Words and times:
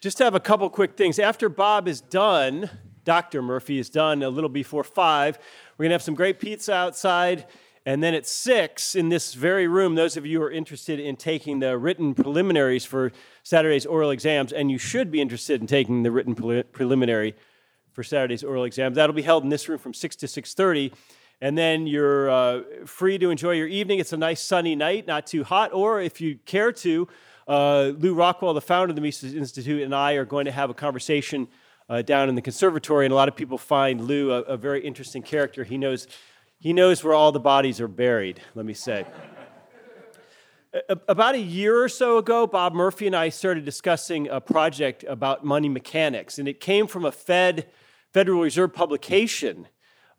Just 0.00 0.16
to 0.16 0.24
have 0.24 0.34
a 0.34 0.40
couple 0.40 0.70
quick 0.70 0.96
things. 0.96 1.18
After 1.18 1.50
Bob 1.50 1.86
is 1.86 2.00
done, 2.00 2.70
Dr. 3.04 3.42
Murphy 3.42 3.78
is 3.78 3.90
done 3.90 4.22
a 4.22 4.30
little 4.30 4.48
before 4.48 4.82
five, 4.82 5.38
we're 5.76 5.84
going 5.84 5.90
to 5.90 5.94
have 5.94 6.02
some 6.02 6.14
great 6.14 6.40
pizza 6.40 6.72
outside. 6.72 7.46
And 7.84 8.02
then 8.02 8.14
at 8.14 8.26
six, 8.26 8.94
in 8.94 9.10
this 9.10 9.34
very 9.34 9.66
room, 9.66 9.96
those 9.96 10.16
of 10.16 10.24
you 10.24 10.38
who 10.38 10.44
are 10.44 10.50
interested 10.50 11.00
in 11.00 11.16
taking 11.16 11.58
the 11.58 11.76
written 11.76 12.14
preliminaries 12.14 12.86
for 12.86 13.12
Saturday's 13.42 13.84
oral 13.84 14.10
exams, 14.10 14.54
and 14.54 14.70
you 14.70 14.78
should 14.78 15.10
be 15.10 15.20
interested 15.20 15.60
in 15.60 15.66
taking 15.66 16.02
the 16.02 16.10
written 16.10 16.34
preliminary 16.34 17.34
for 17.92 18.02
Saturday's 18.02 18.42
oral 18.42 18.64
exams, 18.64 18.96
that'll 18.96 19.14
be 19.14 19.20
held 19.20 19.44
in 19.44 19.50
this 19.50 19.68
room 19.68 19.78
from 19.78 19.92
6 19.92 20.16
to 20.16 20.26
6.30 20.26 20.92
and 21.42 21.56
then 21.56 21.86
you're 21.86 22.28
uh, 22.30 22.60
free 22.84 23.16
to 23.18 23.30
enjoy 23.30 23.52
your 23.52 23.66
evening. 23.66 23.98
It's 23.98 24.12
a 24.12 24.16
nice 24.16 24.42
sunny 24.42 24.76
night, 24.76 25.06
not 25.06 25.26
too 25.26 25.42
hot. 25.42 25.72
Or 25.72 26.00
if 26.00 26.20
you 26.20 26.36
care 26.44 26.70
to, 26.72 27.08
uh, 27.48 27.92
Lew 27.98 28.14
Rockwell, 28.14 28.54
the 28.54 28.60
founder 28.60 28.90
of 28.90 28.96
the 28.96 29.02
Mises 29.02 29.34
Institute, 29.34 29.82
and 29.82 29.94
I 29.94 30.12
are 30.12 30.24
going 30.24 30.44
to 30.44 30.52
have 30.52 30.70
a 30.70 30.74
conversation 30.74 31.48
uh, 31.88 32.02
down 32.02 32.28
in 32.28 32.34
the 32.34 32.42
conservatory. 32.42 33.06
And 33.06 33.12
a 33.12 33.14
lot 33.14 33.28
of 33.28 33.36
people 33.36 33.58
find 33.58 34.00
Lew 34.00 34.32
a, 34.32 34.42
a, 34.42 34.56
very 34.56 34.80
interesting 34.84 35.22
character. 35.22 35.64
He 35.64 35.76
knows, 35.76 36.06
he 36.58 36.72
knows 36.72 37.02
where 37.02 37.14
all 37.14 37.32
the 37.32 37.40
bodies 37.40 37.80
are 37.80 37.88
buried, 37.88 38.40
let 38.54 38.64
me 38.64 38.74
say. 38.74 39.04
About 41.08 41.34
a 41.34 41.40
year 41.40 41.82
or 41.82 41.88
so 41.88 42.18
ago, 42.18 42.46
Bob 42.46 42.74
Murphy 42.74 43.08
and 43.08 43.16
I 43.16 43.28
started 43.30 43.64
discussing 43.64 44.28
a 44.28 44.40
project 44.40 45.04
about 45.08 45.44
money 45.44 45.68
mechanics, 45.68 46.38
and 46.38 46.46
it 46.46 46.60
came 46.60 46.86
from 46.86 47.04
a 47.04 47.10
Fed, 47.10 47.66
Federal 48.12 48.40
Reserve 48.40 48.72
publication 48.72 49.66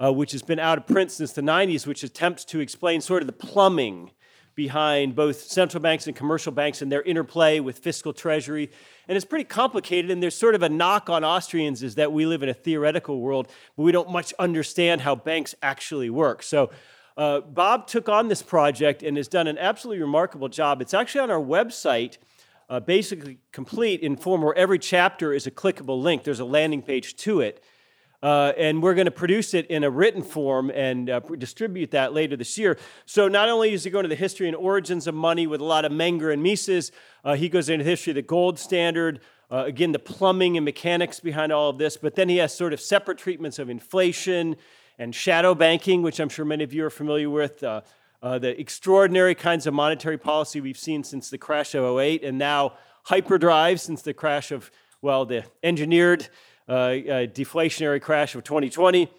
uh, 0.02 0.12
which 0.12 0.32
has 0.32 0.42
been 0.42 0.60
out 0.60 0.78
of 0.78 0.88
print 0.88 1.12
since 1.12 1.32
the 1.34 1.42
90s, 1.42 1.86
which 1.86 2.04
attempts 2.04 2.44
to 2.46 2.60
explain 2.60 3.02
sort 3.02 3.22
of 3.22 3.28
the 3.28 3.34
plumbing 3.34 4.12
behind 4.56 5.16
both 5.16 5.42
central 5.42 5.82
banks 5.82 6.08
and 6.08 6.16
commercial 6.16 6.52
banks 6.52 6.82
and 6.82 6.92
their 6.92 7.02
interplay 7.04 7.60
with 7.60 7.80
fiscal 7.80 8.14
treasury. 8.14 8.70
And 9.08 9.16
it's 9.16 9.26
pretty 9.26 9.46
complicated, 9.46 10.12
and 10.12 10.22
there's 10.22 10.36
sort 10.36 10.56
of 10.56 10.64
a 10.64 10.70
knock 10.70 11.10
on 11.10 11.24
Austrians 11.24 11.84
is 11.84 11.96
that 11.96 12.12
we 12.12 12.26
live 12.26 12.44
in 12.44 12.50
a 12.50 12.54
theoretical 12.54 13.20
world, 13.20 13.48
but 13.76 13.84
we 13.84 13.92
don't 13.92 14.10
much 14.10 14.34
understand 14.40 15.02
how 15.02 15.16
banks 15.16 15.56
actually 15.62 16.10
work. 16.10 16.44
So 16.44 16.72
uh, 17.18 17.42
Bob 17.42 17.88
took 17.88 18.10
on 18.10 18.28
this 18.28 18.42
project 18.42 19.04
and 19.04 19.18
has 19.18 19.28
done 19.28 19.48
an 19.48 19.58
absolutely 19.58 20.02
remarkable 20.02 20.50
job. 20.50 20.82
It's 20.82 20.94
actually 20.94 21.22
on 21.22 21.32
our 21.32 21.42
website. 21.42 22.18
Uh, 22.70 22.80
basically 22.80 23.38
complete 23.52 24.00
in 24.00 24.16
form 24.16 24.42
where 24.42 24.56
every 24.56 24.80
chapter 24.80 25.34
is 25.34 25.46
a 25.46 25.52
clickable 25.52 26.02
link. 26.02 26.24
There's 26.24 26.40
a 26.40 26.46
landing 26.46 26.82
page 26.82 27.18
to 27.18 27.42
it. 27.42 27.62
Uh, 28.24 28.54
and 28.56 28.84
we're 28.84 28.94
going 28.94 29.06
to 29.06 29.12
produce 29.12 29.54
it 29.54 29.66
in 29.68 29.84
a 29.84 29.90
written 29.90 30.22
form 30.22 30.70
and 30.70 31.10
uh, 31.10 31.20
distribute 31.38 31.92
that 31.92 32.14
later 32.14 32.36
this 32.36 32.58
year. 32.58 32.78
So 33.06 33.28
not 33.28 33.50
only 33.50 33.74
is 33.74 33.84
he 33.84 33.90
going 33.90 34.04
to 34.04 34.10
the 34.10 34.16
history 34.16 34.48
and 34.48 34.56
origins 34.56 35.08
of 35.08 35.16
money 35.16 35.48
with 35.48 35.60
a 35.60 35.66
lot 35.66 35.86
of 35.86 35.92
Menger 35.92 36.32
and 36.32 36.44
Mises, 36.44 36.92
uh, 37.24 37.36
he 37.36 37.50
goes 37.50 37.68
into 37.68 37.84
the 37.84 37.90
history 37.90 38.12
of 38.12 38.16
the 38.16 38.22
gold 38.22 38.60
standard, 38.60 39.22
uh, 39.50 39.64
again, 39.66 39.92
the 39.92 40.00
plumbing 40.00 40.56
and 40.56 40.64
mechanics 40.64 41.20
behind 41.20 41.52
all 41.52 41.70
of 41.70 41.78
this, 41.78 41.98
but 41.98 42.16
then 42.16 42.30
he 42.30 42.38
has 42.38 42.54
sort 42.54 42.74
of 42.74 42.80
separate 42.80 43.18
treatments 43.18 43.60
of 43.60 43.70
inflation 43.70 44.56
and 45.00 45.16
shadow 45.16 45.56
banking, 45.56 46.04
which 46.04 46.20
I'm 46.20 46.30
sure 46.30 46.46
many 46.46 46.64
of 46.64 46.74
you 46.74 46.86
are 46.86 46.92
familiar 46.92 47.30
with. 47.30 47.64
Uh, 47.64 47.82
uh, 48.24 48.38
the 48.38 48.60
extraordinary 48.60 49.34
kinds 49.34 49.66
of 49.66 49.74
monetary 49.74 50.18
policy 50.18 50.62
we've 50.62 50.78
seen 50.78 51.04
since 51.04 51.32
the 51.32 51.40
crash 51.40 51.74
of 51.74 51.84
08, 51.98 52.24
and 52.24 52.38
now 52.38 52.74
hyperdrive 53.04 53.82
since 53.82 54.04
the 54.04 54.14
crash 54.14 54.52
of, 54.52 54.70
well, 55.02 55.26
the 55.26 55.44
engineered 55.64 56.30
deflationary 56.70 58.02
crash 58.02 58.36
of 58.36 58.44
2020. 58.44 59.10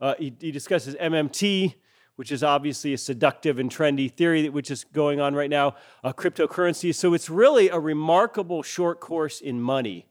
Uh, 0.00 0.14
he, 0.18 0.34
he, 0.40 0.50
discusses 0.50 0.96
MMT, 0.96 1.74
which 2.16 2.32
is 2.32 2.42
obviously 2.42 2.92
a 2.92 2.98
seductive 2.98 3.60
and 3.60 3.70
trendy 3.70 4.10
theory 4.10 4.48
which 4.48 4.68
is 4.68 4.82
going 4.82 5.20
on 5.20 5.32
right 5.34 5.48
now, 5.48 5.76
uh, 6.02 6.12
cryptocurrencies. 6.12 6.96
So 6.96 7.14
it's 7.14 7.30
really 7.30 7.68
a 7.68 7.78
remarkable 7.78 8.64
short 8.64 8.98
course 8.98 9.40
in 9.40 9.60
money, 9.60 10.08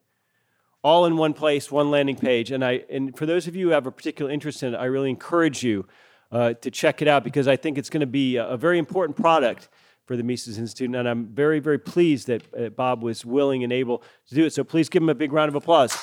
all 0.82 1.06
in 1.06 1.18
one 1.18 1.34
place, 1.34 1.70
one 1.70 1.92
landing 1.92 2.16
page. 2.16 2.52
And, 2.52 2.64
I, 2.64 2.86
and 2.90 3.18
for 3.18 3.26
those 3.26 3.48
of 3.48 3.56
you 3.56 3.68
who 3.68 3.74
have 3.74 3.86
a 3.86 3.92
particular 3.92 4.32
interest 4.32 4.64
in 4.64 4.74
it, 4.74 4.78
I 4.78 4.86
really 4.86 5.10
encourage 5.10 5.62
you 5.62 5.86
uh, 6.32 6.54
to 6.54 6.72
check 6.72 7.02
it 7.02 7.10
out 7.10 7.26
because 7.26 7.48
I 7.50 7.58
think 7.58 7.78
it's 7.78 7.90
going 7.90 8.00
to 8.00 8.08
be 8.08 8.38
a, 8.38 8.48
a, 8.48 8.58
very 8.58 8.80
important 8.80 9.18
product 9.18 9.68
for 10.06 10.16
the 10.16 10.24
Mises 10.24 10.58
Institute. 10.58 10.96
And 10.96 11.08
I'm 11.08 11.26
very, 11.26 11.60
very 11.60 11.78
pleased 11.78 12.28
that 12.28 12.44
uh, 12.58 12.70
Bob 12.70 13.04
was 13.04 13.26
willing 13.26 13.66
and 13.66 13.74
able 13.74 14.02
to 14.30 14.36
do 14.36 14.46
it. 14.46 14.54
So 14.54 14.64
please 14.64 14.88
give 14.88 15.04
him 15.04 15.10
a 15.10 15.16
big 15.16 15.34
round 15.34 15.50
of 15.50 15.56
applause. 15.56 15.98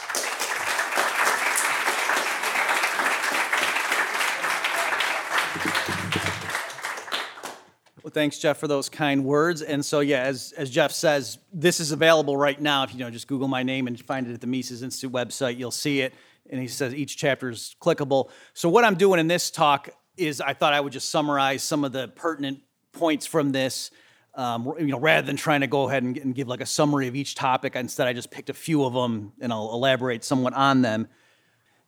Thanks, 8.19 8.41
Jeff, 8.41 8.59
for 8.59 8.67
those 8.67 8.89
kind 8.89 9.25
words. 9.25 9.63
And 9.63 9.85
so, 9.85 10.01
yeah, 10.01 10.23
as, 10.23 10.53
as 10.57 10.71
Jeff 10.71 10.91
says, 10.91 11.39
this 11.53 11.79
is 11.79 11.93
available 11.93 12.37
right 12.37 12.61
now. 12.61 12.83
If 12.83 12.93
you 12.93 12.99
know, 12.99 13.11
just 13.11 13.29
Google 13.29 13.47
my 13.47 13.63
name 13.63 13.87
and 13.87 13.97
find 14.01 14.27
it 14.27 14.35
at 14.35 14.41
the 14.41 14.49
Mises 14.49 14.83
Institute 14.83 15.13
website, 15.13 15.57
you'll 15.57 15.71
see 15.71 16.01
it. 16.01 16.13
And 16.51 16.61
he 16.61 16.67
says 16.67 16.93
each 16.97 17.17
chapter 17.17 17.49
is 17.49 17.77
clickable. 17.81 18.31
So, 18.55 18.69
what 18.69 18.85
I'm 18.85 18.97
doing 18.97 19.21
in 19.21 19.29
this 19.29 19.53
talk 19.53 19.91
is 20.17 20.41
I 20.41 20.53
thought 20.53 20.73
I 20.73 20.81
would 20.81 20.93
just 20.93 21.11
summarize 21.11 21.63
some 21.63 21.85
of 21.85 21.93
the 21.93 22.09
pertinent 22.09 22.59
points 22.91 23.25
from 23.25 23.53
this. 23.53 23.93
Um, 24.35 24.75
you 24.81 24.87
know, 24.87 24.99
rather 24.99 25.25
than 25.25 25.37
trying 25.37 25.61
to 25.61 25.69
go 25.69 25.89
ahead 25.89 26.03
and, 26.03 26.19
and 26.19 26.35
give 26.35 26.49
like 26.49 26.61
a 26.61 26.67
summary 26.67 27.07
of 27.07 27.15
each 27.15 27.37
topic, 27.37 27.77
instead 27.77 28.09
I 28.09 28.15
just 28.15 28.33
picked 28.33 28.51
a 28.51 28.55
few 28.55 28.85
of 28.85 28.95
them 28.95 29.33
and 29.41 29.53
I'll 29.53 29.73
elaborate 29.73 30.25
somewhat 30.25 30.55
on 30.55 30.83
them. 30.83 31.07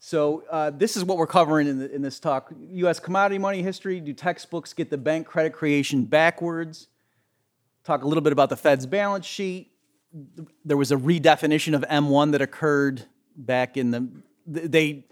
So 0.03 0.45
uh, 0.51 0.71
this 0.71 0.97
is 0.97 1.05
what 1.05 1.19
we're 1.19 1.27
covering 1.27 1.69
in, 1.69 1.79
the, 1.79 1.95
in, 1.95 2.01
this 2.01 2.19
talk. 2.19 2.51
U.S. 2.71 2.99
commodity 2.99 3.39
money 3.39 3.63
history. 3.63 4.01
Do 4.01 4.15
textbooks 4.15 4.73
get 4.73 4.89
the 4.89 4.97
bank 4.97 5.27
credit 5.27 5.53
creation 5.53 6.05
backwards? 6.05 6.89
Talk 7.85 8.03
a 8.03 8.09
little 8.09 8.23
bit 8.23 8.33
about 8.33 8.49
the 8.49 8.57
Fed's 8.57 8.87
balance 8.87 9.27
sheet. 9.27 9.73
There 10.65 10.79
was 10.79 10.91
a 10.91 10.97
redefinition 10.97 11.75
of 11.75 11.83
M1 11.83 12.33
that 12.33 12.41
occurred 12.41 13.03
back 13.37 13.77
in 13.77 13.91
the. 13.91 14.09
They 14.47 15.05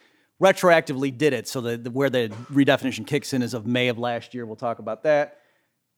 retroactively 0.43 1.17
did 1.17 1.35
it, 1.35 1.49
so 1.49 1.61
the, 1.61 1.77
the, 1.77 1.91
where 1.91 2.09
the 2.09 2.31
redefinition 2.51 3.07
kicks 3.07 3.35
in 3.35 3.43
is 3.43 3.53
of 3.53 3.67
May 3.67 3.89
of 3.89 3.99
last 3.99 4.33
year. 4.33 4.47
We'll 4.47 4.57
talk 4.57 4.79
about 4.79 5.03
that. 5.03 5.41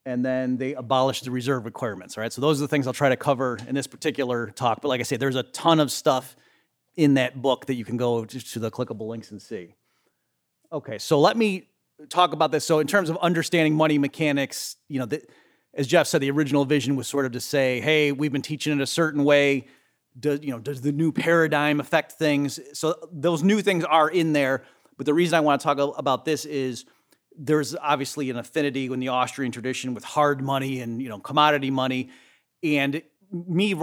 And 0.05 0.25
then 0.25 0.57
they 0.57 0.75
abolished 0.75 1.25
the 1.25 1.31
reserve 1.31 1.65
requirements. 1.65 2.17
Right, 2.17 2.33
so 2.33 2.41
those 2.41 2.59
are 2.59 2.63
the 2.63 2.69
things 2.69 2.89
I'll 2.89 2.93
try 2.93 3.11
to 3.11 3.17
cover 3.17 3.57
in 3.69 3.77
this 3.77 3.87
particular 3.87 4.49
talk. 4.51 4.81
But 4.83 4.89
like 4.89 4.99
I 4.99 5.05
say, 5.05 5.17
there's 5.17 5.37
a 5.37 5.45
ton 5.45 5.79
of 5.79 5.93
stuff 5.93 6.35
in 7.01 7.15
that 7.15 7.41
book 7.41 7.65
that 7.65 7.77
you 7.77 7.85
can 7.85 7.97
go 7.97 8.27
to 8.27 8.59
the 8.59 8.71
clickable 8.71 9.09
links 9.09 9.31
and 9.31 9.41
see. 9.41 9.75
Okay, 10.71 10.99
so 10.99 11.19
let 11.19 11.35
me 11.35 11.67
talk 12.11 12.35
about 12.35 12.53
this. 12.53 12.63
So, 12.67 12.79
in 12.79 12.87
terms 12.87 13.09
of 13.09 13.17
understanding 13.23 13.75
money 13.75 13.97
mechanics, 13.97 14.77
you 14.87 14.99
know, 14.99 15.07
the, 15.07 15.23
as 15.73 15.87
Jeff 15.87 16.07
said, 16.07 16.21
the 16.21 16.31
original 16.31 16.67
vision 16.67 16.97
was 16.97 17.09
sort 17.09 17.25
of 17.25 17.33
to 17.33 17.41
say, 17.41 17.81
"Hey, 17.81 18.13
we've 18.13 18.31
been 18.31 18.43
teaching 18.43 18.79
it 18.79 18.83
a 18.83 18.87
certain 18.87 19.25
way. 19.25 19.67
Does 20.19 20.41
you 20.43 20.51
know 20.51 20.59
does 20.59 20.83
the 20.83 20.93
new 20.93 21.11
paradigm 21.11 21.81
affect 21.81 22.13
things?" 22.13 22.61
So 22.75 22.95
those 23.11 23.43
new 23.43 23.63
things 23.63 23.83
are 23.85 24.11
in 24.11 24.35
there. 24.35 24.65
But 24.99 25.07
the 25.07 25.15
reason 25.15 25.35
I 25.35 25.41
want 25.41 25.63
to 25.63 25.65
talk 25.65 25.79
about 25.99 26.27
this 26.27 26.45
is 26.45 26.85
there's 27.35 27.75
obviously 27.77 28.29
an 28.29 28.37
affinity 28.37 28.85
in 28.93 29.01
the 29.01 29.09
Austrian 29.09 29.53
tradition 29.53 29.95
with 29.95 30.05
hard 30.05 30.43
money 30.43 30.81
and 30.81 31.01
you 31.01 31.09
know 31.09 31.19
commodity 31.19 31.71
money, 31.71 32.11
and 32.63 33.03
me. 33.33 33.75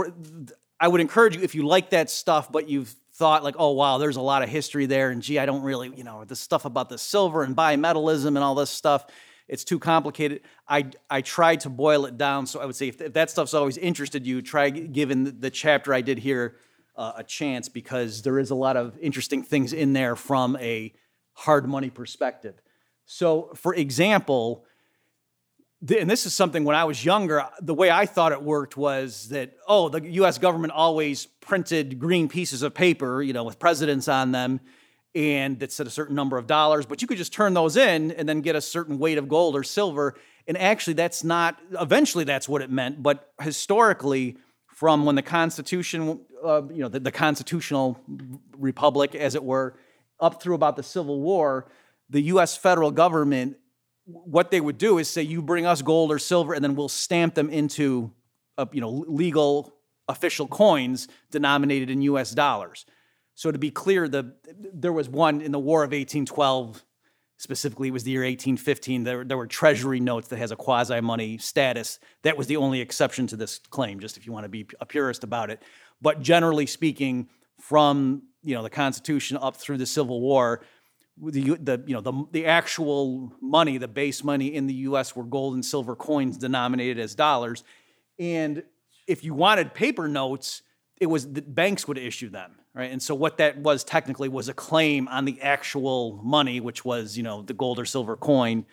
I 0.80 0.88
would 0.88 1.02
encourage 1.02 1.36
you 1.36 1.42
if 1.42 1.56
you 1.56 1.66
like 1.66 1.90
that 1.92 2.10
stuff, 2.10 2.52
but 2.52 2.70
you've 2.70 2.96
thought 3.18 3.44
like, 3.44 3.56
oh 3.58 3.72
wow, 3.72 3.98
there's 3.98 4.16
a 4.16 4.22
lot 4.22 4.44
of 4.44 4.50
history 4.50 4.86
there, 4.86 5.10
and 5.10 5.22
gee, 5.22 5.40
I 5.40 5.46
don't 5.46 5.64
really, 5.64 5.92
you 5.96 6.04
know, 6.04 6.24
the 6.24 6.36
stuff 6.36 6.66
about 6.66 6.90
the 6.90 6.98
silver 6.98 7.44
and 7.44 7.56
bimetallism 7.56 8.28
and 8.28 8.40
all 8.40 8.54
this 8.54 8.70
stuff, 8.70 9.08
it's 9.48 9.64
too 9.64 9.80
complicated. 9.80 10.42
I 10.68 10.92
I 11.10 11.22
tried 11.22 11.62
to 11.62 11.70
boil 11.70 12.06
it 12.06 12.18
down, 12.18 12.46
so 12.46 12.60
I 12.60 12.66
would 12.66 12.76
say 12.76 12.90
if, 12.90 13.02
if 13.02 13.14
that 13.14 13.32
stuff's 13.32 13.56
always 13.56 13.78
interested 13.78 14.28
you, 14.28 14.42
try 14.42 14.70
giving 14.70 15.40
the, 15.40 15.50
chapter 15.50 15.94
I 15.94 16.02
did 16.02 16.20
here 16.20 16.58
uh, 16.96 17.14
a 17.18 17.24
chance 17.24 17.70
because 17.70 18.22
there 18.22 18.38
is 18.38 18.52
a 18.52 18.56
lot 18.56 18.78
of 18.78 18.98
interesting 19.00 19.42
things 19.42 19.74
in 19.74 19.94
there 19.94 20.16
from 20.16 20.56
a 20.58 20.94
hard 21.34 21.68
money 21.68 21.90
perspective. 21.90 22.62
So, 23.06 23.52
for 23.56 23.74
example, 23.74 24.66
and 25.82 26.10
this 26.10 26.26
is 26.26 26.34
something 26.34 26.64
when 26.64 26.76
I 26.76 26.86
was 26.86 27.06
younger, 27.06 27.46
the 27.62 27.74
way 27.74 27.92
I 27.92 28.06
thought 28.06 28.32
it 28.32 28.42
worked 28.42 28.78
was 28.78 29.30
that, 29.30 29.54
oh, 29.68 29.90
the 29.90 30.02
US 30.24 30.38
government 30.38 30.74
always 30.74 31.26
printed 31.26 32.00
green 32.00 32.28
pieces 32.28 32.64
of 32.64 32.74
paper, 32.74 33.22
you 33.22 33.34
know, 33.34 33.44
with 33.44 33.60
presidents 33.60 34.08
on 34.08 34.32
them, 34.32 34.60
and 35.14 35.60
that 35.60 35.72
said 35.72 35.88
a 35.88 35.92
certain 35.92 36.16
number 36.16 36.38
of 36.38 36.48
dollars, 36.48 36.86
but 36.86 37.02
you 37.02 37.08
could 37.08 37.18
just 37.18 37.34
turn 37.34 37.54
those 37.54 37.78
in 37.78 38.12
and 38.12 38.28
then 38.28 38.42
get 38.42 38.56
a 38.56 38.62
certain 38.62 39.00
weight 39.00 39.18
of 39.18 39.28
gold 39.28 39.56
or 39.56 39.64
silver. 39.64 40.16
And 40.48 40.58
actually, 40.58 40.94
that's 40.94 41.24
not, 41.24 41.60
eventually, 41.80 42.24
that's 42.24 42.50
what 42.50 42.62
it 42.62 42.72
meant, 42.72 43.02
but 43.04 43.32
historically, 43.42 44.38
from 44.68 45.06
when 45.06 45.16
the 45.16 45.24
Constitution, 45.24 46.22
uh, 46.46 46.62
you 46.70 46.82
know, 46.82 46.88
the, 46.88 47.00
the 47.00 47.12
constitutional 47.12 48.00
republic, 48.56 49.16
as 49.16 49.34
it 49.34 49.44
were, 49.44 49.76
up 50.20 50.42
through 50.42 50.56
about 50.56 50.76
the 50.76 50.84
Civil 50.84 51.20
War, 51.20 51.68
the 52.10 52.22
US 52.24 52.56
federal 52.56 52.92
government 52.92 53.58
what 54.08 54.52
they 54.52 54.62
would 54.62 54.78
do 54.78 54.98
is 54.98 55.10
say, 55.10 55.22
you 55.22 55.42
bring 55.42 55.66
us 55.66 55.82
gold 55.82 56.12
or 56.12 56.20
silver, 56.20 56.54
and 56.54 56.64
then 56.64 56.76
we'll 56.76 56.90
stamp 56.90 57.36
them 57.36 57.50
into 57.50 58.12
a, 58.58 58.68
you 58.72 58.82
know, 58.82 58.90
legal 58.90 59.74
official 60.08 60.48
coins 60.48 61.08
denominated 61.30 61.90
in 61.90 62.02
US 62.04 62.32
dollars. 62.32 62.86
So 63.36 63.52
to 63.52 63.58
be 63.58 63.70
clear, 63.70 64.08
the, 64.08 64.34
there 64.74 64.94
was 64.94 65.10
one 65.10 65.42
in 65.42 65.52
the 65.52 65.60
War 65.60 65.84
of 65.84 65.90
1812, 65.90 66.84
specifically 67.36 67.90
it 67.90 67.92
was 67.92 68.04
the 68.04 68.12
year 68.12 68.22
1815, 68.22 69.04
there, 69.04 69.24
there 69.26 69.38
were 69.38 69.46
treasury 69.46 70.00
notes 70.00 70.30
that 70.30 70.38
has 70.38 70.52
a 70.52 70.56
quasi-money 70.56 71.38
status. 71.38 72.00
That 72.24 72.38
was 72.38 72.48
the 72.48 72.58
only 72.58 72.80
exception 72.80 73.28
to 73.28 73.36
this 73.36 73.60
claim, 73.70 74.00
just 74.00 74.18
if 74.18 74.26
you 74.26 74.32
want 74.32 74.46
to 74.46 74.50
be 74.50 74.66
a 74.80 74.86
purist 74.86 75.24
about 75.24 75.52
it. 75.52 75.62
But 76.02 76.22
generally 76.22 76.66
speaking, 76.66 77.28
from 77.60 78.24
you 78.44 78.56
know 78.56 78.64
the 78.64 78.70
Constitution 78.70 79.38
up 79.38 79.56
through 79.56 79.78
the 79.78 79.86
Civil 79.86 80.22
War, 80.22 80.62
the, 81.22 81.56
the 81.56 81.84
you 81.86 81.94
know 81.94 82.02
the, 82.02 82.14
the 82.32 82.46
actual 82.46 83.34
money, 83.42 83.78
the 83.78 83.88
base 83.88 84.24
money 84.24 84.54
in 84.54 84.68
the 84.68 84.74
U.S. 84.74 85.16
were 85.16 85.24
gold 85.24 85.56
and 85.56 85.66
silver 85.66 85.96
coins 85.96 86.38
denominated 86.38 87.00
as 87.00 87.16
dollars, 87.16 87.64
and 88.20 88.64
if 89.08 89.24
you 89.24 89.34
wanted 89.34 89.74
paper 89.74 90.08
notes, 90.08 90.62
it 91.00 91.08
was 91.08 91.32
the 91.32 91.42
banks 91.42 91.88
would 91.88 91.98
issue 91.98 92.30
them, 92.30 92.52
right? 92.74 92.92
And 92.92 93.02
so 93.02 93.16
what 93.16 93.38
that 93.38 93.58
was 93.58 93.84
technically 93.84 94.30
was 94.30 94.50
a 94.50 94.54
claim 94.54 95.08
on 95.08 95.26
the 95.26 95.42
actual 95.42 96.20
money, 96.24 96.60
which 96.60 96.86
was 96.86 97.18
you 97.18 97.24
know 97.24 97.42
the 97.42 97.54
gold 97.54 97.80
or 97.80 97.86
silver 97.86 98.16
coin 98.16 98.66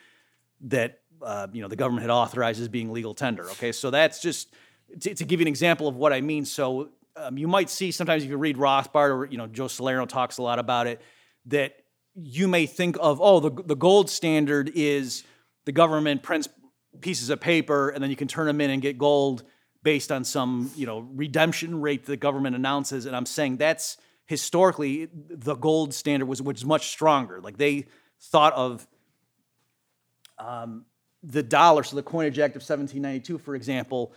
that 0.62 1.00
uh, 1.23 1.47
you 1.52 1.62
know 1.62 1.69
the 1.69 1.76
government 1.76 2.02
had 2.02 2.11
authorized 2.11 2.61
as 2.61 2.69
being 2.69 2.93
legal 2.93 3.14
tender. 3.14 3.44
Okay, 3.52 3.73
so 3.73 3.90
that's 3.90 4.20
just 4.20 4.55
to, 5.00 5.14
to 5.14 5.25
give 5.25 5.40
you 5.40 5.44
an 5.44 5.49
example 5.49 5.88
of 5.88 5.97
what 5.97 6.12
I 6.12 6.20
mean. 6.20 6.44
So 6.44 6.90
um, 7.17 7.38
you 7.38 7.49
might 7.49 7.70
see 7.70 7.90
sometimes 7.90 8.25
if 8.25 8.31
you 8.31 8.37
read 8.37 8.56
Rothbard 8.56 9.11
or 9.11 9.25
you 9.26 9.38
know 9.38 9.47
Joe 9.47 9.69
Salerno 9.69 10.06
talks 10.06 10.38
a 10.38 10.43
lot 10.43 10.58
about 10.58 10.87
it 10.87 11.00
that 11.47 11.84
you 12.14 12.49
may 12.49 12.66
think 12.66 12.96
of, 13.00 13.20
oh, 13.20 13.40
the, 13.40 13.50
the 13.50 13.76
gold 13.76 14.08
standard 14.08 14.70
is 14.75 15.25
the 15.64 15.72
government 15.72 16.22
prints 16.22 16.49
pieces 17.00 17.31
of 17.31 17.40
paper 17.40 17.88
and 17.88 18.02
then 18.02 18.11
you 18.11 18.16
can 18.16 18.28
turn 18.28 18.46
them 18.46 18.61
in 18.61 18.70
and 18.70 18.81
get 18.81 18.99
gold 18.99 19.43
based 19.82 20.12
on 20.12 20.25
some, 20.25 20.70
you 20.76 20.87
know, 20.87 21.00
redemption 21.00 21.81
rate 21.81 22.05
the 22.05 22.16
government 22.16 22.56
announces. 22.56 23.06
And 23.06 23.16
I'm 23.16 23.26
saying 23.26 23.56
that's 23.56 23.96
historically 24.26 25.08
the 25.12 25.55
gold 25.55 25.93
standard 25.93 26.26
was 26.26 26.40
which 26.40 26.58
is 26.58 26.64
much 26.64 26.88
stronger. 26.88 27.40
Like 27.40 27.58
they 27.58 27.87
thought 28.20 28.52
of 28.55 28.87
um, 30.38 30.87
the 31.22 31.43
dollar, 31.43 31.82
so 31.82 31.96
the 31.96 32.02
Coinage 32.02 32.38
Act 32.38 32.56
of 32.56 32.62
1792, 32.62 33.38
for 33.38 33.55
example, 33.55 34.12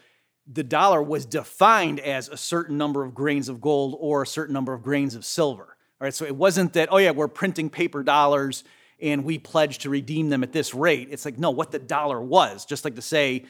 the 0.52 0.64
dollar 0.64 1.02
was 1.02 1.26
defined 1.26 2.00
as 2.00 2.30
a 2.30 2.38
certain 2.38 2.78
number 2.78 3.04
of 3.04 3.14
grains 3.14 3.50
of 3.50 3.60
gold 3.60 3.96
or 4.00 4.22
a 4.22 4.28
certain 4.28 4.54
number 4.54 4.74
of 4.74 4.82
grains 4.82 5.16
of 5.16 5.26
silver. 5.26 5.77
All 6.00 6.06
right, 6.06 6.14
so 6.14 6.26
it 6.26 6.36
wasn't 6.36 6.74
that, 6.74 6.90
oh 6.92 6.98
yeah, 6.98 7.10
we're 7.10 7.28
printing 7.28 7.72
paper 7.72 8.04
dollars 8.04 8.64
and 9.02 9.24
we 9.24 9.40
pledge 9.40 9.80
to 9.80 9.90
redeem 9.90 10.30
them 10.30 10.44
at 10.44 10.52
this 10.52 10.76
rate. 10.76 11.08
It's 11.10 11.26
like, 11.26 11.40
no, 11.40 11.50
what 11.50 11.72
the 11.72 11.80
dollar 11.80 12.22
was, 12.22 12.66
just 12.66 12.86
like 12.86 12.96
to 12.96 13.02
say 13.02 13.46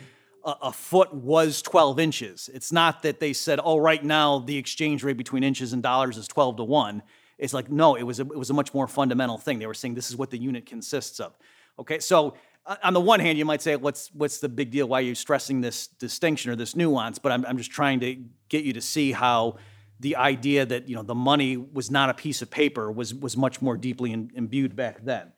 a, 0.46 0.56
a, 0.64 0.72
foot 0.72 1.14
was 1.14 1.62
12 1.62 2.00
inches. 2.00 2.50
It's 2.54 2.72
not 2.72 3.04
that 3.04 3.20
they 3.20 3.34
said, 3.34 3.60
oh, 3.62 3.78
right 3.78 4.04
now 4.04 4.40
the 4.40 4.58
exchange 4.58 5.04
rate 5.04 5.18
between 5.18 5.44
inches 5.44 5.74
and 5.74 5.84
dollars 5.84 6.18
is 6.18 6.26
12 6.28 6.58
to 6.58 6.64
1. 6.64 7.04
It's 7.38 7.54
like, 7.54 7.70
no, 7.70 7.96
it 7.96 8.04
was 8.04 8.22
a, 8.22 8.24
it 8.24 8.38
was 8.38 8.50
a 8.50 8.54
much 8.54 8.74
more 8.74 8.88
fundamental 8.88 9.38
thing. 9.38 9.60
They 9.60 9.68
were 9.68 9.74
saying 9.74 9.96
this 9.96 10.10
is 10.10 10.16
what 10.16 10.30
the 10.30 10.38
unit 10.38 10.66
consists 10.66 11.20
of. 11.20 11.38
Okay, 11.80 12.00
so 12.00 12.36
uh, 12.66 12.78
on 12.82 12.94
the 12.94 13.02
one 13.02 13.20
hand, 13.20 13.38
you 13.38 13.44
might 13.44 13.62
say, 13.62 13.76
what's, 13.76 14.10
what's 14.14 14.40
the 14.40 14.50
big 14.50 14.72
deal? 14.72 14.88
Why 14.88 15.00
are 15.00 15.04
you 15.04 15.16
stressing 15.16 15.60
this 15.60 15.88
distinction 15.88 16.50
or 16.50 16.56
this 16.56 16.78
nuance? 16.78 17.20
But 17.20 17.34
I'm, 17.34 17.46
I'm 17.46 17.58
just 17.58 17.72
trying 17.72 18.00
to 18.00 18.16
get 18.48 18.64
you 18.64 18.72
to 18.72 18.82
see 18.82 19.12
how 19.12 19.58
the 20.00 20.16
idea 20.16 20.66
that 20.66 20.88
you 20.88 20.96
know 20.96 21.04
the 21.04 21.16
money 21.16 21.58
was 21.58 21.90
not 21.90 22.10
a 22.10 22.14
piece 22.14 22.42
of 22.42 22.50
paper 22.50 22.92
was 22.92 23.14
was 23.14 23.36
much 23.36 23.62
more 23.62 23.78
deeply 23.78 24.12
in, 24.12 24.32
imbued 24.36 24.76
back 24.76 25.04
then. 25.04 25.32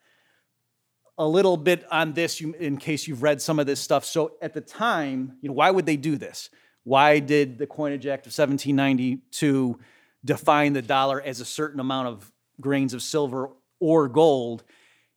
A 1.18 1.28
little 1.28 1.58
bit 1.58 1.86
on 1.92 2.14
this, 2.14 2.40
you, 2.40 2.54
in 2.54 2.78
case 2.78 3.08
you've 3.08 3.24
read 3.24 3.42
some 3.42 3.60
of 3.60 3.66
this 3.66 3.82
stuff. 3.82 4.06
So 4.06 4.38
at 4.42 4.54
the 4.54 4.62
time, 4.62 5.38
you 5.42 5.50
know, 5.50 5.54
why 5.54 5.70
would 5.70 5.86
they 5.86 5.98
do 5.98 6.16
this? 6.16 6.50
Why 6.84 7.20
did 7.20 7.58
the 7.58 7.68
Coinage 7.68 8.08
Act 8.08 8.26
of 8.26 8.32
1792 8.32 9.80
define 10.24 10.74
the 10.74 10.82
dollar 10.82 11.22
as 11.22 11.42
a 11.42 11.46
certain 11.46 11.80
amount 11.80 12.08
of 12.08 12.32
grains 12.62 12.94
of 12.94 13.02
silver 13.02 13.50
or 13.82 14.08
gold? 14.08 14.64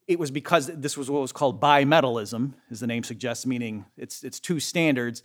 It 0.08 0.18
was 0.18 0.32
because 0.32 0.66
this 0.66 0.96
was 0.96 1.08
what 1.08 1.22
was 1.22 1.30
called 1.30 1.60
bimetallism, 1.60 2.54
as 2.70 2.80
the 2.80 2.88
name 2.88 3.04
suggests, 3.04 3.46
meaning 3.46 3.86
it's 3.96 4.24
it's 4.24 4.40
two 4.40 4.58
standards. 4.58 5.22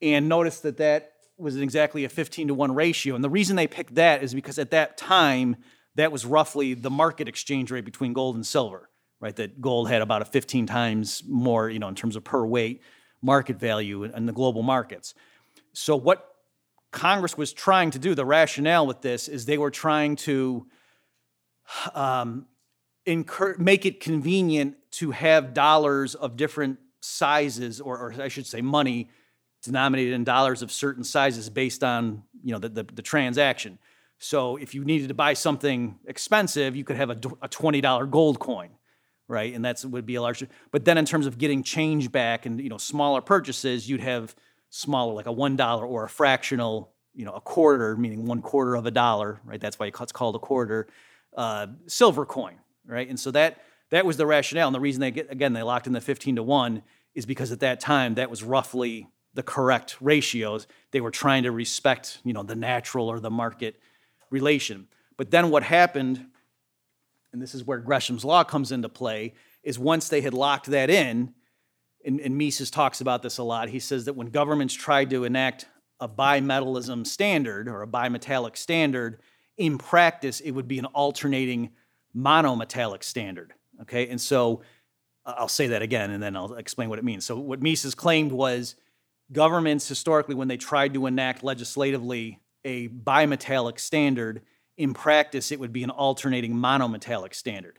And 0.00 0.28
notice 0.28 0.60
that 0.60 0.76
that 0.78 1.12
was 1.42 1.56
exactly 1.56 2.04
a 2.04 2.08
15 2.08 2.48
to 2.48 2.54
1 2.54 2.74
ratio. 2.74 3.14
And 3.14 3.22
the 3.22 3.30
reason 3.30 3.56
they 3.56 3.66
picked 3.66 3.96
that 3.96 4.22
is 4.22 4.34
because 4.34 4.58
at 4.58 4.70
that 4.70 4.96
time, 4.96 5.56
that 5.94 6.12
was 6.12 6.24
roughly 6.24 6.74
the 6.74 6.90
market 6.90 7.28
exchange 7.28 7.70
rate 7.70 7.84
between 7.84 8.12
gold 8.12 8.36
and 8.36 8.46
silver, 8.46 8.88
right? 9.20 9.36
That 9.36 9.60
gold 9.60 9.88
had 9.88 10.02
about 10.02 10.22
a 10.22 10.24
15 10.24 10.66
times 10.66 11.22
more, 11.26 11.68
you 11.68 11.78
know, 11.78 11.88
in 11.88 11.94
terms 11.94 12.16
of 12.16 12.24
per 12.24 12.44
weight 12.44 12.82
market 13.20 13.56
value 13.56 14.04
in 14.04 14.26
the 14.26 14.32
global 14.32 14.62
markets. 14.62 15.14
So 15.72 15.96
what 15.96 16.28
Congress 16.90 17.36
was 17.36 17.52
trying 17.52 17.90
to 17.92 17.98
do, 17.98 18.14
the 18.14 18.24
rationale 18.24 18.86
with 18.86 19.00
this 19.00 19.28
is 19.28 19.46
they 19.46 19.58
were 19.58 19.70
trying 19.70 20.16
to 20.16 20.66
um, 21.94 22.46
incur, 23.06 23.56
make 23.58 23.86
it 23.86 24.00
convenient 24.00 24.76
to 24.92 25.10
have 25.12 25.54
dollars 25.54 26.14
of 26.14 26.36
different 26.36 26.78
sizes, 27.00 27.80
or, 27.80 27.98
or 27.98 28.14
I 28.20 28.28
should 28.28 28.46
say 28.46 28.60
money, 28.60 29.08
denominated 29.62 30.12
in 30.12 30.24
dollars 30.24 30.62
of 30.62 30.70
certain 30.70 31.04
sizes 31.04 31.48
based 31.48 31.82
on 31.84 32.22
you 32.42 32.52
know 32.52 32.58
the, 32.58 32.68
the, 32.68 32.82
the 32.82 33.02
transaction. 33.02 33.78
So 34.18 34.56
if 34.56 34.74
you 34.74 34.84
needed 34.84 35.08
to 35.08 35.14
buy 35.14 35.34
something 35.34 35.98
expensive, 36.06 36.76
you 36.76 36.84
could 36.84 36.96
have 36.96 37.10
a, 37.10 37.18
a 37.42 37.48
twenty 37.48 37.80
dollar 37.80 38.06
gold 38.06 38.38
coin, 38.38 38.70
right? 39.28 39.54
And 39.54 39.64
that 39.64 39.84
would 39.84 40.06
be 40.06 40.16
a 40.16 40.22
larger. 40.22 40.48
But 40.70 40.84
then 40.84 40.98
in 40.98 41.04
terms 41.04 41.26
of 41.26 41.38
getting 41.38 41.62
change 41.62 42.12
back 42.12 42.46
and 42.46 42.60
you 42.60 42.68
know 42.68 42.78
smaller 42.78 43.20
purchases, 43.20 43.88
you'd 43.88 44.00
have 44.00 44.34
smaller 44.70 45.14
like 45.14 45.26
a 45.26 45.32
one 45.32 45.56
dollar 45.56 45.86
or 45.86 46.04
a 46.04 46.08
fractional, 46.08 46.92
you 47.14 47.24
know, 47.24 47.32
a 47.32 47.40
quarter, 47.40 47.96
meaning 47.96 48.26
one 48.26 48.42
quarter 48.42 48.74
of 48.74 48.86
a 48.86 48.90
dollar, 48.90 49.40
right? 49.44 49.60
That's 49.60 49.78
why 49.78 49.86
it's 49.86 50.12
called 50.12 50.36
a 50.36 50.40
quarter 50.40 50.88
uh, 51.36 51.68
silver 51.86 52.26
coin, 52.26 52.56
right? 52.86 53.08
And 53.08 53.18
so 53.18 53.30
that 53.32 53.62
that 53.90 54.06
was 54.06 54.16
the 54.16 54.26
rationale, 54.26 54.68
and 54.68 54.74
the 54.74 54.80
reason 54.80 55.00
they 55.00 55.10
get 55.10 55.30
again 55.30 55.52
they 55.52 55.62
locked 55.62 55.86
in 55.86 55.92
the 55.92 56.00
fifteen 56.00 56.36
to 56.36 56.42
one 56.42 56.82
is 57.14 57.26
because 57.26 57.52
at 57.52 57.60
that 57.60 57.78
time 57.78 58.14
that 58.14 58.30
was 58.30 58.42
roughly 58.42 59.06
the 59.34 59.42
correct 59.42 59.96
ratios. 60.00 60.66
They 60.90 61.00
were 61.00 61.10
trying 61.10 61.44
to 61.44 61.50
respect, 61.50 62.18
you 62.24 62.32
know, 62.32 62.42
the 62.42 62.56
natural 62.56 63.08
or 63.08 63.20
the 63.20 63.30
market 63.30 63.80
relation. 64.30 64.88
But 65.16 65.30
then 65.30 65.50
what 65.50 65.62
happened, 65.62 66.26
and 67.32 67.40
this 67.40 67.54
is 67.54 67.64
where 67.64 67.78
Gresham's 67.78 68.24
law 68.24 68.44
comes 68.44 68.72
into 68.72 68.88
play, 68.88 69.34
is 69.62 69.78
once 69.78 70.08
they 70.08 70.20
had 70.20 70.34
locked 70.34 70.66
that 70.66 70.90
in, 70.90 71.34
and, 72.04 72.20
and 72.20 72.36
Mises 72.36 72.70
talks 72.70 73.00
about 73.00 73.22
this 73.22 73.38
a 73.38 73.42
lot, 73.42 73.68
he 73.68 73.78
says 73.78 74.06
that 74.06 74.14
when 74.14 74.28
governments 74.28 74.74
tried 74.74 75.10
to 75.10 75.24
enact 75.24 75.66
a 76.00 76.08
bimetallism 76.08 77.06
standard 77.06 77.68
or 77.68 77.82
a 77.82 77.86
bimetallic 77.86 78.56
standard, 78.56 79.20
in 79.56 79.78
practice, 79.78 80.40
it 80.40 80.50
would 80.50 80.66
be 80.66 80.78
an 80.78 80.86
alternating 80.86 81.70
monometallic 82.16 83.04
standard. 83.04 83.52
Okay, 83.82 84.08
and 84.08 84.20
so 84.20 84.62
I'll 85.24 85.48
say 85.48 85.68
that 85.68 85.82
again 85.82 86.10
and 86.10 86.22
then 86.22 86.36
I'll 86.36 86.54
explain 86.54 86.88
what 86.88 86.98
it 86.98 87.04
means. 87.04 87.24
So, 87.24 87.38
what 87.38 87.62
Mises 87.62 87.94
claimed 87.94 88.32
was 88.32 88.74
governments 89.32 89.88
historically, 89.88 90.34
when 90.34 90.48
they 90.48 90.56
tried 90.56 90.94
to 90.94 91.06
enact 91.06 91.42
legislatively 91.42 92.40
a 92.64 92.88
bimetallic 92.88 93.80
standard, 93.80 94.42
in 94.76 94.94
practice, 94.94 95.52
it 95.52 95.60
would 95.60 95.72
be 95.72 95.84
an 95.84 95.90
alternating 95.90 96.54
monometallic 96.54 97.34
standard. 97.34 97.78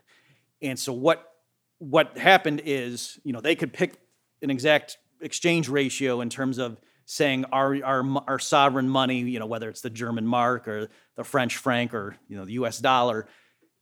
And 0.62 0.78
so 0.78 0.92
what 0.92 1.30
what 1.78 2.16
happened 2.16 2.62
is, 2.64 3.18
you 3.24 3.32
know, 3.32 3.40
they 3.40 3.56
could 3.56 3.72
pick 3.72 3.98
an 4.42 4.50
exact 4.50 4.96
exchange 5.20 5.68
ratio 5.68 6.20
in 6.20 6.30
terms 6.30 6.58
of 6.58 6.80
saying 7.04 7.44
our, 7.52 7.76
our, 7.84 8.04
our 8.26 8.38
sovereign 8.38 8.88
money, 8.88 9.18
you 9.20 9.38
know, 9.38 9.46
whether 9.46 9.68
it's 9.68 9.82
the 9.82 9.90
German 9.90 10.26
mark 10.26 10.66
or 10.68 10.88
the 11.16 11.24
French 11.24 11.56
franc 11.56 11.92
or, 11.92 12.16
you 12.28 12.36
know, 12.36 12.44
the 12.44 12.52
US 12.52 12.78
dollar, 12.78 13.26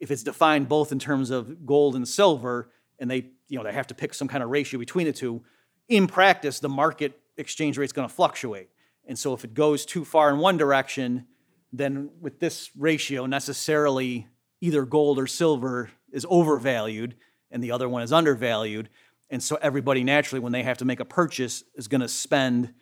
if 0.00 0.10
it's 0.10 0.24
defined 0.24 0.68
both 0.68 0.90
in 0.90 0.98
terms 0.98 1.30
of 1.30 1.64
gold 1.64 1.94
and 1.94 2.08
silver, 2.08 2.70
and 2.98 3.10
they, 3.10 3.26
you 3.48 3.58
know, 3.58 3.62
they 3.62 3.72
have 3.72 3.86
to 3.88 3.94
pick 3.94 4.14
some 4.14 4.26
kind 4.26 4.42
of 4.42 4.50
ratio 4.50 4.80
between 4.80 5.06
the 5.06 5.12
two, 5.12 5.42
in 5.88 6.06
practice, 6.06 6.58
the 6.58 6.68
market 6.68 7.20
exchange 7.42 7.76
rate 7.76 7.84
is 7.84 7.92
going 7.92 8.08
to 8.08 8.14
fluctuate. 8.14 8.70
And 9.06 9.18
so 9.18 9.34
if 9.34 9.44
it 9.44 9.52
goes 9.52 9.84
too 9.84 10.04
far 10.04 10.30
in 10.30 10.38
one 10.38 10.56
direction, 10.56 11.26
then 11.72 12.10
with 12.20 12.38
this 12.38 12.70
ratio, 12.76 13.26
necessarily 13.26 14.28
either 14.60 14.84
gold 14.84 15.18
or 15.18 15.26
silver 15.26 15.90
is 16.12 16.26
overvalued 16.28 17.16
and 17.50 17.62
the 17.62 17.72
other 17.72 17.88
one 17.88 18.02
is 18.02 18.12
undervalued. 18.12 18.88
And 19.28 19.42
so 19.42 19.58
everybody 19.60 20.04
naturally, 20.04 20.40
when 20.40 20.52
they 20.52 20.62
have 20.62 20.78
to 20.78 20.84
make 20.84 21.00
a 21.00 21.04
purchase, 21.04 21.64
is 21.74 21.88
going 21.88 22.00
to 22.00 22.08
spend 22.08 22.72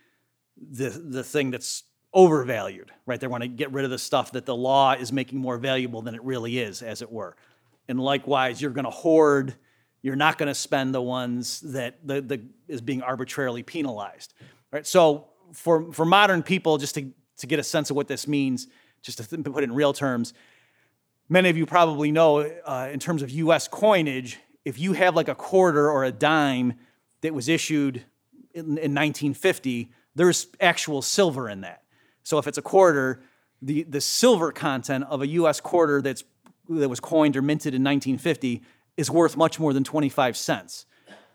the, 0.56 0.90
the 0.90 1.24
thing 1.24 1.50
that's 1.50 1.84
overvalued, 2.12 2.90
right? 3.06 3.20
They 3.20 3.28
want 3.28 3.42
to 3.42 3.48
get 3.48 3.72
rid 3.72 3.84
of 3.84 3.90
the 3.90 3.98
stuff 3.98 4.32
that 4.32 4.46
the 4.46 4.54
law 4.54 4.92
is 4.92 5.12
making 5.12 5.38
more 5.38 5.58
valuable 5.58 6.02
than 6.02 6.14
it 6.14 6.22
really 6.24 6.58
is, 6.58 6.82
as 6.82 7.02
it 7.02 7.10
were. 7.10 7.36
And 7.88 8.00
likewise, 8.00 8.60
you're 8.60 8.72
going 8.72 8.84
to 8.84 8.90
hoard 8.90 9.54
you're 10.02 10.16
not 10.16 10.38
going 10.38 10.48
to 10.48 10.54
spend 10.54 10.94
the 10.94 11.02
ones 11.02 11.60
that 11.60 12.06
the, 12.06 12.20
the 12.20 12.40
is 12.68 12.80
being 12.80 13.02
arbitrarily 13.02 13.62
penalized. 13.62 14.34
Right? 14.72 14.86
So 14.86 15.28
for 15.52 15.92
for 15.92 16.04
modern 16.04 16.42
people, 16.42 16.78
just 16.78 16.94
to 16.94 17.10
to 17.38 17.46
get 17.46 17.58
a 17.58 17.62
sense 17.62 17.90
of 17.90 17.96
what 17.96 18.08
this 18.08 18.28
means, 18.28 18.66
just 19.02 19.18
to 19.18 19.38
put 19.38 19.62
it 19.62 19.64
in 19.64 19.72
real 19.74 19.92
terms, 19.92 20.34
many 21.28 21.48
of 21.48 21.56
you 21.56 21.66
probably 21.66 22.12
know 22.12 22.40
uh, 22.40 22.88
in 22.92 22.98
terms 22.98 23.22
of 23.22 23.30
U.S. 23.30 23.68
coinage, 23.68 24.38
if 24.64 24.78
you 24.78 24.92
have 24.92 25.16
like 25.16 25.28
a 25.28 25.34
quarter 25.34 25.90
or 25.90 26.04
a 26.04 26.12
dime 26.12 26.74
that 27.22 27.32
was 27.34 27.48
issued 27.48 28.04
in, 28.52 28.64
in 28.64 28.94
1950, 28.94 29.90
there's 30.14 30.48
actual 30.60 31.02
silver 31.02 31.48
in 31.48 31.62
that. 31.62 31.82
So 32.22 32.38
if 32.38 32.46
it's 32.46 32.58
a 32.58 32.62
quarter, 32.62 33.22
the, 33.62 33.84
the 33.84 34.00
silver 34.00 34.52
content 34.52 35.04
of 35.08 35.22
a 35.22 35.26
U.S. 35.28 35.60
quarter 35.60 36.02
that's 36.02 36.24
that 36.68 36.88
was 36.88 37.00
coined 37.00 37.36
or 37.36 37.42
minted 37.42 37.74
in 37.74 37.82
1950 37.82 38.62
is 39.00 39.10
worth 39.10 39.36
much 39.36 39.58
more 39.58 39.72
than 39.72 39.84
25 39.84 40.36
cents. 40.36 40.86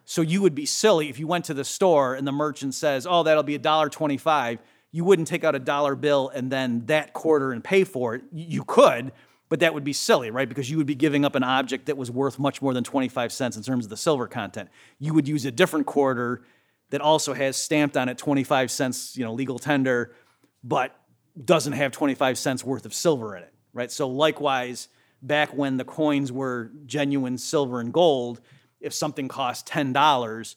So 0.05 0.21
you 0.21 0.41
would 0.41 0.55
be 0.55 0.65
silly 0.65 1.09
if 1.09 1.19
you 1.19 1.27
went 1.27 1.45
to 1.45 1.53
the 1.53 1.65
store 1.65 2.15
and 2.15 2.27
the 2.27 2.31
merchant 2.31 2.73
says, 2.75 3.07
"Oh, 3.09 3.23
that'll 3.23 3.43
be 3.43 3.55
a 3.55 3.59
dollar 3.59 3.89
25." 3.89 4.59
you 4.95 5.03
wouldn't 5.03 5.27
take 5.27 5.43
out 5.43 5.55
a 5.55 5.59
dollar 5.59 5.93
bill 5.93 6.31
and 6.33 6.49
then 6.49 6.85
that 6.85 7.11
quarter 7.11 7.51
and 7.51 7.61
pay 7.61 7.83
for 7.83 8.15
it. 8.15 8.21
You 8.31 8.63
could, 8.63 9.11
but 9.49 9.59
that 9.59 9.73
would 9.73 9.83
be 9.83 9.91
silly, 9.91 10.31
right? 10.31 10.47
Because 10.47 10.71
you 10.71 10.77
would 10.77 10.87
be 10.87 10.95
giving 10.95 11.25
up 11.25 11.35
an 11.35 11.43
object 11.43 11.87
that 11.87 11.97
was 11.97 12.09
worth 12.09 12.39
much 12.39 12.61
more 12.61 12.73
than 12.73 12.85
25 12.85 13.33
cents 13.33 13.57
in 13.57 13.63
terms 13.63 13.83
of 13.83 13.89
the 13.89 13.97
silver 13.97 14.25
content. 14.25 14.69
You 14.97 15.13
would 15.13 15.27
use 15.27 15.43
a 15.43 15.51
different 15.51 15.85
quarter 15.85 16.43
that 16.91 17.01
also 17.01 17.33
has 17.33 17.57
stamped 17.57 17.97
on 17.97 18.07
it 18.07 18.17
25 18.17 18.71
cents, 18.71 19.17
you 19.17 19.25
know, 19.25 19.33
legal 19.33 19.59
tender, 19.59 20.15
but 20.63 20.97
doesn't 21.43 21.73
have 21.73 21.91
25 21.91 22.37
cents 22.37 22.63
worth 22.63 22.85
of 22.85 22.93
silver 22.93 23.35
in 23.35 23.43
it, 23.43 23.53
right? 23.73 23.91
So 23.91 24.07
likewise, 24.07 24.87
back 25.27 25.53
when 25.53 25.77
the 25.77 25.85
coins 25.85 26.31
were 26.31 26.71
genuine 26.85 27.37
silver 27.37 27.79
and 27.79 27.91
gold, 27.93 28.41
if 28.79 28.93
something 28.93 29.27
cost 29.27 29.67
$10, 29.67 30.55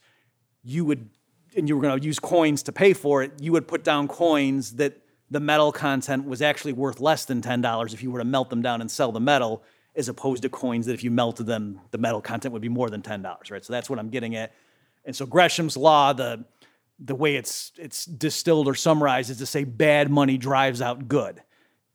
you 0.62 0.84
would 0.84 1.10
and 1.56 1.68
you 1.68 1.76
were 1.76 1.82
going 1.82 1.98
to 1.98 2.06
use 2.06 2.18
coins 2.18 2.62
to 2.64 2.72
pay 2.72 2.92
for 2.92 3.22
it, 3.22 3.32
you 3.40 3.52
would 3.52 3.66
put 3.66 3.82
down 3.82 4.06
coins 4.06 4.72
that 4.76 5.00
the 5.30 5.40
metal 5.40 5.72
content 5.72 6.26
was 6.26 6.42
actually 6.42 6.72
worth 6.72 7.00
less 7.00 7.25
than 7.25 7.40
$10 7.40 7.94
if 7.94 8.02
you 8.02 8.10
were 8.10 8.18
to 8.18 8.25
melt 8.25 8.50
them 8.50 8.62
down 8.62 8.80
and 8.80 8.90
sell 8.90 9.12
the 9.12 9.20
metal, 9.20 9.62
as 9.96 10.08
opposed 10.08 10.42
to 10.42 10.48
coins 10.48 10.87
that 10.87 10.92
if 10.92 11.02
you 11.02 11.10
melted 11.10 11.46
them, 11.46 11.80
the 11.90 11.98
metal 11.98 12.20
content 12.20 12.52
would 12.52 12.62
be 12.62 12.68
more 12.68 12.90
than 12.90 13.02
$10, 13.02 13.50
right? 13.50 13.64
So 13.64 13.72
that's 13.72 13.90
what 13.90 13.98
I'm 13.98 14.10
getting 14.10 14.37
at. 14.37 14.54
And 15.04 15.16
so 15.16 15.26
Gresham's 15.26 15.76
law, 15.76 16.12
the 16.12 16.44
the 16.98 17.14
way 17.14 17.37
it's 17.37 17.72
it's 17.78 18.04
distilled 18.04 18.66
or 18.66 18.75
summarized 18.75 19.30
is 19.30 19.38
to 19.38 19.46
say 19.46 19.64
bad 19.64 20.10
money 20.10 20.37
drives 20.37 20.82
out 20.82 21.08
good. 21.08 21.40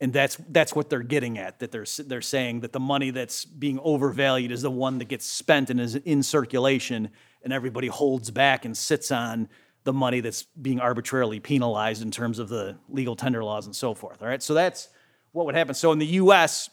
And 0.03 0.11
that's 0.11 0.35
that's 0.49 0.75
what 0.75 0.89
they're 0.89 0.99
getting 0.99 1.37
at. 1.37 1.59
That 1.59 1.71
they're 1.71 1.85
they're 2.05 2.21
saying 2.21 2.59
that 2.59 2.73
the 2.73 2.79
money 2.81 3.09
that's 3.09 3.45
being 3.45 3.79
overvalued 3.79 4.51
is 4.51 4.61
the 4.61 4.69
one 4.69 4.97
that 4.97 5.07
gets 5.07 5.25
spent 5.25 5.69
and 5.69 5.79
is 5.79 5.95
in 5.95 6.23
circulation, 6.23 7.07
and 7.41 7.53
everybody 7.53 7.87
holds 7.87 8.29
back 8.29 8.65
and 8.65 8.77
sits 8.77 9.13
on 9.13 9.47
the 9.85 9.93
money 9.93 10.19
that's 10.19 10.43
being 10.43 10.81
arbitrarily 10.81 11.39
penalized 11.39 12.01
in 12.01 12.11
terms 12.11 12.37
of 12.37 12.49
the 12.49 12.75
legal 12.89 13.15
tender 13.15 13.45
laws 13.45 13.65
and 13.65 13.73
so 13.73 13.93
forth. 13.93 14.21
All 14.21 14.27
right, 14.27 14.43
so 14.43 14.53
that's 14.53 14.89
what 15.31 15.45
would 15.45 15.55
happen. 15.55 15.73
So 15.73 15.93
in 15.93 15.99
the 15.99 16.05
U.S., 16.07 16.69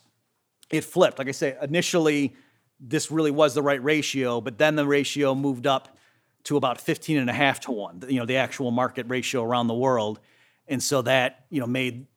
it 0.68 0.82
flipped. 0.82 1.20
Like 1.20 1.28
I 1.28 1.32
say, 1.32 1.56
initially 1.62 2.34
this 2.80 3.12
really 3.12 3.30
was 3.30 3.54
the 3.54 3.62
right 3.62 3.82
ratio, 3.84 4.40
but 4.40 4.58
then 4.58 4.74
the 4.74 4.86
ratio 4.88 5.36
moved 5.36 5.68
up 5.68 5.96
to 6.44 6.56
about 6.56 6.80
15 6.80 7.16
and 7.18 7.30
a 7.30 7.32
half 7.32 7.60
to 7.60 7.70
one. 7.70 8.02
You 8.08 8.18
know, 8.18 8.26
the 8.26 8.38
actual 8.38 8.72
market 8.72 9.06
ratio 9.08 9.44
around 9.44 9.68
the 9.68 9.74
world, 9.74 10.18
and 10.66 10.82
so 10.82 11.02
that 11.02 11.44
you 11.48 11.60
know 11.60 11.68
made 11.68 12.08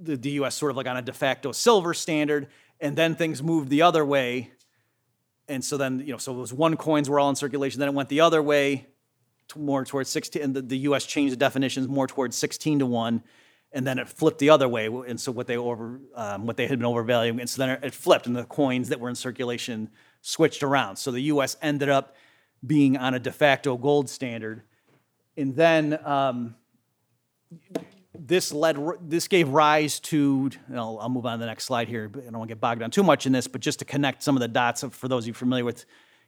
the, 0.00 0.30
U.S. 0.30 0.54
sort 0.54 0.70
of 0.70 0.76
like 0.76 0.86
on 0.86 0.96
a 0.96 1.02
de 1.02 1.12
facto 1.12 1.52
silver 1.52 1.94
standard, 1.94 2.48
and 2.80 2.96
then 2.96 3.14
things 3.14 3.42
moved 3.42 3.68
the 3.68 3.82
other 3.82 4.04
way. 4.04 4.50
And 5.48 5.64
so 5.64 5.76
then, 5.76 6.00
you 6.00 6.12
know, 6.12 6.18
so 6.18 6.34
those 6.34 6.52
one 6.52 6.76
coins 6.76 7.08
were 7.08 7.20
all 7.20 7.30
in 7.30 7.36
circulation. 7.36 7.78
Then 7.80 7.88
it 7.88 7.94
went 7.94 8.08
the 8.08 8.20
other 8.20 8.42
way 8.42 8.86
more 9.56 9.84
towards 9.84 10.10
16, 10.10 10.42
and 10.42 10.54
the, 10.54 10.62
the 10.62 10.78
U.S. 10.78 11.04
changed 11.06 11.32
the 11.32 11.36
definitions 11.36 11.86
more 11.88 12.06
towards 12.06 12.36
16 12.36 12.80
to 12.80 12.86
one, 12.86 13.22
and 13.72 13.86
then 13.86 13.98
it 13.98 14.08
flipped 14.08 14.38
the 14.38 14.50
other 14.50 14.68
way. 14.68 14.86
And 14.86 15.20
so 15.20 15.32
what 15.32 15.46
they 15.46 15.56
over, 15.56 16.00
um, 16.14 16.46
what 16.46 16.56
they 16.56 16.66
had 16.66 16.78
been 16.78 16.86
overvaluing, 16.86 17.40
and 17.40 17.48
so 17.48 17.64
then 17.64 17.78
it 17.82 17.94
flipped, 17.94 18.26
and 18.26 18.34
the 18.34 18.44
coins 18.44 18.88
that 18.88 19.00
were 19.00 19.08
in 19.08 19.14
circulation 19.14 19.90
switched 20.22 20.62
around. 20.62 20.96
So 20.96 21.10
the 21.10 21.20
U.S. 21.22 21.56
ended 21.60 21.88
up 21.88 22.16
being 22.66 22.96
on 22.96 23.14
a 23.14 23.18
de 23.18 23.30
facto 23.30 23.76
gold 23.76 24.08
standard, 24.08 24.62
and 25.36 25.54
then 25.54 25.98
um, 26.04 26.54
this 28.16 28.52
led, 28.52 28.78
this 29.02 29.28
gave 29.28 29.48
rise 29.48 30.00
to. 30.00 30.50
I'll, 30.72 30.98
I'll 31.00 31.08
move 31.08 31.26
on 31.26 31.38
to 31.38 31.40
the 31.40 31.46
next 31.46 31.64
slide 31.64 31.88
here. 31.88 32.08
But 32.08 32.22
I 32.22 32.24
don't 32.26 32.38
want 32.38 32.48
to 32.48 32.54
get 32.54 32.60
bogged 32.60 32.80
down 32.80 32.90
too 32.90 33.02
much 33.02 33.26
in 33.26 33.32
this, 33.32 33.46
but 33.46 33.60
just 33.60 33.80
to 33.80 33.84
connect 33.84 34.22
some 34.22 34.36
of 34.36 34.40
the 34.40 34.48
dots 34.48 34.84
for 34.90 35.08
those 35.08 35.24
of 35.24 35.28
you 35.28 35.34
familiar 35.34 35.64
with 35.64 35.84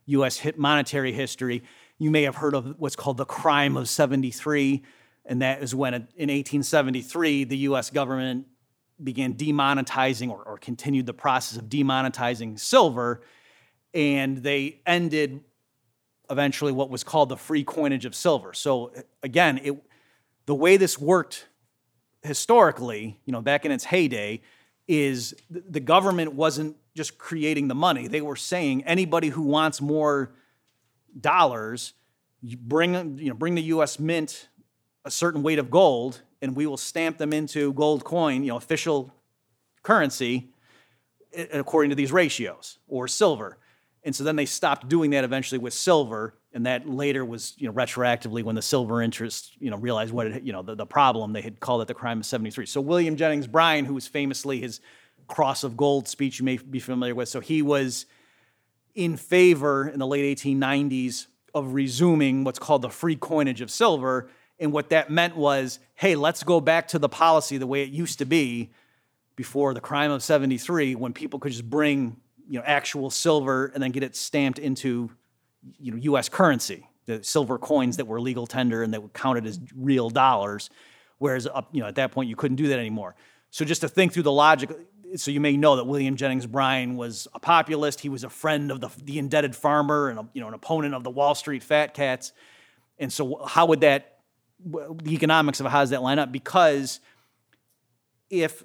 U.S. 0.07 0.41
monetary 0.57 1.13
history 1.13 1.63
you 1.99 2.11
may 2.11 2.23
have 2.23 2.37
heard 2.37 2.55
of 2.55 2.79
what's 2.79 2.97
called 2.97 3.17
the 3.17 3.25
crime 3.25 3.77
of 3.77 3.89
73, 3.89 4.83
and 5.25 5.43
that 5.43 5.63
is 5.63 5.75
when 5.75 5.95
in 5.95 6.01
1873 6.01 7.45
the 7.45 7.57
US 7.59 7.91
government 7.91 8.47
began 9.03 9.35
demonetizing 9.35 10.31
or, 10.31 10.43
or 10.43 10.59
continued 10.59 11.07
the 11.07 11.15
process 11.15 11.59
of 11.59 11.69
demonetizing 11.69 12.59
silver, 12.59 13.23
and 13.95 14.39
they 14.39 14.81
ended 14.87 15.43
eventually 16.29 16.73
what 16.73 16.91
was 16.91 17.03
called 17.05 17.29
the 17.29 17.37
free 17.37 17.65
coinage 17.65 18.05
of 18.05 18.15
silver. 18.15 18.53
So 18.53 18.93
again, 19.23 19.61
it, 19.63 19.75
the 20.45 20.55
way 20.55 20.77
this 20.77 20.99
worked 20.99 21.49
historically, 22.27 23.19
you 23.25 23.33
know, 23.33 23.41
back 23.41 23.65
in 23.65 23.73
its 23.73 23.85
heyday, 23.85 24.41
is 24.89 25.35
the 25.51 25.81
government 25.81 26.35
wasn't 26.35 26.77
just 26.95 27.19
creating 27.19 27.69
the 27.69 27.75
money. 27.75 28.09
They 28.09 28.21
were 28.21 28.37
saying 28.37 28.85
anybody 28.85 29.29
who 29.29 29.43
wants 29.43 29.81
more 29.81 30.33
dollars, 31.19 31.95
you 32.43 32.57
bring, 32.57 33.19
you 33.19 33.29
know, 33.29 33.35
bring 33.35 33.55
the 33.55 33.63
US 33.63 33.99
Mint 33.99 34.49
a 35.05 35.11
certain 35.11 35.43
weight 35.43 35.59
of 35.59 35.71
gold, 35.71 36.23
and 36.43 36.55
we 36.55 36.67
will 36.67 36.77
stamp 36.77 37.19
them 37.19 37.33
into 37.33 37.73
gold 37.73 38.05
coin, 38.05 38.43
you 38.43 38.49
know, 38.49 38.57
official 38.57 39.13
currency, 39.83 40.51
according 41.53 41.91
to 41.91 41.97
these 41.97 42.13
ratios, 42.13 42.79
or 42.89 43.09
silver. 43.09 43.59
And 44.07 44.15
so 44.15 44.23
then 44.23 44.37
they 44.37 44.47
stopped 44.47 44.89
doing 44.89 45.11
that 45.11 45.25
eventually 45.25 45.59
with 45.59 45.75
silver, 45.75 46.33
and 46.53 46.65
that 46.65 46.89
later 46.89 47.25
was, 47.25 47.55
you 47.59 47.67
know, 47.67 47.73
retroactively 47.73 48.45
when 48.45 48.55
the 48.55 48.63
silver 48.63 49.03
interest, 49.03 49.51
you 49.59 49.69
know, 49.69 49.77
realized 49.77 50.13
what 50.13 50.29
it, 50.29 50.43
you 50.45 50.53
know, 50.53 50.63
the, 50.63 50.77
the 50.77 50.87
problem, 50.87 51.33
they 51.33 51.41
had 51.41 51.59
called 51.59 51.83
it 51.83 51.89
the 51.89 51.95
crime 51.95 52.21
of 52.21 52.27
73. 52.27 52.67
So 52.67 52.81
William 52.81 53.17
Jennings 53.17 53.49
Bryan, 53.49 53.85
who 53.85 53.95
was 53.95 54.07
famously 54.07 54.61
his 54.61 54.81
cross 55.27 55.65
of 55.65 55.77
gold 55.77 56.07
speech 56.07 56.39
you 56.39 56.45
may 56.45 56.57
be 56.57 56.79
familiar 56.79 57.17
with, 57.17 57.29
so 57.29 57.41
he 57.41 57.63
was 57.63 58.07
in 58.95 59.17
favor 59.17 59.89
in 59.89 59.99
the 59.99 60.07
late 60.07 60.39
1890s 60.39 61.27
of 61.53 61.75
resuming 61.75 62.45
what's 62.45 62.61
called 62.61 62.83
the 62.83 62.91
free 62.91 63.17
coinage 63.17 63.61
of 63.61 63.73
silver. 63.73 64.31
And 64.61 64.73
what 64.73 64.91
that 64.91 65.11
meant 65.11 65.37
was 65.37 65.81
hey, 65.97 66.15
let's 66.15 66.45
go 66.45 66.61
back 66.61 66.87
to 66.89 67.01
the 67.01 67.09
policy 67.09 67.59
the 67.59 67.67
way 67.67 67.83
it 67.83 67.89
used 67.89 68.21
to 68.21 68.25
be 68.25 68.71
before 69.35 69.75
the 69.75 69.81
crime 69.81 70.13
of 70.13 70.23
73 70.23 70.95
when 70.95 71.13
people 71.13 71.41
could 71.41 71.51
just 71.51 71.69
bring 71.69 72.19
you 72.49 72.59
know, 72.59 72.65
actual 72.65 73.11
silver 73.11 73.71
and 73.75 73.83
then 73.83 73.91
get 73.91 74.03
it 74.03 74.17
stamped 74.17 74.59
into 74.59 75.11
you 75.81 75.93
know, 75.93 75.99
US 75.99 76.29
currency, 76.29 76.87
the 77.07 77.23
silver 77.23 77.59
coins 77.59 77.97
that 77.97 78.07
were 78.07 78.21
legal 78.21 78.47
tender 78.47 78.83
and 78.83 78.93
that 78.95 79.03
were 79.03 79.09
counted 79.11 79.47
as 79.47 79.61
real 79.75 80.11
dollars. 80.11 80.71
Whereas 81.19 81.47
up, 81.47 81.69
you 81.73 81.81
know, 81.81 81.87
at 81.87 81.95
that 81.97 82.13
point, 82.13 82.29
you 82.29 82.37
couldn't 82.37 82.57
do 82.57 82.69
that 82.69 82.79
anymore. 82.79 83.17
So 83.51 83.65
just 83.65 83.81
to 83.81 83.89
think 83.89 84.13
through 84.13 84.25
the 84.25 84.33
logic, 84.33 84.71
so 85.15 85.31
you 85.31 85.41
may 85.41 85.57
know 85.57 85.77
that 85.77 85.85
William 85.85 86.17
Jennings 86.17 86.47
Bryan 86.47 86.97
was 86.97 87.29
a 87.33 87.41
populist. 87.41 88.01
He 88.01 88.09
was 88.09 88.25
a 88.25 88.29
friend 88.29 88.71
of 88.71 88.81
the, 88.81 88.91
the 89.03 89.19
indebted 89.19 89.55
farmer 89.55 90.09
and 90.09 90.19
a, 90.19 90.29
you 90.35 90.41
know 90.41 90.49
an 90.49 90.55
opponent 90.55 90.95
of 90.95 91.05
the 91.05 91.11
Wall 91.11 91.35
Street 91.35 91.63
fat 91.63 91.95
cats. 91.95 92.33
And 92.99 93.13
so, 93.13 93.45
how 93.45 93.67
would 93.67 93.81
that 93.81 94.19
the 94.65 95.13
economics 95.13 95.61
of 95.61 95.67
how 95.67 95.81
does 95.81 95.91
that 95.91 96.03
line 96.03 96.19
up? 96.19 96.33
Because 96.33 97.01
if 98.31 98.65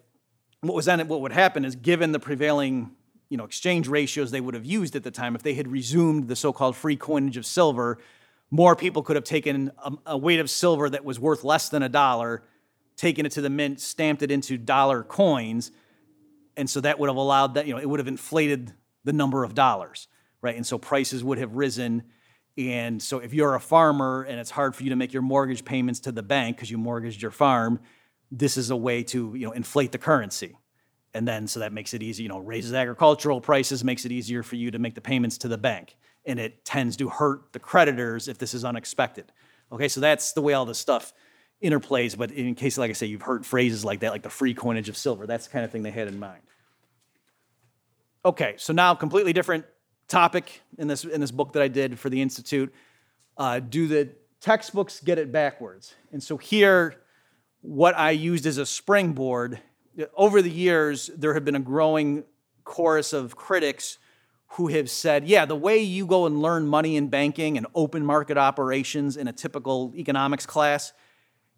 what 0.62 0.76
was 0.76 0.86
then 0.86 1.06
what 1.08 1.22
would 1.22 1.32
happen 1.32 1.66
is 1.66 1.76
given 1.76 2.12
the 2.12 2.20
prevailing 2.20 2.92
you 3.32 3.38
know 3.38 3.46
exchange 3.46 3.88
ratios 3.88 4.30
they 4.30 4.42
would 4.42 4.54
have 4.54 4.66
used 4.66 4.96
at 4.96 5.04
the 5.04 5.10
time, 5.10 5.36
if 5.36 5.42
they 5.42 5.56
had 5.56 5.68
resumed 5.68 6.28
the 6.28 6.36
so-called 6.36 6.76
free 6.76 6.96
coinage 6.96 7.38
of 7.38 7.46
silver, 7.46 7.98
more 8.52 8.76
people 8.76 9.02
could 9.02 9.16
have 9.16 9.26
taken 9.26 9.72
a, 9.84 9.94
a 10.06 10.18
weight 10.18 10.40
of 10.40 10.50
silver 10.50 10.90
that 10.90 11.04
was 11.04 11.20
worth 11.20 11.44
less 11.44 11.70
than 11.70 11.82
a 11.82 11.90
dollar, 11.90 12.44
taken 12.96 13.26
it 13.26 13.32
to 13.32 13.42
the 13.42 13.50
mint, 13.50 13.82
stamped 13.82 14.22
it 14.22 14.30
into 14.30 14.58
dollar 14.58 15.04
coins 15.04 15.72
and 16.56 16.70
so 16.70 16.82
that 16.82 17.00
would 17.00 17.08
have 17.08 17.16
allowed 17.16 17.56
that 17.56 17.66
you 17.66 17.74
know 17.74 17.80
it 17.80 17.90
would 17.90 18.00
have 18.00 18.08
inflated 18.08 18.74
the 19.04 19.14
number 19.14 19.44
of 19.44 19.56
dollars 19.56 20.08
right? 20.42 20.56
And 20.56 20.66
so 20.66 20.78
prices 20.78 21.24
would 21.24 21.38
have 21.38 21.56
risen. 21.56 22.04
And 22.58 23.02
so 23.02 23.20
if 23.20 23.34
you're 23.34 23.56
a 23.56 23.60
farmer 23.60 24.24
and 24.24 24.40
it's 24.40 24.52
hard 24.52 24.76
for 24.76 24.84
you 24.84 24.90
to 24.90 24.96
make 24.96 25.14
your 25.14 25.22
mortgage 25.22 25.64
payments 25.64 26.02
to 26.02 26.12
the 26.12 26.24
bank 26.24 26.58
because 26.58 26.70
you 26.70 26.78
mortgaged 26.78 27.22
your 27.22 27.32
farm 27.32 27.80
this 28.34 28.56
is 28.56 28.70
a 28.70 28.76
way 28.76 29.04
to 29.04 29.34
you 29.36 29.46
know 29.46 29.52
inflate 29.52 29.92
the 29.92 29.98
currency 29.98 30.56
and 31.14 31.28
then 31.28 31.48
so 31.48 31.60
that 31.60 31.74
makes 31.74 31.94
it 31.94 32.02
easy 32.02 32.24
you 32.24 32.30
know 32.30 32.40
raises 32.40 32.74
agricultural 32.74 33.42
prices 33.42 33.84
makes 33.84 34.06
it 34.06 34.12
easier 34.12 34.44
for 34.44 34.56
you 34.56 34.72
to 34.72 34.80
make 34.80 34.96
the 34.96 35.02
payments 35.02 35.38
to 35.38 35.48
the 35.48 35.58
bank 35.58 35.96
and 36.26 36.40
it 36.40 36.64
tends 36.66 36.96
to 36.98 37.10
hurt 37.10 37.52
the 37.54 37.60
creditors 37.60 38.28
if 38.28 38.38
this 38.38 38.54
is 38.54 38.64
unexpected 38.64 39.32
okay 39.72 39.88
so 39.88 40.00
that's 40.00 40.34
the 40.34 40.42
way 40.42 40.54
all 40.54 40.66
this 40.66 40.80
stuff 40.80 41.14
interplays, 41.62 42.18
but 42.18 42.32
in 42.32 42.56
case, 42.56 42.78
like 42.78 42.90
I 42.90 42.94
say, 42.94 43.06
you've 43.06 43.22
heard 43.22 43.46
phrases 43.46 43.86
like 43.86 44.00
that, 44.02 44.12
like 44.12 44.24
the 44.24 44.30
free 44.30 44.54
coinage 44.54 44.90
of 44.90 44.98
silver. 44.98 45.28
That's 45.28 45.48
the 45.48 45.54
kind 45.54 45.64
of 45.64 45.72
thing 45.72 45.84
they 45.84 45.92
had 45.92 46.08
in 46.08 46.20
mind. 46.20 46.42
Okay, 48.26 48.56
so 48.58 48.74
now 48.74 48.94
completely 48.96 49.34
different 49.34 49.66
topic 50.08 50.62
in 50.78 50.88
this 50.88 51.04
in 51.06 51.22
this 51.22 51.32
book 51.32 51.54
that 51.54 51.64
I 51.64 51.68
did 51.68 51.98
for 51.98 52.10
the 52.10 52.22
institute. 52.22 52.74
Uh, 53.38 53.60
do 53.60 53.88
the 53.88 54.10
textbooks 54.40 55.00
get 55.00 55.18
it 55.18 55.32
backwards? 55.32 55.96
And 56.12 56.22
so 56.22 56.38
here, 56.38 57.02
what 57.62 57.98
I 57.98 58.12
used 58.12 58.46
as 58.46 58.58
a 58.58 58.66
springboard. 58.66 59.60
Over 60.16 60.42
the 60.42 60.50
years, 60.50 61.10
there 61.16 61.34
have 61.34 61.46
been 61.46 61.56
a 61.56 61.60
growing 61.60 62.24
chorus 62.64 63.14
of 63.14 63.36
critics 63.36 63.98
who 64.56 64.68
have 64.68 64.90
said, 64.90 65.28
yeah, 65.28 65.46
the 65.46 65.56
way 65.56 65.80
you 65.80 66.06
go 66.06 66.26
and 66.26 66.42
learn 66.42 66.68
money 66.68 66.96
in 66.98 67.08
banking 67.08 67.58
and 67.58 67.66
open 67.74 68.06
market 68.06 68.38
operations 68.38 69.16
in 69.18 69.28
a 69.28 69.34
typical 69.34 69.94
economics 69.96 70.46
class 70.46 70.94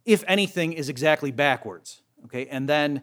if 0.06 0.24
anything, 0.28 0.74
is 0.74 0.90
exactly 0.90 1.32
backwards. 1.32 2.02
Okay, 2.26 2.48
and 2.48 2.68
then 2.68 3.02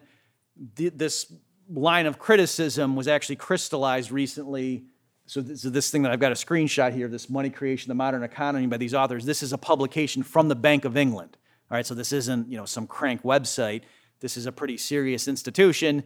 th- 0.75 0.93
this 0.95 1.33
line 1.69 2.05
of 2.05 2.19
criticism 2.19 2.95
was 2.95 3.07
actually 3.07 3.37
crystallized 3.37 4.11
recently. 4.11 4.85
So 5.25 5.41
this, 5.41 5.61
so 5.61 5.69
this 5.69 5.89
thing 5.89 6.01
that 6.03 6.11
I've 6.11 6.19
got 6.19 6.31
a 6.31 6.35
screenshot 6.35 6.93
here, 6.93 7.07
this 7.07 7.29
Money 7.29 7.49
Creation, 7.49 7.89
the 7.89 7.95
Modern 7.95 8.23
Economy 8.23 8.67
by 8.67 8.77
these 8.77 8.93
authors, 8.93 9.25
this 9.25 9.41
is 9.41 9.53
a 9.53 9.57
publication 9.57 10.23
from 10.23 10.47
the 10.47 10.55
Bank 10.55 10.85
of 10.85 10.97
England. 10.97 11.37
All 11.69 11.75
right, 11.75 11.85
so 11.85 11.95
this 11.95 12.11
isn't 12.11 12.49
you 12.49 12.57
know 12.57 12.65
some 12.65 12.87
crank 12.87 13.23
website. 13.23 13.83
This 14.21 14.37
is 14.37 14.45
a 14.45 14.51
pretty 14.51 14.77
serious 14.77 15.27
institution 15.27 16.03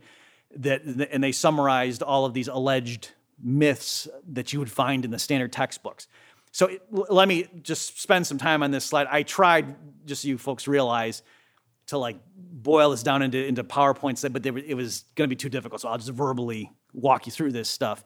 that, 0.58 0.84
and 0.84 1.24
they 1.24 1.32
summarized 1.32 2.02
all 2.02 2.26
of 2.26 2.34
these 2.34 2.48
alleged 2.48 3.12
myths 3.42 4.08
that 4.32 4.54
you 4.54 4.60
would 4.60 4.72
find 4.72 5.06
in 5.06 5.12
the 5.12 5.20
standard 5.20 5.52
textbooks. 5.52 6.08
So 6.52 6.70
let 6.90 7.28
me 7.28 7.48
just 7.62 8.02
spend 8.02 8.26
some 8.26 8.38
time 8.38 8.64
on 8.64 8.72
this 8.72 8.86
slide. 8.86 9.08
I 9.12 9.24
tried, 9.24 9.76
just 10.06 10.22
so 10.22 10.30
you 10.30 10.38
folks 10.38 10.68
realize, 10.68 11.22
to 11.88 11.98
like 11.98 12.18
boil 12.36 12.92
this 12.92 13.04
down 13.04 13.22
into, 13.22 13.46
into 13.46 13.64
PowerPoints, 13.64 14.32
but 14.32 14.46
it 14.46 14.74
was 14.74 15.04
going 15.16 15.30
to 15.30 15.36
be 15.36 15.38
too 15.38 15.50
difficult. 15.50 15.82
So 15.82 15.90
I'll 15.90 15.98
just 15.98 16.10
verbally 16.10 16.72
walk 16.94 17.26
you 17.26 17.32
through 17.32 17.52
this 17.52 17.70
stuff. 17.70 18.04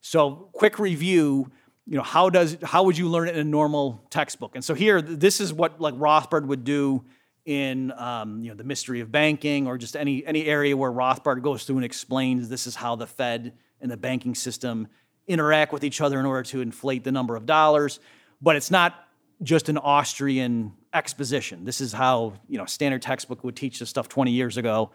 So 0.00 0.48
quick 0.52 0.78
review, 0.78 1.52
you 1.86 1.96
know, 1.96 2.02
how 2.02 2.30
does 2.30 2.56
how 2.62 2.84
would 2.84 2.96
you 2.96 3.08
learn 3.08 3.28
it 3.28 3.36
in 3.36 3.40
a 3.40 3.50
normal 3.50 4.04
textbook? 4.10 4.52
And 4.54 4.64
so 4.64 4.74
here, 4.74 5.02
this 5.02 5.40
is 5.40 5.52
what 5.52 5.80
like 5.80 5.94
Rothbard 5.94 6.46
would 6.46 6.64
do 6.64 7.04
in 7.44 7.92
um, 7.92 8.42
you 8.42 8.50
know 8.50 8.54
the 8.54 8.64
mystery 8.64 9.00
of 9.00 9.10
banking 9.10 9.66
or 9.66 9.76
just 9.76 9.96
any 9.96 10.24
any 10.24 10.46
area 10.46 10.76
where 10.76 10.90
Rothbard 10.90 11.42
goes 11.42 11.64
through 11.64 11.76
and 11.76 11.84
explains 11.84 12.48
this 12.48 12.66
is 12.66 12.76
how 12.76 12.96
the 12.96 13.06
Fed 13.06 13.54
and 13.80 13.90
the 13.90 13.96
banking 13.96 14.34
system 14.34 14.88
interact 15.26 15.72
with 15.72 15.84
each 15.84 16.00
other 16.00 16.20
in 16.20 16.26
order 16.26 16.42
to 16.42 16.60
inflate 16.60 17.04
the 17.04 17.12
number 17.12 17.36
of 17.36 17.46
dollars. 17.46 18.00
But 18.40 18.56
it's 18.56 18.70
not 18.70 19.08
just 19.42 19.68
an 19.68 19.78
Austrian 19.78 20.72
exposition. 20.92 21.64
This 21.64 21.80
is 21.80 21.92
how 21.92 22.34
you 22.48 22.58
know 22.58 22.66
standard 22.66 23.02
textbook 23.02 23.42
would 23.44 23.56
teach 23.56 23.78
this 23.78 23.90
stuff 23.90 24.08
20 24.08 24.30
years 24.30 24.56
ago, 24.56 24.90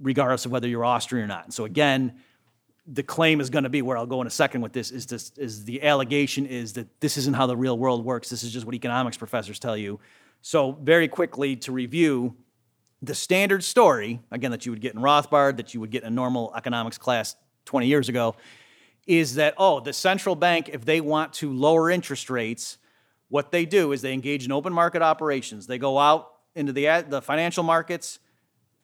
regardless 0.00 0.44
of 0.44 0.52
whether 0.52 0.66
you're 0.66 0.84
Austrian 0.84 1.24
or 1.24 1.28
not. 1.28 1.44
And 1.44 1.54
so 1.54 1.64
again, 1.64 2.14
the 2.86 3.02
claim 3.02 3.40
is 3.40 3.50
going 3.50 3.64
to 3.64 3.70
be 3.70 3.82
where 3.82 3.96
I'll 3.96 4.06
go 4.06 4.20
in 4.20 4.26
a 4.26 4.30
second 4.30 4.60
with 4.60 4.72
this 4.72 4.90
is 4.90 5.06
this 5.06 5.32
is 5.36 5.64
the 5.64 5.82
allegation 5.82 6.46
is 6.46 6.72
that 6.74 7.00
this 7.00 7.16
isn't 7.16 7.34
how 7.34 7.46
the 7.46 7.56
real 7.56 7.78
world 7.78 8.04
works. 8.04 8.28
This 8.28 8.42
is 8.42 8.52
just 8.52 8.66
what 8.66 8.74
economics 8.74 9.16
professors 9.16 9.58
tell 9.58 9.76
you. 9.76 10.00
So 10.46 10.78
very 10.80 11.08
quickly 11.08 11.56
to 11.56 11.72
review 11.72 12.36
the 13.02 13.16
standard 13.16 13.64
story 13.64 14.20
again 14.30 14.52
that 14.52 14.64
you 14.64 14.70
would 14.70 14.80
get 14.80 14.94
in 14.94 15.00
Rothbard, 15.00 15.56
that 15.56 15.74
you 15.74 15.80
would 15.80 15.90
get 15.90 16.04
in 16.04 16.06
a 16.06 16.10
normal 16.10 16.52
economics 16.54 16.98
class 16.98 17.34
20 17.64 17.88
years 17.88 18.08
ago, 18.08 18.36
is 19.08 19.34
that, 19.34 19.54
oh, 19.58 19.80
the 19.80 19.92
central 19.92 20.36
bank, 20.36 20.70
if 20.72 20.84
they 20.84 21.00
want 21.00 21.32
to 21.32 21.52
lower 21.52 21.90
interest 21.90 22.30
rates, 22.30 22.78
what 23.28 23.50
they 23.50 23.64
do 23.64 23.90
is 23.90 24.02
they 24.02 24.12
engage 24.12 24.44
in 24.44 24.52
open 24.52 24.72
market 24.72 25.02
operations. 25.02 25.66
They 25.66 25.78
go 25.78 25.98
out 25.98 26.30
into 26.54 26.72
the, 26.72 27.04
the 27.08 27.20
financial 27.20 27.64
markets, 27.64 28.20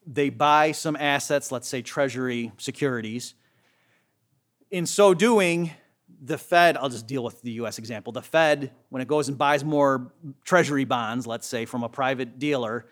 they 0.04 0.30
buy 0.30 0.72
some 0.72 0.96
assets, 0.96 1.52
let's 1.52 1.68
say 1.68 1.80
treasury 1.80 2.50
securities. 2.58 3.34
In 4.72 4.84
so 4.84 5.14
doing, 5.14 5.70
the 6.24 6.38
Fed, 6.38 6.76
I'll 6.76 6.88
just 6.88 7.06
deal 7.06 7.24
with 7.24 7.42
the 7.42 7.52
US 7.52 7.78
example. 7.78 8.12
The 8.12 8.22
Fed, 8.22 8.72
when 8.90 9.02
it 9.02 9.08
goes 9.08 9.28
and 9.28 9.36
buys 9.36 9.64
more 9.64 10.12
treasury 10.44 10.84
bonds, 10.84 11.26
let's 11.26 11.46
say 11.46 11.64
from 11.66 11.82
a 11.82 11.88
private 11.88 12.38
dealer, 12.38 12.86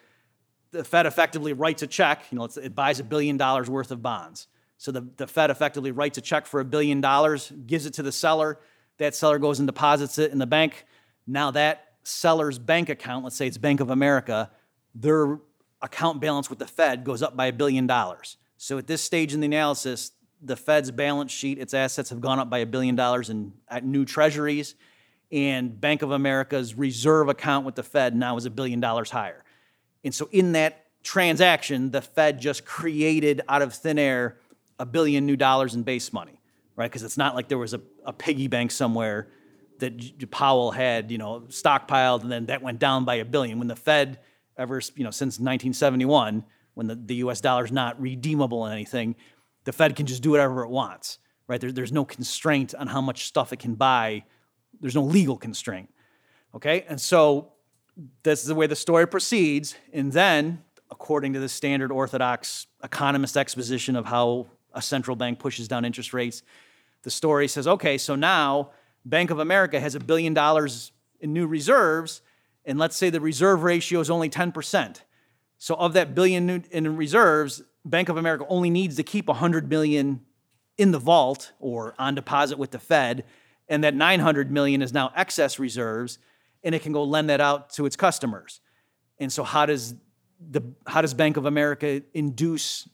the 0.73 0.85
Fed 0.85 1.07
effectively 1.07 1.53
writes 1.53 1.83
a 1.83 1.87
check, 1.87 2.25
you 2.31 2.39
know, 2.39 2.49
it 2.61 2.75
buys 2.75 2.99
a 3.01 3.05
billion 3.05 3.37
dollars 3.37 3.71
worth 3.71 3.91
of 3.93 4.03
bonds. 4.03 4.49
So 4.79 4.91
the, 4.93 5.07
the 5.17 5.27
Fed 5.27 5.51
effectively 5.51 5.93
writes 5.93 6.19
a 6.19 6.21
check 6.21 6.47
for 6.47 6.61
a 6.61 6.65
billion 6.65 7.01
dollars, 7.01 7.53
gives 7.67 7.87
it 7.87 7.95
to 7.95 8.03
the 8.03 8.13
seller. 8.13 8.59
That 8.99 9.15
seller 9.15 9.39
goes 9.39 9.61
and 9.61 9.67
deposits 9.67 10.19
it 10.19 10.33
in 10.33 10.39
the 10.39 10.47
bank. 10.47 10.85
Now 11.27 11.51
that 11.53 11.93
seller's 12.03 12.59
bank 12.59 12.89
account, 12.89 13.25
let's 13.25 13.37
say 13.37 13.47
it's 13.47 13.59
Bank 13.59 13.81
of 13.81 13.91
America, 13.91 14.51
their 14.95 15.39
account 15.83 16.21
balance 16.21 16.51
with 16.51 16.59
the 16.59 16.67
Fed 16.67 17.05
goes 17.05 17.23
up 17.23 17.37
by 17.37 17.47
a 17.47 17.53
billion 17.53 17.87
dollars. 17.87 18.37
So 18.57 18.79
at 18.79 18.87
this 18.87 19.03
stage 19.03 19.33
in 19.33 19.41
the 19.41 19.47
analysis, 19.47 20.13
the 20.43 20.57
Fed's 20.57 20.91
balance 20.91 21.33
sheet, 21.33 21.59
its 21.59 21.75
assets 21.75 22.11
have 22.11 22.21
gone 22.21 22.39
up 22.39 22.49
by 22.49 22.59
a 22.59 22.67
billion 22.67 22.95
dollars 22.95 23.31
in 23.31 23.53
new 23.83 24.05
treasuries, 24.05 24.75
and 25.31 25.81
Bank 25.81 26.03
of 26.03 26.11
America's 26.11 26.75
reserve 26.75 27.29
account 27.29 27.67
with 27.67 27.75
the 27.75 27.83
Fed 27.83 28.17
now 28.17 28.37
is 28.37 28.47
a 28.47 28.51
billion 28.51 28.81
dollars 28.81 29.11
higher. 29.11 29.45
And 30.03 30.15
so 30.15 30.29
in 30.33 30.53
that 30.53 30.87
transaction, 31.03 31.91
the 31.91 32.03
Fed 32.03 32.41
just 32.41 32.65
created 32.65 33.43
out 33.49 33.63
of 33.63 33.75
thin 33.75 33.99
air 33.99 34.39
a 34.79 34.87
billion 34.87 35.27
new 35.27 35.37
dollars 35.37 35.75
in 35.75 35.83
base 35.83 36.13
money, 36.13 36.41
right? 36.75 36.91
Because 36.91 37.03
it's 37.03 37.19
not 37.19 37.35
like 37.35 37.49
there 37.49 37.59
was 37.59 37.75
a, 37.75 37.81
a 38.05 38.13
piggy 38.13 38.49
bank 38.49 38.71
somewhere 38.71 39.29
that 39.79 40.31
Powell 40.31 40.71
had, 40.71 41.11
you 41.11 41.19
know, 41.19 41.41
stockpiled 41.49 42.23
and 42.23 42.33
then 42.33 42.47
that 42.47 42.63
went 42.63 42.79
down 42.79 43.05
by 43.05 43.17
a 43.17 43.25
billion. 43.25 43.59
When 43.59 43.69
the 43.69 43.77
Fed 43.77 44.19
ever, 44.57 44.81
you 44.95 45.05
know, 45.05 45.11
since 45.11 45.35
1971, 45.35 46.45
when 46.75 46.87
the, 46.87 46.95
the 46.95 47.17
US 47.17 47.41
dollar 47.41 47.65
is 47.65 47.73
not 47.73 48.01
redeemable 48.01 48.67
in 48.67 48.73
anything, 48.73 49.17
the 49.65 49.73
Fed 49.73 49.97
can 49.97 50.07
just 50.07 50.23
do 50.23 50.31
whatever 50.31 50.63
it 50.63 50.71
wants, 50.71 51.19
right? 51.47 51.61
There, 51.61 51.73
there's 51.73 51.93
no 51.93 52.05
constraint 52.05 52.75
on 52.75 52.87
how 52.87 53.01
much 53.01 53.27
stuff 53.27 53.53
it 53.53 53.59
can 53.59 53.75
buy. 53.75 54.25
There's 54.81 54.95
no 54.95 55.03
legal 55.03 55.37
constraint, 55.37 55.93
okay? 56.55 56.85
And 56.89 57.01
so 57.01 57.53
this 58.23 58.41
is 58.41 58.47
the 58.47 58.55
way 58.55 58.67
the 58.67 58.77
story 58.77 59.07
proceeds. 59.07 59.75
And 59.93 60.13
then, 60.13 60.63
according 60.91 61.35
to 61.35 61.41
the 61.41 61.49
standard 61.49 61.93
orthodox 61.93 62.67
economist 62.83 63.37
exposition 63.37 63.97
of 63.97 64.07
how 64.07 64.49
a 64.73 64.83
central 64.83 65.17
bank 65.17 65.39
pushes 65.39 65.69
down 65.69 65.85
interest 65.85 66.13
rates. 66.13 66.43
The 67.03 67.11
story 67.11 67.49
says, 67.49 67.67
okay, 67.67 67.99
so 67.99 68.15
now 68.15 68.71
Bank 69.05 69.31
of 69.31 69.39
America 69.39 69.81
has 69.81 69.95
a 69.95 70.01
billion 70.01 70.35
dollars 70.35 70.93
in 71.21 71.33
new 71.33 71.47
reserves, 71.47 72.23
and 72.65 72.79
let's 72.79 72.97
say 72.97 73.11
the 73.11 73.21
reserve 73.21 73.63
ratio 73.63 74.01
is 74.01 74.11
only 74.11 74.29
10%. 74.29 75.01
So 75.59 75.75
of 75.75 75.93
that 75.95 76.15
billion 76.15 76.65
in 76.71 76.97
reserves, 76.97 77.63
Bank 77.85 78.09
of 78.09 78.17
America 78.17 78.45
only 78.49 78.71
needs 78.71 78.97
to 78.97 79.03
keep 79.03 79.29
100 79.29 79.69
million 79.69 80.21
in 80.77 80.93
the 80.93 80.99
vault 80.99 81.53
or 81.59 81.95
on 81.99 82.15
deposit 82.15 82.59
with 82.59 82.71
the 82.71 82.79
Fed, 82.79 83.25
and 83.69 83.85
that 83.85 83.95
900 83.95 84.51
million 84.51 84.83
is 84.83 84.93
now 84.93 85.13
excess 85.15 85.59
reserves, 85.59 86.19
and 86.63 86.75
it 86.75 86.83
can 86.83 86.93
go 86.93 87.05
lend 87.05 87.31
that 87.31 87.41
out 87.41 87.71
to 87.71 87.87
its 87.87 87.97
customers. 87.97 88.61
And 89.19 89.33
so 89.33 89.45
how 89.45 89.67
does 89.67 89.95
the 90.41 90.63
how 90.87 91.03
does 91.03 91.15
Bank 91.15 91.37
of 91.37 91.45
America 91.45 92.03
induce 92.15 92.89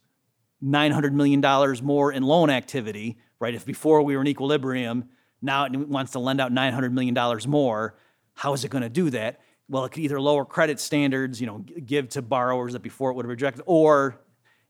$900 0.64 1.12
million 1.12 1.40
more 1.84 2.12
in 2.12 2.22
loan 2.22 2.50
activity, 2.50 3.18
right? 3.38 3.54
If 3.54 3.64
before 3.64 4.02
we 4.02 4.16
were 4.16 4.22
in 4.22 4.28
equilibrium, 4.28 5.08
now 5.42 5.64
it 5.66 5.76
wants 5.76 6.12
to 6.12 6.18
lend 6.18 6.40
out 6.40 6.52
$900 6.52 6.92
million 6.92 7.14
more, 7.48 7.96
how 8.34 8.52
is 8.52 8.64
it 8.64 8.70
going 8.70 8.82
to 8.82 8.88
do 8.88 9.10
that? 9.10 9.40
Well, 9.68 9.84
it 9.84 9.90
could 9.90 10.02
either 10.02 10.20
lower 10.20 10.44
credit 10.44 10.80
standards, 10.80 11.40
you 11.40 11.46
know, 11.46 11.58
give 11.58 12.08
to 12.10 12.22
borrowers 12.22 12.72
that 12.72 12.82
before 12.82 13.10
it 13.10 13.14
would 13.14 13.24
have 13.24 13.30
rejected, 13.30 13.62
or 13.66 14.20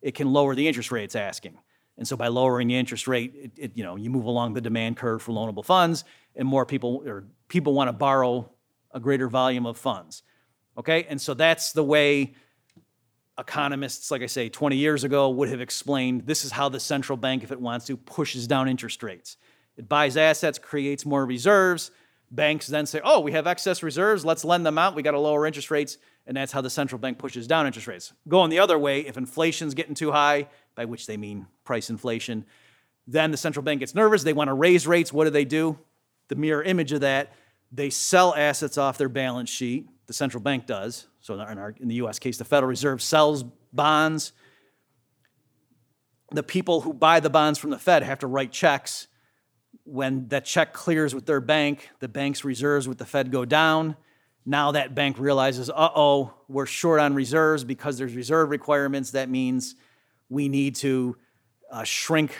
it 0.06 0.14
can 0.14 0.32
lower 0.32 0.54
the 0.54 0.68
interest 0.68 0.92
rate 0.92 1.02
it's 1.02 1.16
asking. 1.16 1.58
And 1.98 2.06
so 2.06 2.16
by 2.16 2.28
lowering 2.28 2.68
the 2.68 2.76
interest 2.76 3.08
rate, 3.08 3.34
it, 3.34 3.50
it, 3.56 3.72
you 3.74 3.82
know, 3.82 3.96
you 3.96 4.08
move 4.08 4.26
along 4.26 4.54
the 4.54 4.60
demand 4.60 4.96
curve 4.96 5.20
for 5.20 5.32
loanable 5.32 5.64
funds, 5.64 6.04
and 6.36 6.46
more 6.46 6.64
people 6.64 7.02
or 7.04 7.24
people 7.48 7.74
want 7.74 7.88
to 7.88 7.92
borrow 7.92 8.48
a 8.92 9.00
greater 9.00 9.28
volume 9.28 9.66
of 9.66 9.76
funds. 9.76 10.22
Okay, 10.78 11.06
and 11.08 11.20
so 11.20 11.34
that's 11.34 11.72
the 11.72 11.82
way 11.82 12.34
economists, 13.36 14.12
like 14.12 14.22
I 14.22 14.26
say, 14.26 14.48
20 14.48 14.76
years 14.76 15.02
ago 15.02 15.28
would 15.28 15.48
have 15.48 15.60
explained 15.60 16.24
this 16.24 16.44
is 16.44 16.52
how 16.52 16.68
the 16.68 16.78
central 16.78 17.16
bank, 17.16 17.42
if 17.42 17.50
it 17.50 17.60
wants 17.60 17.86
to, 17.86 17.96
pushes 17.96 18.46
down 18.46 18.68
interest 18.68 19.02
rates. 19.02 19.36
It 19.76 19.88
buys 19.88 20.16
assets, 20.16 20.60
creates 20.60 21.04
more 21.04 21.26
reserves. 21.26 21.90
Banks 22.30 22.68
then 22.68 22.86
say, 22.86 23.00
oh, 23.02 23.18
we 23.18 23.32
have 23.32 23.48
excess 23.48 23.82
reserves, 23.82 24.24
let's 24.24 24.44
lend 24.44 24.64
them 24.64 24.78
out, 24.78 24.94
we 24.94 25.02
got 25.02 25.12
to 25.12 25.18
lower 25.18 25.46
interest 25.46 25.72
rates. 25.72 25.98
And 26.26 26.36
that's 26.36 26.52
how 26.52 26.60
the 26.60 26.70
central 26.70 26.98
bank 26.98 27.18
pushes 27.18 27.46
down 27.46 27.66
interest 27.66 27.86
rates. 27.86 28.12
Going 28.26 28.50
the 28.50 28.58
other 28.58 28.78
way, 28.78 29.00
if 29.00 29.16
inflation's 29.16 29.74
getting 29.74 29.94
too 29.94 30.10
high, 30.10 30.48
by 30.74 30.84
which 30.84 31.06
they 31.06 31.16
mean 31.16 31.46
price 31.64 31.88
inflation, 31.88 32.44
then 33.06 33.30
the 33.30 33.36
central 33.36 33.62
bank 33.62 33.80
gets 33.80 33.94
nervous. 33.94 34.24
They 34.24 34.32
want 34.32 34.48
to 34.48 34.54
raise 34.54 34.86
rates. 34.86 35.12
What 35.12 35.24
do 35.24 35.30
they 35.30 35.44
do? 35.44 35.78
The 36.28 36.34
mirror 36.34 36.62
image 36.62 36.92
of 36.92 37.02
that, 37.02 37.32
they 37.70 37.90
sell 37.90 38.34
assets 38.34 38.76
off 38.78 38.98
their 38.98 39.08
balance 39.08 39.50
sheet. 39.50 39.88
The 40.06 40.12
central 40.12 40.42
bank 40.42 40.66
does. 40.66 41.06
So 41.20 41.34
in, 41.34 41.58
our, 41.58 41.74
in 41.80 41.88
the 41.88 41.96
US 41.96 42.18
case, 42.18 42.38
the 42.38 42.44
Federal 42.44 42.68
Reserve 42.68 43.00
sells 43.00 43.44
bonds. 43.72 44.32
The 46.32 46.42
people 46.42 46.80
who 46.80 46.92
buy 46.92 47.20
the 47.20 47.30
bonds 47.30 47.58
from 47.58 47.70
the 47.70 47.78
Fed 47.78 48.02
have 48.02 48.20
to 48.20 48.26
write 48.26 48.50
checks. 48.52 49.06
When 49.84 50.26
that 50.28 50.44
check 50.44 50.72
clears 50.72 51.14
with 51.14 51.26
their 51.26 51.40
bank, 51.40 51.90
the 52.00 52.08
bank's 52.08 52.44
reserves 52.44 52.88
with 52.88 52.98
the 52.98 53.04
Fed 53.04 53.30
go 53.30 53.44
down. 53.44 53.96
Now 54.48 54.70
that 54.72 54.94
bank 54.94 55.18
realizes, 55.18 55.68
uh 55.68 55.90
oh, 55.94 56.32
we're 56.48 56.66
short 56.66 57.00
on 57.00 57.14
reserves 57.14 57.64
because 57.64 57.98
there's 57.98 58.14
reserve 58.14 58.50
requirements. 58.50 59.10
That 59.10 59.28
means 59.28 59.74
we 60.28 60.48
need 60.48 60.76
to 60.76 61.16
uh, 61.70 61.82
shrink 61.82 62.36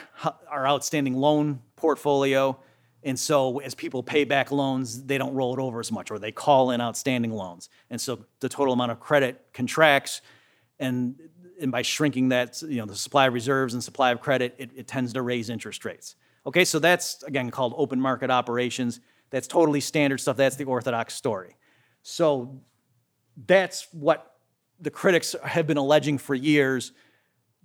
our 0.49 0.65
outstanding 0.65 1.15
loan 1.15 1.59
portfolio. 1.75 2.57
And 3.03 3.19
so 3.19 3.59
as 3.59 3.75
people 3.75 4.01
pay 4.03 4.23
back 4.23 4.51
loans, 4.51 5.03
they 5.03 5.17
don't 5.17 5.33
roll 5.33 5.53
it 5.53 5.59
over 5.59 5.81
as 5.81 5.91
much 5.91 6.09
or 6.09 6.17
they 6.17 6.31
call 6.31 6.71
in 6.71 6.79
outstanding 6.79 7.31
loans. 7.31 7.69
And 7.89 7.99
so 7.99 8.25
the 8.39 8.49
total 8.49 8.73
amount 8.73 8.91
of 8.91 8.99
credit 8.99 9.45
contracts 9.53 10.21
and 10.79 11.15
and 11.59 11.71
by 11.71 11.81
shrinking 11.81 12.29
that, 12.29 12.61
you 12.61 12.77
know, 12.77 12.85
the 12.85 12.95
supply 12.95 13.25
of 13.25 13.33
reserves 13.33 13.73
and 13.73 13.83
supply 13.83 14.11
of 14.11 14.21
credit, 14.21 14.53
it, 14.59 14.69
it 14.75 14.87
tends 14.87 15.11
to 15.13 15.23
raise 15.23 15.49
interest 15.49 15.85
rates. 15.85 16.15
Okay, 16.45 16.63
so 16.63 16.79
that's 16.79 17.23
again 17.23 17.51
called 17.51 17.73
open 17.75 17.99
market 17.99 18.29
operations. 18.29 19.01
That's 19.29 19.47
totally 19.47 19.81
standard 19.81 20.19
stuff. 20.19 20.37
That's 20.37 20.55
the 20.55 20.63
orthodox 20.63 21.13
story. 21.15 21.57
So 22.03 22.61
that's 23.45 23.87
what 23.91 24.35
the 24.79 24.91
critics 24.91 25.35
have 25.43 25.67
been 25.67 25.77
alleging 25.77 26.17
for 26.17 26.35
years 26.35 26.91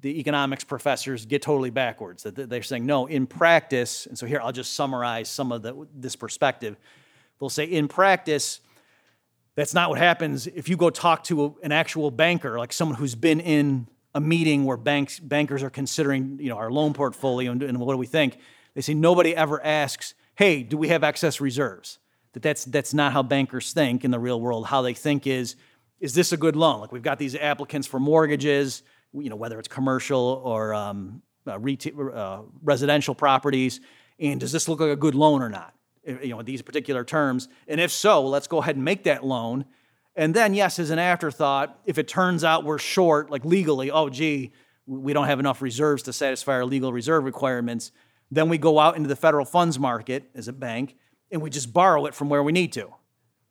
the 0.01 0.19
economics 0.19 0.65
professors 0.65 1.27
get 1.27 1.43
totally 1.43 1.71
backwards. 1.71 2.25
That 2.25 2.51
they're 2.51 2.63
saying, 2.63 2.85
no, 2.85 3.07
in 3.07 3.27
practice, 3.27 4.07
and 4.07 4.19
so 4.19 4.27
here 4.27 4.41
I'll 4.43 4.53
just 4.53 4.75
summarize 4.75 5.29
some 5.29 5.53
of 5.53 5.63
the, 5.63 5.87
this 5.95 6.17
perspective. 6.17 6.77
They'll 7.39 7.49
say, 7.49 7.65
in 7.65 7.87
practice, 7.87 8.61
That's 9.55 9.75
not 9.75 9.91
what 9.91 9.99
happens 9.99 10.47
if 10.47 10.69
you 10.69 10.77
go 10.77 10.91
talk 10.91 11.25
to 11.25 11.45
a, 11.45 11.55
an 11.63 11.73
actual 11.73 12.11
banker, 12.11 12.59
like 12.59 12.73
someone 12.73 12.97
who's 12.97 13.15
been 13.15 13.41
in 13.41 13.87
a 14.15 14.21
meeting 14.21 14.65
where 14.65 14.77
banks 14.77 15.19
bankers 15.19 15.63
are 15.63 15.71
considering, 15.71 16.39
you 16.41 16.49
know, 16.49 16.57
our 16.57 16.71
loan 16.71 16.95
portfolio 16.95 17.53
and, 17.53 17.63
and 17.63 17.79
what 17.79 17.93
do 17.93 17.99
we 17.99 18.07
think. 18.07 18.39
They 18.75 18.81
say 18.81 18.95
nobody 18.95 19.37
ever 19.37 19.63
asks, 19.63 20.15
"Hey, 20.35 20.63
do 20.63 20.77
we 20.79 20.89
have 20.89 21.05
excess 21.05 21.41
reserves?" 21.41 21.99
That 22.33 22.43
that's 22.43 22.65
that's 22.65 22.95
not 22.95 23.13
how 23.13 23.23
bankers 23.23 23.73
think 23.73 24.05
in 24.05 24.11
the 24.11 24.19
real 24.19 24.41
world. 24.41 24.67
How 24.67 24.83
they 24.83 24.95
think 24.95 25.27
is, 25.27 25.57
is 26.01 26.15
this 26.15 26.33
a 26.33 26.37
good 26.37 26.57
loan? 26.57 26.81
Like 26.81 26.93
we've 26.93 27.03
got 27.03 27.19
these 27.19 27.37
applicants 27.37 27.87
for 27.87 28.01
mortgages, 28.01 28.83
you 29.13 29.29
know, 29.29 29.37
whether 29.37 29.59
it's 29.59 29.69
commercial 29.69 30.41
or 30.45 30.73
um, 30.75 31.23
uh, 31.47 31.59
retail, 31.59 32.11
uh, 32.15 32.43
residential 32.63 33.15
properties, 33.15 33.81
and 34.19 34.41
does 34.41 34.53
this 34.53 34.69
look 34.69 34.81
like 34.81 34.91
a 34.91 34.97
good 34.97 35.15
loan 35.15 35.43
or 35.43 35.49
not? 35.49 35.75
You 36.05 36.31
know, 36.31 36.43
these 36.43 36.63
particular 36.63 37.05
terms, 37.05 37.49
and 37.69 37.81
if 37.81 37.93
so, 37.93 38.27
let's 38.27 38.49
go 38.49 38.59
ahead 38.59 38.77
and 38.77 38.85
make 38.85 39.05
that 39.05 39.25
loan. 39.25 39.67
And 40.17 40.35
then, 40.35 40.53
yes, 40.53 40.79
as 40.79 40.91
an 40.91 40.99
afterthought, 40.99 41.79
if 41.87 41.97
it 41.97 42.09
turns 42.09 42.45
out 42.45 42.65
we're 42.65 42.79
short, 42.79 43.31
like 43.31 43.45
legally, 43.45 43.91
oh, 43.91 44.09
gee, 44.09 44.53
we 44.87 45.13
don't 45.13 45.27
have 45.27 45.39
enough 45.39 45.63
reserves 45.63 46.03
to 46.05 46.13
satisfy 46.13 46.55
our 46.55 46.65
legal 46.65 46.93
reserve 46.93 47.25
requirements, 47.25 47.93
then 48.31 48.49
we 48.49 48.59
go 48.59 48.79
out 48.79 48.97
into 48.97 49.09
the 49.09 49.17
federal 49.17 49.45
funds 49.45 49.79
market 49.79 50.29
as 50.35 50.49
a 50.49 50.53
bank 50.53 50.97
and 51.33 51.43
we 51.43 51.51
just 51.51 51.73
borrow 51.73 52.07
it 52.07 52.15
from 52.15 52.29
where 52.29 52.43
we 52.43 52.53
need 52.53 52.73
to. 52.75 52.93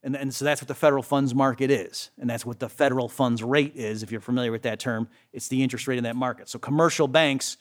And, 0.03 0.15
and 0.15 0.33
so 0.33 0.45
that's 0.45 0.61
what 0.61 0.67
the 0.67 0.75
federal 0.75 1.03
funds 1.03 1.35
market 1.35 1.69
is. 1.69 2.09
And 2.17 2.29
that's 2.29 2.45
what 2.45 2.59
the 2.59 2.69
federal 2.69 3.09
funds 3.09 3.43
rate 3.43 3.75
is, 3.75 4.03
if 4.03 4.11
you're 4.11 4.21
familiar 4.21 4.51
with 4.51 4.63
that 4.63 4.79
term. 4.79 5.09
It's 5.33 5.47
the 5.47 5.61
interest 5.61 5.87
rate 5.87 5.97
in 5.97 6.05
that 6.05 6.15
market. 6.15 6.47
So 6.49 6.57
commercial 6.57 7.07
banks 7.07 7.57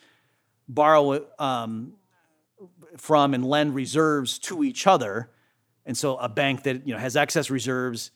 borrow 0.68 1.26
um, 1.38 1.94
from 2.96 3.34
and 3.34 3.44
lend 3.44 3.74
reserves 3.74 4.38
to 4.40 4.62
each 4.62 4.86
other. 4.86 5.30
And 5.84 5.96
so 5.96 6.16
a 6.16 6.28
bank 6.28 6.62
that 6.64 6.86
you 6.86 6.94
know 6.94 7.00
has 7.00 7.16
excess 7.16 7.50
reserves 7.50 8.10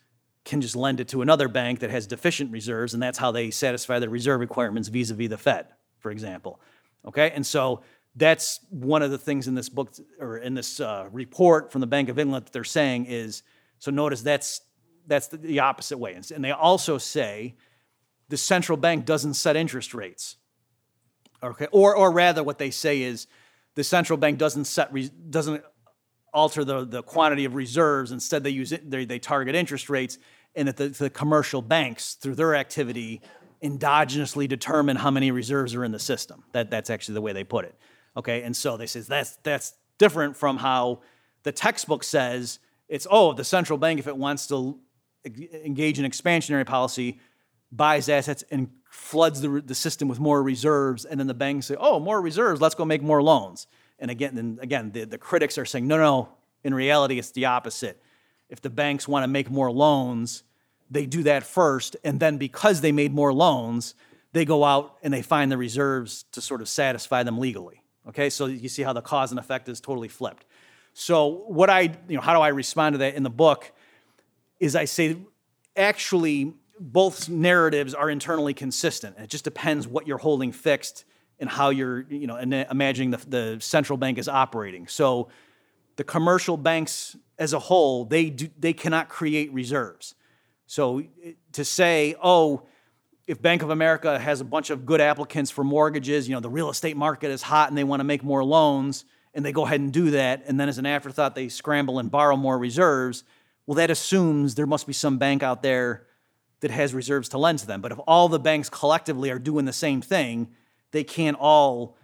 can 0.44 0.60
just 0.60 0.76
lend 0.76 1.00
it 1.00 1.08
to 1.08 1.22
another 1.22 1.48
bank 1.48 1.80
that 1.80 1.90
has 1.90 2.06
deficient 2.06 2.52
reserves, 2.52 2.92
and 2.92 3.02
that's 3.02 3.16
how 3.16 3.32
they 3.32 3.50
satisfy 3.50 3.98
their 3.98 4.10
reserve 4.10 4.40
requirements 4.40 4.88
vis-a-vis 4.88 5.30
the 5.30 5.38
Fed, 5.38 5.66
for 5.98 6.10
example. 6.10 6.60
Okay, 7.06 7.30
and 7.30 7.46
so 7.46 7.82
that's 8.16 8.60
one 8.70 9.02
of 9.02 9.10
the 9.10 9.18
things 9.18 9.48
in 9.48 9.54
this 9.54 9.68
book 9.68 9.94
or 10.20 10.38
in 10.38 10.54
this 10.54 10.80
uh, 10.80 11.08
report 11.10 11.72
from 11.72 11.80
the 11.80 11.86
Bank 11.86 12.08
of 12.08 12.18
England 12.18 12.46
that 12.46 12.52
they're 12.52 12.64
saying 12.64 13.06
is 13.06 13.42
so 13.78 13.90
notice 13.90 14.22
that's 14.22 14.60
that's 15.06 15.26
the, 15.28 15.36
the 15.36 15.60
opposite 15.60 15.98
way. 15.98 16.14
And 16.14 16.44
they 16.44 16.52
also 16.52 16.96
say 16.96 17.56
the 18.28 18.36
central 18.36 18.78
bank 18.78 19.04
doesn't 19.04 19.34
set 19.34 19.56
interest 19.56 19.94
rates. 19.94 20.36
Okay? 21.42 21.66
Or 21.72 21.94
or 21.96 22.10
rather 22.12 22.42
what 22.42 22.58
they 22.58 22.70
say 22.70 23.02
is 23.02 23.26
the 23.74 23.84
central 23.84 24.16
bank 24.16 24.38
doesn't 24.38 24.66
set 24.66 24.92
doesn't 25.30 25.62
alter 26.32 26.64
the, 26.64 26.84
the 26.84 27.02
quantity 27.02 27.44
of 27.44 27.54
reserves. 27.54 28.12
Instead 28.12 28.44
they 28.44 28.50
use 28.50 28.70
it 28.70 28.88
they, 28.88 29.04
they 29.04 29.18
target 29.18 29.56
interest 29.56 29.90
rates 29.90 30.18
and 30.54 30.68
that 30.68 30.76
the, 30.76 30.88
the 30.88 31.10
commercial 31.10 31.60
banks 31.60 32.14
through 32.14 32.36
their 32.36 32.54
activity 32.54 33.20
endogenously 33.60 34.46
determine 34.46 34.94
how 34.94 35.10
many 35.10 35.32
reserves 35.32 35.74
are 35.74 35.84
in 35.84 35.90
the 35.90 35.98
system. 35.98 36.44
That, 36.52 36.70
that's 36.70 36.90
actually 36.90 37.14
the 37.14 37.22
way 37.22 37.32
they 37.32 37.44
put 37.44 37.64
it 37.64 37.74
Okay, 38.16 38.42
and 38.42 38.56
so 38.56 38.76
they 38.76 38.86
say 38.86 39.00
that's 39.00 39.36
that's 39.42 39.74
different 39.98 40.36
from 40.36 40.56
how 40.56 41.00
the 41.42 41.52
textbook 41.52 42.04
says 42.04 42.58
it's 42.88 43.06
oh 43.10 43.32
the 43.32 43.44
central 43.44 43.78
bank 43.78 43.98
if 43.98 44.06
it 44.06 44.16
wants 44.16 44.46
to 44.48 44.78
engage 45.64 45.98
in 45.98 46.10
expansionary 46.10 46.66
policy 46.66 47.18
buys 47.72 48.08
assets 48.08 48.44
and 48.50 48.70
floods 48.90 49.40
the, 49.40 49.62
the 49.64 49.74
system 49.74 50.06
with 50.06 50.20
more 50.20 50.42
reserves. 50.42 51.04
And 51.04 51.18
then 51.18 51.26
the 51.26 51.34
banks 51.34 51.66
say 51.66 51.76
oh 51.78 52.00
more 52.00 52.20
reserves 52.20 52.60
let's 52.60 52.74
go 52.74 52.84
make 52.84 53.02
more 53.02 53.22
loans. 53.22 53.66
And 53.98 54.10
again 54.10 54.36
and 54.38 54.60
again 54.60 54.92
the, 54.92 55.04
the 55.04 55.18
critics 55.18 55.58
are 55.58 55.64
saying 55.64 55.86
no 55.86 55.98
no 55.98 56.28
in 56.62 56.74
reality 56.74 57.18
it's 57.18 57.30
the 57.32 57.46
opposite. 57.46 58.00
If 58.48 58.60
the 58.60 58.70
banks 58.70 59.08
want 59.08 59.24
to 59.24 59.28
make 59.28 59.50
more 59.50 59.72
loans 59.72 60.42
they 60.90 61.06
do 61.06 61.22
that 61.24 61.44
first 61.44 61.96
and 62.04 62.20
then 62.20 62.36
because 62.36 62.80
they 62.80 62.92
made 62.92 63.12
more 63.12 63.32
loans 63.32 63.94
they 64.32 64.44
go 64.44 64.64
out 64.64 64.96
and 65.02 65.14
they 65.14 65.22
find 65.22 65.50
the 65.50 65.56
reserves 65.56 66.24
to 66.32 66.40
sort 66.40 66.60
of 66.60 66.68
satisfy 66.68 67.22
them 67.22 67.38
legally 67.38 67.83
Okay, 68.08 68.30
so 68.30 68.46
you 68.46 68.68
see 68.68 68.82
how 68.82 68.92
the 68.92 69.00
cause 69.00 69.30
and 69.30 69.38
effect 69.38 69.68
is 69.68 69.80
totally 69.80 70.08
flipped. 70.08 70.44
So, 70.92 71.26
what 71.48 71.70
I, 71.70 71.80
you 72.08 72.16
know, 72.16 72.20
how 72.20 72.34
do 72.34 72.40
I 72.40 72.48
respond 72.48 72.94
to 72.94 72.98
that 72.98 73.14
in 73.14 73.22
the 73.22 73.30
book 73.30 73.72
is 74.60 74.76
I 74.76 74.84
say, 74.84 75.16
actually, 75.76 76.54
both 76.78 77.28
narratives 77.28 77.94
are 77.94 78.10
internally 78.10 78.54
consistent. 78.54 79.16
It 79.18 79.28
just 79.28 79.44
depends 79.44 79.88
what 79.88 80.06
you're 80.06 80.18
holding 80.18 80.52
fixed 80.52 81.04
and 81.40 81.50
how 81.50 81.70
you're, 81.70 82.02
you 82.02 82.26
know, 82.26 82.36
imagining 82.36 83.10
the, 83.10 83.16
the 83.16 83.58
central 83.60 83.96
bank 83.96 84.18
is 84.18 84.28
operating. 84.28 84.86
So, 84.86 85.28
the 85.96 86.04
commercial 86.04 86.56
banks 86.56 87.16
as 87.38 87.52
a 87.52 87.58
whole, 87.58 88.04
they 88.04 88.30
do, 88.30 88.48
they 88.58 88.72
cannot 88.72 89.08
create 89.08 89.52
reserves. 89.52 90.14
So, 90.66 91.00
eh, 91.00 91.32
to 91.52 91.64
say, 91.64 92.14
oh, 92.22 92.62
if 93.26 93.40
Bank 93.40 93.62
of 93.62 93.70
America 93.70 94.18
has 94.18 94.40
a 94.40 94.44
bunch 94.44 94.70
of 94.70 94.84
good 94.84 95.00
applicants 95.00 95.50
for 95.50 95.64
mortgages, 95.64 96.28
you 96.28 96.34
know, 96.34 96.40
the 96.40 96.50
real 96.50 96.70
estate 96.70 96.96
market 96.96 97.30
is 97.30 97.42
hot 97.42 97.68
and 97.68 97.78
they 97.78 97.84
want 97.84 98.00
to 98.00 98.04
make 98.04 98.22
more 98.22 98.44
loans, 98.44 99.04
and 99.32 99.44
they 99.44 99.52
go 99.52 99.66
ahead 99.66 99.80
and 99.80 99.92
do 99.92 100.10
that, 100.10 100.44
and 100.46 100.60
then 100.60 100.68
as 100.68 100.78
an 100.78 100.86
afterthought, 100.86 101.34
they 101.34 101.48
scramble 101.48 101.98
and 101.98 102.10
borrow 102.10 102.36
more 102.36 102.56
reserves, 102.56 103.24
well, 103.66 103.74
that 103.74 103.90
assumes 103.90 104.54
there 104.54 104.66
must 104.66 104.86
be 104.86 104.92
some 104.92 105.18
bank 105.18 105.42
out 105.42 105.62
there 105.62 106.06
that 106.60 106.70
has 106.70 106.94
reserves 106.94 107.28
to 107.30 107.38
lend 107.38 107.58
to 107.58 107.66
them. 107.66 107.80
But 107.80 107.92
if 107.92 107.98
all 108.06 108.28
the 108.28 108.38
banks 108.38 108.68
collectively 108.68 109.30
are 109.30 109.38
doing 109.38 109.64
the 109.64 109.72
same 109.72 110.00
thing, 110.00 110.48
they 110.92 111.02
can't 111.02 111.36
all 111.38 111.96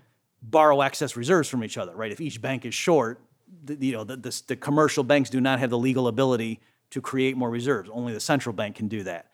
borrow 0.43 0.81
excess 0.81 1.17
reserves 1.17 1.49
from 1.49 1.63
each 1.63 1.79
other, 1.79 1.95
right? 1.95 2.11
If 2.11 2.21
each 2.21 2.43
bank 2.43 2.65
is 2.65 2.75
short, 2.75 3.21
the, 3.65 3.77
you 3.77 3.93
know, 3.93 4.05
the, 4.05 4.17
the, 4.17 4.43
the 4.49 4.57
commercial 4.57 5.05
banks 5.05 5.31
do 5.31 5.41
not 5.41 5.61
have 5.61 5.71
the 5.71 5.79
legal 5.79 6.09
ability 6.09 6.61
to 6.91 7.01
create 7.01 7.37
more 7.37 7.51
reserves. 7.51 7.89
Only 7.93 8.13
the 8.13 8.21
central 8.21 8.55
bank 8.55 8.77
can 8.77 8.89
do 8.89 9.05
that. 9.05 9.30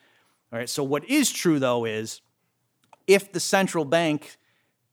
All 0.52 0.58
right, 0.58 0.68
so 0.68 0.82
what 0.84 1.04
is 1.08 1.30
true 1.30 1.58
though 1.58 1.84
is 1.84 2.20
if 3.06 3.32
the 3.32 3.40
central 3.40 3.84
bank, 3.84 4.38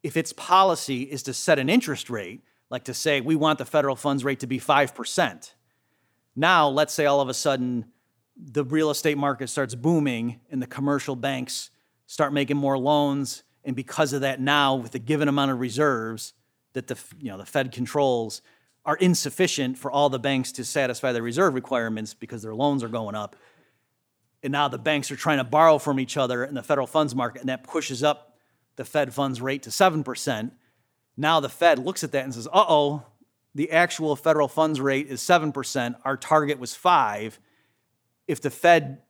if 0.01 0.17
its 0.17 0.33
policy 0.33 1.03
is 1.03 1.23
to 1.23 1.33
set 1.33 1.59
an 1.59 1.69
interest 1.69 2.09
rate, 2.09 2.41
like 2.69 2.85
to 2.85 2.93
say 2.93 3.21
we 3.21 3.35
want 3.35 3.59
the 3.59 3.65
federal 3.65 3.95
funds 3.95 4.23
rate 4.23 4.39
to 4.39 4.47
be 4.47 4.59
5%, 4.59 5.53
now 6.35 6.67
let's 6.67 6.93
say 6.93 7.05
all 7.05 7.21
of 7.21 7.29
a 7.29 7.33
sudden 7.33 7.85
the 8.35 8.63
real 8.63 8.89
estate 8.89 9.17
market 9.17 9.47
starts 9.47 9.75
booming 9.75 10.39
and 10.49 10.61
the 10.61 10.67
commercial 10.67 11.15
banks 11.15 11.69
start 12.07 12.33
making 12.33 12.57
more 12.57 12.77
loans 12.77 13.43
and 13.63 13.75
because 13.75 14.13
of 14.13 14.21
that 14.21 14.41
now 14.41 14.75
with 14.75 14.91
the 14.91 14.99
given 14.99 15.27
amount 15.27 15.51
of 15.51 15.59
reserves 15.59 16.33
that 16.73 16.87
the 16.87 16.97
you 17.19 17.29
know 17.29 17.37
the 17.37 17.45
Fed 17.45 17.71
controls 17.71 18.41
are 18.85 18.97
insufficient 18.97 19.77
for 19.77 19.91
all 19.91 20.09
the 20.09 20.19
banks 20.19 20.51
to 20.51 20.65
satisfy 20.65 21.11
their 21.11 21.23
reserve 21.23 21.53
requirements 21.53 22.13
because 22.13 22.41
their 22.41 22.55
loans 22.55 22.83
are 22.83 22.89
going 22.89 23.15
up 23.15 23.35
and 24.43 24.51
now 24.51 24.67
the 24.67 24.77
banks 24.77 25.09
are 25.09 25.15
trying 25.15 25.37
to 25.37 25.43
borrow 25.43 25.77
from 25.77 25.99
each 25.99 26.17
other 26.17 26.43
in 26.43 26.53
the 26.53 26.63
federal 26.63 26.87
funds 26.87 27.15
market, 27.15 27.39
and 27.39 27.49
that 27.49 27.63
pushes 27.63 28.03
up 28.03 28.35
the 28.75 28.85
Fed 28.85 29.13
funds 29.13 29.41
rate 29.41 29.63
to 29.63 29.69
7%. 29.69 30.51
Now 31.15 31.39
the 31.39 31.49
Fed 31.49 31.79
looks 31.79 32.03
at 32.03 32.11
that 32.11 32.23
and 32.23 32.33
says, 32.33 32.47
uh 32.47 32.65
oh, 32.67 33.03
the 33.55 33.71
actual 33.71 34.15
federal 34.15 34.47
funds 34.47 34.81
rate 34.81 35.07
is 35.07 35.21
7%. 35.21 35.95
Our 36.03 36.17
target 36.17 36.59
was 36.59 36.75
5 36.75 37.39
If 38.27 38.41
the 38.41 38.49
Fed 38.49 39.01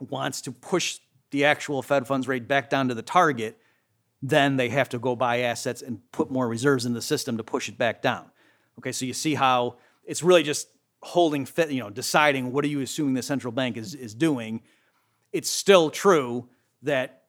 wants 0.00 0.42
to 0.42 0.52
push 0.52 0.98
the 1.30 1.44
actual 1.44 1.82
Fed 1.82 2.06
funds 2.06 2.28
rate 2.28 2.46
back 2.46 2.70
down 2.70 2.88
to 2.88 2.94
the 2.94 3.02
target, 3.02 3.58
then 4.22 4.56
they 4.56 4.68
have 4.68 4.88
to 4.90 4.98
go 4.98 5.16
buy 5.16 5.40
assets 5.40 5.82
and 5.82 6.00
put 6.12 6.30
more 6.30 6.48
reserves 6.48 6.86
in 6.86 6.92
the 6.92 7.02
system 7.02 7.36
to 7.36 7.44
push 7.44 7.68
it 7.68 7.78
back 7.78 8.02
down. 8.02 8.30
Okay, 8.78 8.92
so 8.92 9.04
you 9.04 9.12
see 9.12 9.34
how 9.34 9.76
it's 10.04 10.22
really 10.22 10.42
just 10.42 10.68
holding 11.02 11.46
fit, 11.46 11.70
you 11.70 11.80
know, 11.80 11.90
deciding 11.90 12.52
what 12.52 12.64
are 12.64 12.68
you 12.68 12.80
assuming 12.80 13.14
the 13.14 13.22
central 13.22 13.52
bank 13.52 13.76
is, 13.76 13.94
is 13.94 14.14
doing, 14.14 14.62
it's 15.32 15.50
still 15.50 15.90
true 15.90 16.48
that 16.82 17.22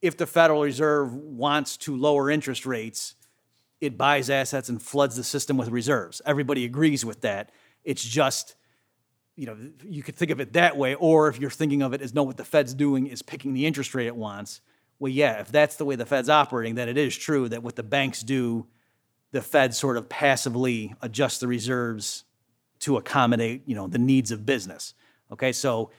if 0.00 0.16
the 0.16 0.26
Federal 0.26 0.62
Reserve 0.62 1.14
wants 1.14 1.76
to 1.78 1.96
lower 1.96 2.30
interest 2.30 2.66
rates, 2.66 3.14
it 3.80 3.96
buys 3.96 4.30
assets 4.30 4.68
and 4.68 4.82
floods 4.82 5.16
the 5.16 5.24
system 5.24 5.56
with 5.56 5.68
reserves. 5.68 6.20
Everybody 6.26 6.64
agrees 6.64 7.04
with 7.04 7.20
that. 7.22 7.50
It's 7.84 8.04
just, 8.04 8.56
you 9.36 9.46
know, 9.46 9.56
you 9.84 10.02
could 10.02 10.16
think 10.16 10.30
of 10.30 10.40
it 10.40 10.52
that 10.54 10.76
way, 10.76 10.94
or 10.94 11.28
if 11.28 11.38
you're 11.38 11.50
thinking 11.50 11.82
of 11.82 11.92
it 11.92 12.00
as 12.00 12.14
no, 12.14 12.22
what 12.22 12.36
the 12.36 12.44
Fed's 12.44 12.74
doing 12.74 13.06
is 13.06 13.22
picking 13.22 13.54
the 13.54 13.66
interest 13.66 13.94
rate 13.94 14.06
it 14.06 14.16
wants. 14.16 14.60
Well, 14.98 15.10
yeah, 15.10 15.40
if 15.40 15.50
that's 15.50 15.76
the 15.76 15.84
way 15.84 15.96
the 15.96 16.06
Fed's 16.06 16.28
operating, 16.28 16.76
then 16.76 16.88
it 16.88 16.96
is 16.96 17.16
true 17.16 17.48
that 17.48 17.62
what 17.62 17.76
the 17.76 17.82
banks 17.82 18.22
do, 18.22 18.66
the 19.32 19.42
Fed 19.42 19.74
sort 19.74 19.96
of 19.96 20.08
passively 20.08 20.94
adjusts 21.00 21.38
the 21.38 21.48
reserves 21.48 22.24
to 22.82 22.96
accommodate 22.96 23.62
you 23.66 23.74
know 23.74 23.86
the 23.86 23.98
needs 23.98 24.30
of 24.30 24.44
business. 24.44 24.94
Okay, 25.32 25.52
so 25.52 25.90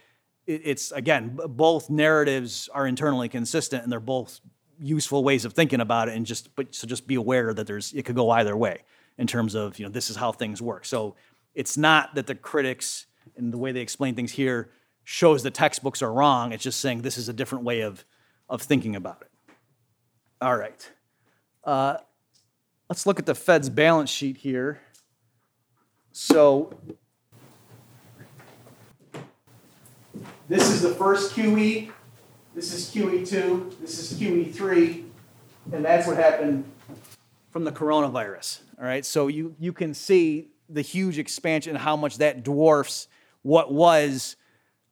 it's 0.45 0.91
again 0.91 1.39
both 1.47 1.89
narratives 1.89 2.69
are 2.73 2.85
internally 2.85 3.29
consistent 3.29 3.83
and 3.83 3.91
they're 3.91 4.01
both 4.01 4.41
useful 4.77 5.23
ways 5.23 5.45
of 5.45 5.53
thinking 5.53 5.79
about 5.79 6.09
it 6.09 6.15
and 6.15 6.25
just 6.25 6.53
but 6.55 6.75
so 6.75 6.85
just 6.85 7.07
be 7.07 7.15
aware 7.15 7.53
that 7.53 7.65
there's 7.65 7.93
it 7.93 8.03
could 8.03 8.15
go 8.15 8.29
either 8.31 8.55
way 8.57 8.83
in 9.17 9.25
terms 9.25 9.55
of 9.55 9.79
you 9.79 9.85
know 9.85 9.91
this 9.91 10.09
is 10.09 10.17
how 10.17 10.31
things 10.31 10.61
work. 10.61 10.85
So 10.85 11.15
it's 11.55 11.77
not 11.77 12.15
that 12.15 12.27
the 12.27 12.35
critics 12.35 13.05
and 13.37 13.53
the 13.53 13.57
way 13.57 13.71
they 13.71 13.81
explain 13.81 14.15
things 14.15 14.33
here 14.33 14.71
shows 15.05 15.43
the 15.43 15.51
textbooks 15.51 16.01
are 16.01 16.11
wrong 16.11 16.51
it's 16.51 16.63
just 16.63 16.79
saying 16.79 17.01
this 17.01 17.17
is 17.17 17.29
a 17.29 17.33
different 17.33 17.63
way 17.63 17.81
of 17.81 18.05
of 18.49 18.61
thinking 18.61 18.95
about 18.95 19.21
it. 19.21 19.31
All 20.41 20.57
right. 20.57 20.91
Uh, 21.63 21.95
let's 22.89 23.05
look 23.05 23.19
at 23.19 23.25
the 23.25 23.35
fed's 23.35 23.69
balance 23.69 24.09
sheet 24.09 24.35
here 24.35 24.81
so 26.13 26.73
This 30.49 30.69
is 30.69 30.81
the 30.81 30.89
first 30.89 31.35
QE. 31.35 31.89
This 32.53 32.73
is 32.73 32.93
QE2. 32.93 33.79
This 33.79 33.99
is 33.99 34.19
QE3. 34.19 35.03
And 35.71 35.85
that's 35.85 36.05
what 36.05 36.17
happened 36.17 36.65
from 37.49 37.63
the 37.63 37.71
coronavirus. 37.71 38.61
All 38.77 38.85
right. 38.85 39.05
So 39.05 39.27
you, 39.27 39.55
you 39.57 39.71
can 39.73 39.93
see 39.93 40.49
the 40.69 40.81
huge 40.81 41.17
expansion, 41.17 41.75
how 41.75 41.95
much 41.95 42.17
that 42.17 42.43
dwarfs 42.43 43.07
what 43.41 43.73
was 43.73 44.35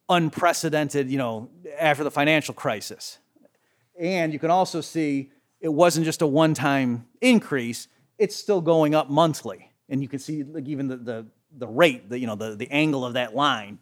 unprecedented, 0.10 1.10
you 1.12 1.18
know, 1.18 1.50
after 1.80 2.04
the 2.04 2.12
financial 2.12 2.54
crisis. 2.54 3.20
And 4.00 4.34
you 4.34 4.40
can 4.40 4.52
also 4.52 4.82
see 4.82 5.32
it 5.60 5.70
wasn't 5.70 6.06
just 6.06 6.22
a 6.22 6.28
one-time 6.28 7.08
increase, 7.20 7.88
it's 8.18 8.36
still 8.36 8.62
going 8.62 8.96
up 8.96 9.10
monthly. 9.10 9.71
And 9.92 10.02
you 10.02 10.08
can 10.08 10.18
see 10.18 10.44
like 10.44 10.68
even 10.68 10.88
the, 10.88 10.98
the, 10.98 11.26
the 11.56 11.68
rate, 11.68 12.10
the, 12.10 12.18
you 12.18 12.26
know, 12.26 12.36
the, 12.36 12.56
the 12.56 12.72
angle 12.72 13.06
of 13.06 13.14
that 13.14 13.36
line 13.36 13.78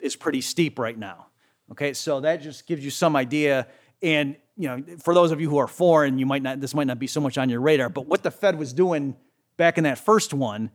is 0.00 0.16
pretty 0.16 0.40
steep 0.40 0.78
right 0.78 0.98
now. 0.98 1.26
Okay, 1.70 1.92
so 1.92 2.20
that 2.20 2.42
just 2.42 2.66
gives 2.66 2.84
you 2.84 2.90
some 2.90 3.14
idea. 3.14 3.68
And 4.02 4.34
you 4.56 4.68
know, 4.68 4.82
for 4.98 5.14
those 5.14 5.30
of 5.30 5.40
you 5.40 5.48
who 5.48 5.58
are 5.58 5.68
foreign, 5.68 6.18
you 6.18 6.26
might 6.26 6.42
not 6.42 6.60
this 6.60 6.74
might 6.74 6.86
not 6.86 6.98
be 6.98 7.06
so 7.06 7.20
much 7.20 7.38
on 7.38 7.48
your 7.48 7.60
radar, 7.60 7.88
but 7.88 8.06
what 8.06 8.22
the 8.22 8.30
Fed 8.30 8.58
was 8.58 8.72
doing 8.72 9.16
back 9.56 9.78
in 9.78 9.84
that 9.84 9.98
first 9.98 10.34
one 10.34 10.70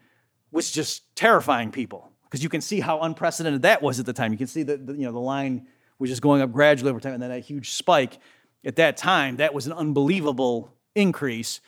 was 0.52 0.71
just 0.71 1.15
terrifying 1.15 1.71
people 1.71 2.12
because 2.24 2.41
you 2.41 2.50
can 2.50 2.62
see 2.62 2.80
how 2.80 3.02
unprecedented 3.02 3.63
that 3.63 3.82
was 3.82 4.00
at 4.00 4.06
the 4.06 4.13
time. 4.13 4.32
You 4.32 4.38
can 4.38 4.48
see 4.48 4.63
that 4.63 4.80
you 4.80 5.06
know 5.06 5.12
the 5.12 5.19
line 5.19 5.67
was 6.00 6.10
just 6.10 6.21
going 6.21 6.41
up 6.41 6.52
gradually 6.52 6.91
over 6.91 7.00
time, 7.00 7.13
and 7.13 7.21
then 7.21 7.30
that 7.30 7.41
huge 7.41 7.71
spike 7.71 8.19
at 8.63 8.78
that 8.78 8.95
time. 8.95 9.38
That 9.38 9.54
was 9.54 9.67
an 9.67 9.74
unbelievable 9.74 10.74
increase, 10.95 11.62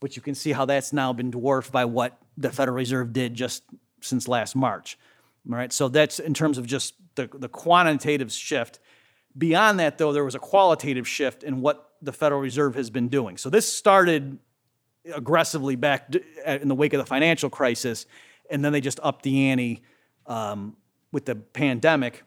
but 0.00 0.16
you 0.16 0.22
can 0.22 0.34
see 0.34 0.52
how 0.52 0.64
that's 0.64 0.92
now 0.92 1.12
been 1.12 1.30
dwarfed 1.30 1.70
by 1.70 1.84
what 1.84 2.18
the 2.40 2.50
Federal 2.50 2.76
Reserve 2.76 3.12
did 3.12 3.34
just 3.34 3.62
since 4.00 4.26
last 4.26 4.56
March. 4.56 4.98
All 5.48 5.56
right, 5.56 5.72
so 5.72 5.88
that's 5.88 6.18
in 6.18 6.34
terms 6.34 6.58
of 6.58 6.66
just 6.66 6.94
the, 7.14 7.28
the 7.32 7.48
quantitative 7.48 8.32
shift. 8.32 8.78
Beyond 9.36 9.78
that, 9.80 9.98
though, 9.98 10.12
there 10.12 10.24
was 10.24 10.34
a 10.34 10.38
qualitative 10.38 11.06
shift 11.06 11.42
in 11.42 11.60
what 11.60 11.92
the 12.02 12.12
Federal 12.12 12.40
Reserve 12.40 12.74
has 12.74 12.90
been 12.90 13.08
doing. 13.08 13.36
So 13.36 13.50
this 13.50 13.70
started 13.70 14.38
aggressively 15.14 15.76
back 15.76 16.14
in 16.46 16.68
the 16.68 16.74
wake 16.74 16.92
of 16.92 16.98
the 16.98 17.06
financial 17.06 17.48
crisis, 17.48 18.06
and 18.50 18.64
then 18.64 18.72
they 18.72 18.80
just 18.80 19.00
upped 19.02 19.22
the 19.22 19.48
ante 19.48 19.82
um, 20.26 20.76
with 21.12 21.26
the 21.26 21.36
pandemic. 21.36 22.24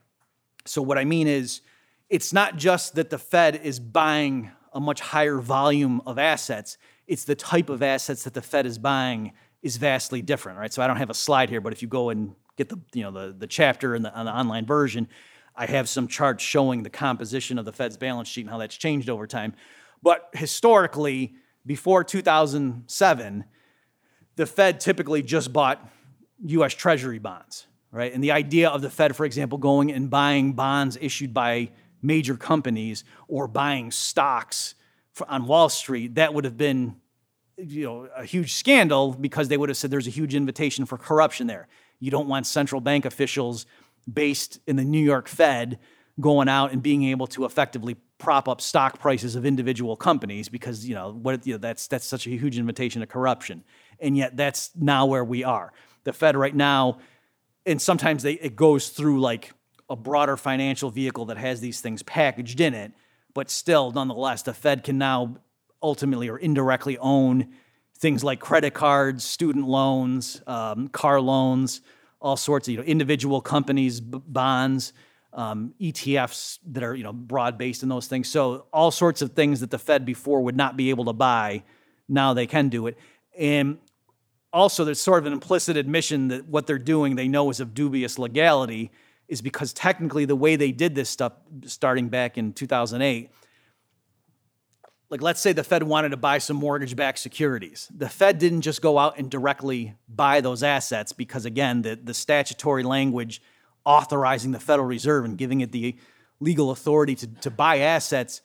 So 0.65 0.81
what 0.81 0.97
I 0.97 1.05
mean 1.05 1.27
is, 1.27 1.61
it's 2.09 2.33
not 2.33 2.57
just 2.57 2.95
that 2.95 3.09
the 3.09 3.17
Fed 3.17 3.61
is 3.63 3.79
buying 3.79 4.51
a 4.73 4.79
much 4.79 5.01
higher 5.01 5.39
volume 5.39 6.01
of 6.05 6.17
assets; 6.17 6.77
it's 7.07 7.25
the 7.25 7.35
type 7.35 7.69
of 7.69 7.83
assets 7.83 8.23
that 8.23 8.33
the 8.33 8.41
Fed 8.41 8.65
is 8.65 8.77
buying 8.77 9.33
is 9.63 9.77
vastly 9.77 10.21
different, 10.21 10.59
right? 10.59 10.71
So 10.71 10.83
I 10.83 10.87
don't 10.87 10.97
have 10.97 11.09
a 11.09 11.15
slide 11.15 11.49
here, 11.49 11.61
but 11.61 11.73
if 11.73 11.81
you 11.81 11.87
go 11.87 12.09
and 12.09 12.35
get 12.57 12.69
the 12.69 12.79
you 12.93 13.01
know 13.01 13.11
the 13.11 13.33
the 13.35 13.47
chapter 13.47 13.95
in 13.95 14.03
the, 14.03 14.13
on 14.13 14.25
the 14.25 14.31
online 14.31 14.65
version, 14.65 15.07
I 15.55 15.65
have 15.65 15.89
some 15.89 16.07
charts 16.07 16.43
showing 16.43 16.83
the 16.83 16.89
composition 16.89 17.57
of 17.57 17.65
the 17.65 17.71
Fed's 17.71 17.97
balance 17.97 18.27
sheet 18.27 18.41
and 18.41 18.49
how 18.49 18.57
that's 18.57 18.75
changed 18.75 19.09
over 19.09 19.25
time. 19.25 19.53
But 20.03 20.29
historically, 20.33 21.35
before 21.65 22.03
2007, 22.03 23.45
the 24.35 24.45
Fed 24.45 24.79
typically 24.81 25.23
just 25.23 25.53
bought 25.53 25.89
U.S. 26.45 26.73
Treasury 26.73 27.19
bonds, 27.19 27.67
right? 27.91 28.13
And 28.13 28.21
the 28.21 28.31
idea 28.31 28.69
of 28.69 28.81
the 28.81 28.89
Fed, 28.89 29.15
for 29.15 29.25
example, 29.25 29.57
going 29.57 29.91
and 29.91 30.09
buying 30.09 30.53
bonds 30.53 30.97
issued 30.99 31.33
by 31.33 31.69
major 32.01 32.35
companies 32.35 33.05
or 33.29 33.47
buying 33.47 33.91
stocks 33.91 34.75
on 35.27 35.45
Wall 35.45 35.69
Street, 35.69 36.15
that 36.15 36.33
would 36.33 36.43
have 36.43 36.57
been 36.57 36.97
you 37.57 37.85
know 37.85 38.09
a 38.15 38.25
huge 38.25 38.53
scandal 38.53 39.13
because 39.13 39.47
they 39.47 39.57
would 39.57 39.69
have 39.69 39.77
said 39.77 39.91
there's 39.91 40.07
a 40.07 40.11
huge 40.11 40.35
invitation 40.35 40.85
for 40.85 40.97
corruption 40.97 41.47
there. 41.47 41.67
You 41.99 42.11
don't 42.11 42.27
want 42.27 42.47
central 42.47 42.81
bank 42.81 43.05
officials 43.05 43.65
based 44.11 44.59
in 44.67 44.75
the 44.75 44.83
New 44.83 45.03
York 45.03 45.27
Fed 45.27 45.79
going 46.19 46.47
out 46.47 46.71
and 46.71 46.83
being 46.83 47.03
able 47.05 47.27
to 47.27 47.45
effectively 47.45 47.95
prop 48.17 48.47
up 48.47 48.61
stock 48.61 48.99
prices 48.99 49.35
of 49.35 49.45
individual 49.45 49.95
companies 49.95 50.47
because 50.47 50.85
you 50.85 50.95
know 50.95 51.11
what 51.11 51.45
you 51.45 51.53
know, 51.53 51.57
that's 51.57 51.87
that's 51.87 52.05
such 52.05 52.27
a 52.27 52.29
huge 52.29 52.57
invitation 52.57 53.01
to 53.01 53.07
corruption. 53.07 53.63
And 53.99 54.17
yet 54.17 54.35
that's 54.35 54.71
now 54.75 55.05
where 55.05 55.23
we 55.23 55.43
are. 55.43 55.73
The 56.03 56.13
Fed 56.13 56.35
right 56.35 56.55
now, 56.55 56.99
and 57.65 57.81
sometimes 57.81 58.23
they 58.23 58.33
it 58.33 58.55
goes 58.55 58.89
through 58.89 59.21
like 59.21 59.51
a 59.89 59.95
broader 59.95 60.37
financial 60.37 60.89
vehicle 60.89 61.25
that 61.25 61.37
has 61.37 61.61
these 61.61 61.81
things 61.81 62.03
packaged 62.03 62.59
in 62.59 62.73
it, 62.73 62.93
but 63.33 63.49
still, 63.49 63.91
nonetheless, 63.91 64.43
the 64.43 64.53
Fed 64.53 64.83
can 64.83 64.97
now 64.97 65.37
ultimately 65.83 66.29
or 66.29 66.37
indirectly 66.37 66.97
own 66.97 67.49
things 67.97 68.23
like 68.23 68.39
credit 68.39 68.73
cards, 68.73 69.23
student 69.23 69.67
loans, 69.67 70.41
um, 70.47 70.87
car 70.87 71.21
loans, 71.21 71.81
all 72.21 72.37
sorts 72.37 72.67
of 72.67 72.71
you 72.71 72.77
know 72.77 72.83
individual 72.83 73.41
companies, 73.41 73.99
b- 73.99 74.19
bonds, 74.25 74.93
um, 75.33 75.73
ETFs 75.79 76.59
that 76.67 76.83
are 76.83 76.95
you 76.95 77.03
know 77.03 77.13
broad 77.13 77.57
based 77.57 77.83
in 77.83 77.89
those 77.89 78.07
things. 78.07 78.27
So 78.27 78.65
all 78.73 78.91
sorts 78.91 79.21
of 79.21 79.33
things 79.33 79.59
that 79.59 79.71
the 79.71 79.77
Fed 79.79 80.05
before 80.05 80.41
would 80.41 80.55
not 80.55 80.75
be 80.77 80.89
able 80.89 81.05
to 81.05 81.13
buy, 81.13 81.63
now 82.07 82.33
they 82.33 82.47
can 82.47 82.69
do 82.69 82.87
it. 82.87 82.97
And 83.37 83.77
also, 84.51 84.85
there's 84.85 85.01
sort 85.01 85.19
of 85.19 85.25
an 85.25 85.33
implicit 85.33 85.77
admission 85.77 86.27
that 86.27 86.47
what 86.47 86.67
they're 86.67 86.77
doing 86.77 87.15
they 87.15 87.27
know 87.27 87.49
is 87.49 87.59
of 87.59 87.73
dubious 87.73 88.19
legality, 88.19 88.91
is 89.27 89.41
because 89.41 89.73
technically 89.73 90.25
the 90.25 90.35
way 90.35 90.55
they 90.55 90.71
did 90.71 90.93
this 90.93 91.09
stuff 91.09 91.33
starting 91.65 92.09
back 92.09 92.37
in 92.37 92.53
2008 92.53 93.31
like 95.13 95.21
let's 95.21 95.39
say 95.39 95.53
the 95.53 95.63
Fed 95.63 95.83
wanted 95.83 96.09
to 96.09 96.17
buy 96.17 96.39
some 96.39 96.57
mortgage 96.57 96.95
backed 96.95 97.19
securities. 97.19 97.87
The 97.95 98.09
Fed 98.09 98.39
didn't 98.39 98.61
just 98.61 98.81
go 98.81 98.97
out 98.97 99.19
and 99.19 99.29
directly 99.29 99.93
buy 100.09 100.41
those 100.41 100.63
assets 100.63 101.13
because, 101.13 101.45
again, 101.45 101.83
the, 101.83 101.95
the 101.95 102.15
statutory 102.15 102.81
language 102.81 103.39
authorizing 103.85 104.53
the 104.53 104.59
Federal 104.59 104.87
Reserve 104.87 105.23
and 105.23 105.37
giving 105.37 105.61
it 105.61 105.71
the 105.71 105.95
legal 106.39 106.71
authority 106.71 107.13
to, 107.13 107.27
to 107.27 107.51
buy 107.51 107.77
assets 107.77 108.41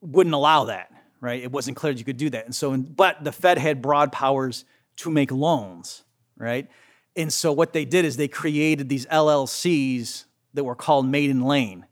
wouldn't 0.00 0.36
allow 0.36 0.66
that, 0.66 0.92
right? 1.20 1.42
It 1.42 1.50
wasn't 1.50 1.76
clear 1.76 1.92
that 1.92 1.98
you 1.98 2.04
could 2.04 2.16
do 2.16 2.30
that. 2.30 2.44
And 2.44 2.54
so, 2.54 2.76
but 2.76 3.24
the 3.24 3.32
Fed 3.32 3.58
had 3.58 3.82
broad 3.82 4.12
powers 4.12 4.64
to 4.98 5.10
make 5.10 5.32
loans, 5.32 6.04
right? 6.36 6.68
And 7.16 7.32
so 7.32 7.52
what 7.52 7.72
they 7.72 7.84
did 7.84 8.04
is 8.04 8.16
they 8.16 8.28
created 8.28 8.88
these 8.88 9.06
LLCs 9.06 10.26
that 10.54 10.62
were 10.62 10.76
called 10.76 11.06
Maiden 11.08 11.40
Lane. 11.40 11.86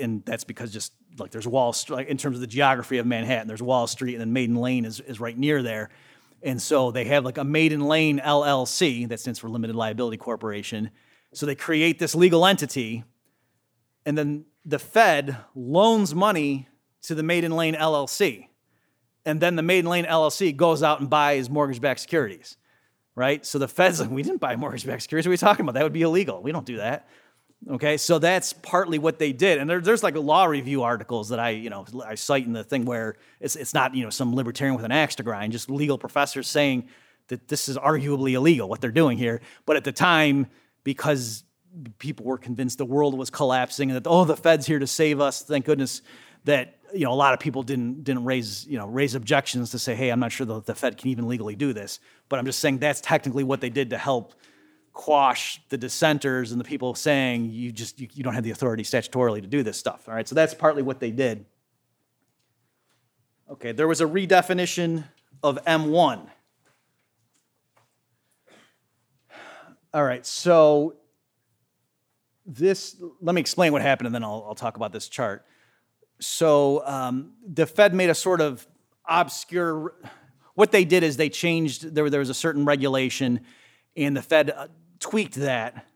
And 0.00 0.24
that's 0.24 0.42
because 0.42 0.72
just 0.72 0.92
like 1.18 1.30
there's 1.30 1.46
Wall 1.46 1.72
Street, 1.72 1.96
like 1.96 2.08
in 2.08 2.16
terms 2.16 2.36
of 2.36 2.40
the 2.40 2.46
geography 2.46 2.98
of 2.98 3.06
Manhattan, 3.06 3.48
there's 3.48 3.62
Wall 3.62 3.86
Street 3.86 4.14
and 4.14 4.20
then 4.20 4.32
Maiden 4.32 4.56
Lane 4.56 4.84
is, 4.84 5.00
is 5.00 5.20
right 5.20 5.36
near 5.36 5.62
there. 5.62 5.90
And 6.42 6.60
so 6.60 6.90
they 6.90 7.04
have 7.04 7.24
like 7.24 7.38
a 7.38 7.44
Maiden 7.44 7.80
Lane 7.80 8.20
LLC, 8.20 9.08
that 9.08 9.20
stands 9.20 9.38
for 9.38 9.48
Limited 9.48 9.74
Liability 9.74 10.16
Corporation. 10.16 10.90
So 11.32 11.46
they 11.46 11.54
create 11.54 11.98
this 11.98 12.14
legal 12.14 12.46
entity, 12.46 13.04
and 14.04 14.16
then 14.16 14.44
the 14.64 14.78
Fed 14.78 15.36
loans 15.54 16.14
money 16.14 16.68
to 17.02 17.14
the 17.14 17.22
Maiden 17.22 17.52
Lane 17.52 17.74
LLC. 17.74 18.48
And 19.24 19.40
then 19.40 19.56
the 19.56 19.62
Maiden 19.62 19.90
Lane 19.90 20.04
LLC 20.04 20.56
goes 20.56 20.82
out 20.82 21.00
and 21.00 21.10
buys 21.10 21.50
mortgage 21.50 21.80
backed 21.80 22.00
securities, 22.00 22.56
right? 23.16 23.44
So 23.44 23.58
the 23.58 23.68
Fed's 23.68 24.00
like, 24.00 24.10
we 24.10 24.22
didn't 24.22 24.40
buy 24.40 24.54
mortgage 24.54 24.86
backed 24.86 25.02
securities. 25.02 25.26
What 25.26 25.30
are 25.30 25.32
we 25.32 25.36
talking 25.38 25.64
about? 25.64 25.74
That 25.74 25.82
would 25.82 25.92
be 25.92 26.02
illegal. 26.02 26.42
We 26.42 26.52
don't 26.52 26.66
do 26.66 26.76
that. 26.76 27.08
Okay, 27.68 27.96
so 27.96 28.18
that's 28.18 28.52
partly 28.52 28.98
what 28.98 29.18
they 29.18 29.32
did, 29.32 29.58
and 29.58 29.68
there, 29.68 29.80
there's 29.80 30.02
like 30.02 30.14
law 30.14 30.44
review 30.44 30.84
articles 30.84 31.30
that 31.30 31.40
I, 31.40 31.50
you 31.50 31.68
know, 31.68 31.84
I 32.04 32.14
cite 32.14 32.46
in 32.46 32.52
the 32.52 32.62
thing 32.62 32.84
where 32.84 33.16
it's 33.40 33.56
it's 33.56 33.74
not 33.74 33.94
you 33.94 34.04
know 34.04 34.10
some 34.10 34.34
libertarian 34.36 34.76
with 34.76 34.84
an 34.84 34.92
axe 34.92 35.16
to 35.16 35.24
grind, 35.24 35.52
just 35.52 35.68
legal 35.68 35.98
professors 35.98 36.46
saying 36.46 36.88
that 37.28 37.48
this 37.48 37.68
is 37.68 37.76
arguably 37.76 38.32
illegal 38.32 38.68
what 38.68 38.80
they're 38.80 38.92
doing 38.92 39.18
here. 39.18 39.40
But 39.64 39.76
at 39.76 39.82
the 39.82 39.90
time, 39.90 40.46
because 40.84 41.42
people 41.98 42.24
were 42.24 42.38
convinced 42.38 42.78
the 42.78 42.84
world 42.84 43.18
was 43.18 43.30
collapsing 43.30 43.90
and 43.90 43.96
that 43.96 44.08
oh 44.08 44.24
the 44.24 44.36
Fed's 44.36 44.66
here 44.66 44.78
to 44.78 44.86
save 44.86 45.20
us, 45.20 45.42
thank 45.42 45.64
goodness 45.64 46.02
that 46.44 46.78
you 46.94 47.04
know 47.04 47.12
a 47.12 47.14
lot 47.14 47.34
of 47.34 47.40
people 47.40 47.64
didn't 47.64 48.04
didn't 48.04 48.24
raise 48.24 48.64
you 48.66 48.78
know 48.78 48.86
raise 48.86 49.16
objections 49.16 49.70
to 49.70 49.78
say 49.78 49.96
hey 49.96 50.10
I'm 50.10 50.20
not 50.20 50.30
sure 50.30 50.46
that 50.46 50.66
the 50.66 50.74
Fed 50.74 50.98
can 50.98 51.08
even 51.08 51.26
legally 51.26 51.56
do 51.56 51.72
this, 51.72 51.98
but 52.28 52.38
I'm 52.38 52.46
just 52.46 52.60
saying 52.60 52.78
that's 52.78 53.00
technically 53.00 53.42
what 53.44 53.60
they 53.60 53.70
did 53.70 53.90
to 53.90 53.98
help 53.98 54.34
quash 54.96 55.60
the 55.68 55.76
dissenters 55.76 56.52
and 56.52 56.60
the 56.60 56.64
people 56.64 56.94
saying 56.94 57.50
you 57.50 57.70
just 57.70 58.00
you, 58.00 58.08
you, 58.14 58.24
don't 58.24 58.32
have 58.32 58.42
the 58.42 58.50
authority 58.50 58.82
statutorily 58.82 59.42
to 59.42 59.46
do 59.46 59.62
this 59.62 59.76
stuff. 59.76 60.08
All 60.08 60.14
right 60.14 60.26
so 60.26 60.34
that's 60.34 60.54
partly 60.54 60.82
what 60.82 61.00
they 61.00 61.10
did. 61.10 61.44
Okay 63.50 63.72
there 63.72 63.86
was 63.86 64.00
a 64.00 64.06
redefinition 64.06 65.04
of 65.42 65.62
m1 65.66 66.26
all 69.92 70.02
right 70.02 70.24
so 70.24 70.96
this 72.46 72.96
let 73.20 73.34
me 73.34 73.40
explain 73.42 73.72
what 73.72 73.82
happened 73.82 74.06
and 74.06 74.14
then 74.14 74.24
i'll, 74.24 74.46
I'll 74.48 74.54
talk 74.54 74.76
about 74.76 74.92
this 74.92 75.08
chart. 75.08 75.44
So 76.20 76.82
um, 76.86 77.34
the 77.46 77.66
fed 77.66 77.94
made 77.94 78.08
a 78.08 78.14
sort 78.14 78.40
of 78.40 78.66
obscure 79.06 79.94
what 80.54 80.72
they 80.72 80.86
did 80.86 81.02
is 81.02 81.18
they 81.18 81.28
changed 81.28 81.94
there, 81.94 82.08
there 82.08 82.20
was 82.20 82.30
a 82.30 82.34
certain 82.34 82.64
regulation 82.64 83.40
and 83.94 84.16
the 84.16 84.22
fed 84.22 84.50
uh, 84.50 84.68
tweaked 85.00 85.34
that 85.36 85.86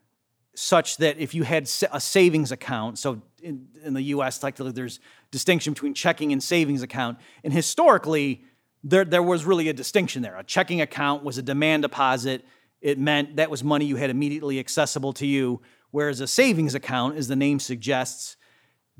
such 0.53 0.97
that 0.97 1.17
if 1.17 1.33
you 1.33 1.43
had 1.43 1.69
a 1.91 1.99
savings 1.99 2.51
account, 2.51 2.99
so 2.99 3.21
in, 3.41 3.67
in 3.83 3.93
the 3.93 4.01
US, 4.03 4.37
technically 4.37 4.71
there's 4.71 4.99
distinction 5.31 5.73
between 5.73 5.93
checking 5.93 6.31
and 6.31 6.43
savings 6.43 6.81
account. 6.81 7.17
And 7.43 7.53
historically, 7.53 8.43
there, 8.83 9.05
there 9.05 9.23
was 9.23 9.45
really 9.45 9.69
a 9.69 9.73
distinction 9.73 10.21
there. 10.21 10.37
A 10.37 10.43
checking 10.43 10.81
account 10.81 11.23
was 11.23 11.37
a 11.37 11.41
demand 11.41 11.83
deposit. 11.83 12.45
It 12.81 12.99
meant 12.99 13.37
that 13.37 13.49
was 13.49 13.63
money 13.63 13.85
you 13.85 13.95
had 13.95 14.09
immediately 14.09 14.59
accessible 14.59 15.13
to 15.13 15.25
you, 15.25 15.61
Whereas 15.91 16.21
a 16.21 16.27
savings 16.27 16.73
account, 16.73 17.17
as 17.17 17.27
the 17.27 17.35
name 17.35 17.59
suggests, 17.59 18.37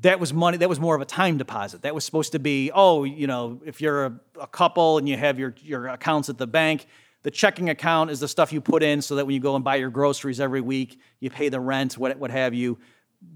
that 0.00 0.20
was 0.20 0.32
money 0.32 0.58
that 0.58 0.68
was 0.68 0.80
more 0.80 0.94
of 0.94 1.00
a 1.00 1.06
time 1.06 1.38
deposit 1.38 1.82
that 1.82 1.94
was 1.94 2.04
supposed 2.04 2.32
to 2.32 2.40
be 2.40 2.72
oh 2.74 3.04
you 3.04 3.26
know 3.28 3.60
if 3.64 3.80
you're 3.80 4.06
a, 4.06 4.20
a, 4.40 4.46
couple 4.48 4.98
and 4.98 5.08
you 5.08 5.16
have 5.16 5.38
your, 5.38 5.54
your 5.62 5.86
accounts 5.86 6.28
at 6.28 6.38
the 6.38 6.46
bank 6.46 6.86
the 7.22 7.30
checking 7.30 7.70
account 7.70 8.10
is 8.10 8.20
the 8.20 8.28
stuff 8.28 8.52
you 8.52 8.60
put 8.60 8.82
in 8.82 9.00
so 9.00 9.16
that 9.16 9.26
when 9.26 9.34
you 9.34 9.40
go 9.40 9.54
and 9.54 9.64
buy 9.64 9.76
your 9.76 9.90
groceries 9.90 10.40
every 10.40 10.60
week 10.60 11.00
you 11.20 11.30
pay 11.30 11.48
the 11.48 11.60
rent 11.60 11.98
what, 11.98 12.16
what 12.18 12.30
have 12.30 12.54
you. 12.54 12.78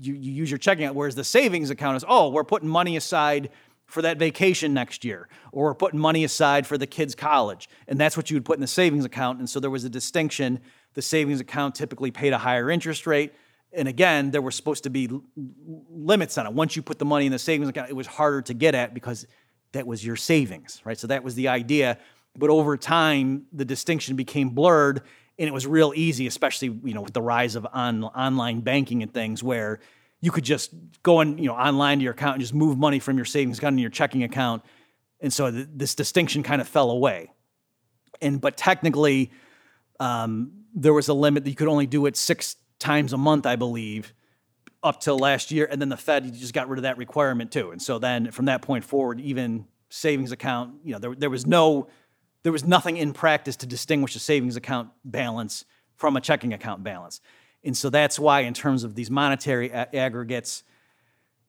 you 0.00 0.14
you 0.14 0.32
use 0.32 0.50
your 0.50 0.58
checking 0.58 0.84
account 0.84 0.96
whereas 0.96 1.14
the 1.14 1.24
savings 1.24 1.70
account 1.70 1.96
is 1.96 2.04
oh 2.08 2.30
we're 2.30 2.44
putting 2.44 2.68
money 2.68 2.96
aside 2.96 3.50
for 3.86 4.02
that 4.02 4.18
vacation 4.18 4.74
next 4.74 5.04
year 5.04 5.28
or 5.52 5.64
we're 5.64 5.74
putting 5.74 6.00
money 6.00 6.24
aside 6.24 6.66
for 6.66 6.76
the 6.76 6.86
kids 6.86 7.14
college 7.14 7.68
and 7.86 7.98
that's 8.00 8.16
what 8.16 8.30
you 8.30 8.36
would 8.36 8.44
put 8.44 8.56
in 8.56 8.60
the 8.60 8.66
savings 8.66 9.04
account 9.04 9.38
and 9.38 9.48
so 9.48 9.60
there 9.60 9.70
was 9.70 9.84
a 9.84 9.90
distinction 9.90 10.60
the 10.94 11.02
savings 11.02 11.40
account 11.40 11.74
typically 11.74 12.10
paid 12.10 12.32
a 12.32 12.38
higher 12.38 12.70
interest 12.70 13.06
rate 13.06 13.32
and 13.76 13.88
again, 13.88 14.30
there 14.30 14.40
were 14.40 14.50
supposed 14.50 14.84
to 14.84 14.90
be 14.90 15.08
limits 15.90 16.38
on 16.38 16.46
it. 16.46 16.52
Once 16.52 16.76
you 16.76 16.82
put 16.82 16.98
the 16.98 17.04
money 17.04 17.26
in 17.26 17.32
the 17.32 17.38
savings 17.38 17.68
account, 17.68 17.90
it 17.90 17.96
was 17.96 18.06
harder 18.06 18.40
to 18.42 18.54
get 18.54 18.74
at 18.74 18.94
because 18.94 19.26
that 19.72 19.86
was 19.86 20.04
your 20.04 20.16
savings, 20.16 20.80
right? 20.84 20.98
So 20.98 21.06
that 21.08 21.22
was 21.22 21.34
the 21.34 21.48
idea. 21.48 21.98
But 22.38 22.50
over 22.50 22.76
time, 22.76 23.46
the 23.52 23.64
distinction 23.64 24.16
became 24.16 24.50
blurred, 24.50 25.02
and 25.38 25.48
it 25.48 25.52
was 25.52 25.66
real 25.66 25.92
easy, 25.94 26.26
especially 26.26 26.68
you 26.84 26.94
know 26.94 27.02
with 27.02 27.14
the 27.14 27.22
rise 27.22 27.56
of 27.56 27.66
on, 27.72 28.04
online 28.04 28.60
banking 28.60 29.02
and 29.02 29.12
things, 29.12 29.42
where 29.42 29.80
you 30.20 30.30
could 30.30 30.44
just 30.44 30.72
go 31.02 31.20
and 31.20 31.38
you 31.38 31.46
know 31.46 31.54
online 31.54 31.98
to 31.98 32.04
your 32.04 32.12
account 32.12 32.34
and 32.34 32.40
just 32.40 32.54
move 32.54 32.78
money 32.78 32.98
from 32.98 33.16
your 33.16 33.24
savings 33.24 33.58
account 33.58 33.76
to 33.76 33.80
your 33.80 33.90
checking 33.90 34.22
account, 34.22 34.62
and 35.20 35.32
so 35.32 35.50
th- 35.50 35.68
this 35.74 35.94
distinction 35.94 36.42
kind 36.42 36.60
of 36.60 36.68
fell 36.68 36.90
away. 36.90 37.30
And 38.20 38.40
but 38.40 38.56
technically, 38.56 39.30
um, 40.00 40.52
there 40.74 40.92
was 40.92 41.08
a 41.08 41.14
limit 41.14 41.44
that 41.44 41.50
you 41.50 41.56
could 41.56 41.68
only 41.68 41.86
do 41.86 42.06
it 42.06 42.16
six 42.16 42.56
times 42.78 43.12
a 43.12 43.16
month, 43.16 43.46
I 43.46 43.56
believe, 43.56 44.12
up 44.82 45.00
till 45.00 45.18
last 45.18 45.50
year. 45.50 45.66
And 45.70 45.80
then 45.80 45.88
the 45.88 45.96
Fed 45.96 46.32
just 46.34 46.52
got 46.52 46.68
rid 46.68 46.78
of 46.78 46.82
that 46.82 46.98
requirement 46.98 47.50
too. 47.50 47.70
And 47.70 47.80
so 47.80 47.98
then 47.98 48.30
from 48.30 48.44
that 48.46 48.62
point 48.62 48.84
forward, 48.84 49.20
even 49.20 49.66
savings 49.88 50.32
account, 50.32 50.74
you 50.84 50.92
know, 50.92 50.98
there, 50.98 51.14
there 51.14 51.30
was 51.30 51.46
no, 51.46 51.88
there 52.46 52.52
was 52.52 52.64
nothing 52.64 52.96
in 52.96 53.12
practice 53.12 53.56
to 53.56 53.66
distinguish 53.66 54.14
a 54.14 54.20
savings 54.20 54.54
account 54.54 54.90
balance 55.04 55.64
from 55.96 56.16
a 56.16 56.20
checking 56.20 56.52
account 56.52 56.84
balance. 56.84 57.20
And 57.64 57.76
so 57.76 57.90
that's 57.90 58.20
why, 58.20 58.42
in 58.42 58.54
terms 58.54 58.84
of 58.84 58.94
these 58.94 59.10
monetary 59.10 59.68
a- 59.70 59.92
aggregates, 59.96 60.62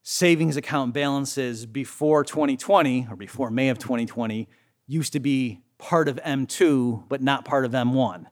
savings 0.02 0.58
account 0.58 0.96
balances 0.96 1.68
before 1.68 2.24
2020 2.24 3.10
or 3.12 3.16
before 3.16 3.52
May 3.52 3.70
of 3.70 3.78
2020 3.78 4.50
used 4.88 5.14
to 5.14 5.20
be 5.20 5.62
part 5.78 6.08
of 6.08 6.16
M2, 6.26 7.08
but 7.08 7.22
not 7.22 7.46
part 7.46 7.64
of 7.64 7.74
M1. 7.74 8.26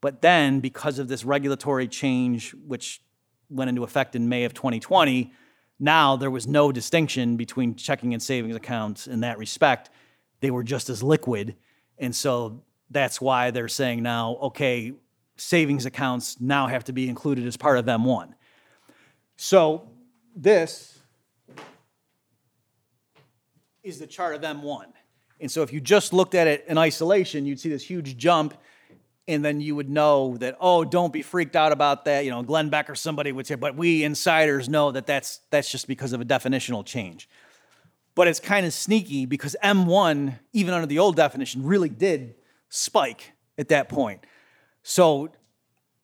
But 0.00 0.22
then, 0.22 0.60
because 0.60 1.00
of 1.00 1.08
this 1.08 1.24
regulatory 1.24 1.88
change, 1.88 2.54
which 2.64 3.02
went 3.50 3.70
into 3.70 3.82
effect 3.82 4.14
in 4.14 4.28
May 4.28 4.44
of 4.44 4.54
2020, 4.54 5.32
now 5.80 6.14
there 6.14 6.30
was 6.30 6.46
no 6.46 6.70
distinction 6.70 7.36
between 7.36 7.74
checking 7.74 8.14
and 8.14 8.22
savings 8.22 8.54
accounts 8.54 9.08
in 9.08 9.18
that 9.22 9.36
respect. 9.36 9.90
They 10.38 10.52
were 10.52 10.62
just 10.62 10.88
as 10.88 11.02
liquid. 11.02 11.56
And 11.98 12.14
so 12.14 12.62
that's 12.90 13.20
why 13.20 13.50
they're 13.50 13.68
saying 13.68 14.02
now, 14.02 14.36
okay, 14.42 14.92
savings 15.36 15.86
accounts 15.86 16.40
now 16.40 16.66
have 16.66 16.84
to 16.84 16.92
be 16.92 17.08
included 17.08 17.46
as 17.46 17.56
part 17.56 17.78
of 17.78 17.86
M1. 17.86 18.34
So 19.36 19.88
this 20.34 20.98
is 23.82 23.98
the 23.98 24.06
chart 24.06 24.34
of 24.34 24.42
M1. 24.42 24.86
And 25.40 25.50
so 25.50 25.62
if 25.62 25.72
you 25.72 25.80
just 25.80 26.12
looked 26.12 26.34
at 26.34 26.46
it 26.46 26.64
in 26.68 26.78
isolation, 26.78 27.44
you'd 27.44 27.60
see 27.60 27.68
this 27.68 27.84
huge 27.84 28.16
jump 28.16 28.54
and 29.26 29.44
then 29.44 29.60
you 29.60 29.74
would 29.74 29.88
know 29.88 30.36
that 30.38 30.56
oh 30.60 30.84
don't 30.84 31.12
be 31.12 31.22
freaked 31.22 31.56
out 31.56 31.72
about 31.72 32.04
that 32.04 32.24
you 32.24 32.30
know 32.30 32.42
glenn 32.42 32.68
beck 32.68 32.90
or 32.90 32.94
somebody 32.94 33.32
would 33.32 33.46
say 33.46 33.54
but 33.54 33.74
we 33.74 34.04
insiders 34.04 34.68
know 34.68 34.90
that 34.90 35.06
that's 35.06 35.40
that's 35.50 35.70
just 35.70 35.86
because 35.86 36.12
of 36.12 36.20
a 36.20 36.24
definitional 36.24 36.84
change 36.84 37.28
but 38.14 38.28
it's 38.28 38.40
kind 38.40 38.66
of 38.66 38.72
sneaky 38.72 39.26
because 39.26 39.56
m1 39.62 40.38
even 40.52 40.74
under 40.74 40.86
the 40.86 40.98
old 40.98 41.16
definition 41.16 41.64
really 41.64 41.88
did 41.88 42.34
spike 42.68 43.32
at 43.58 43.68
that 43.68 43.88
point 43.88 44.24
so 44.82 45.28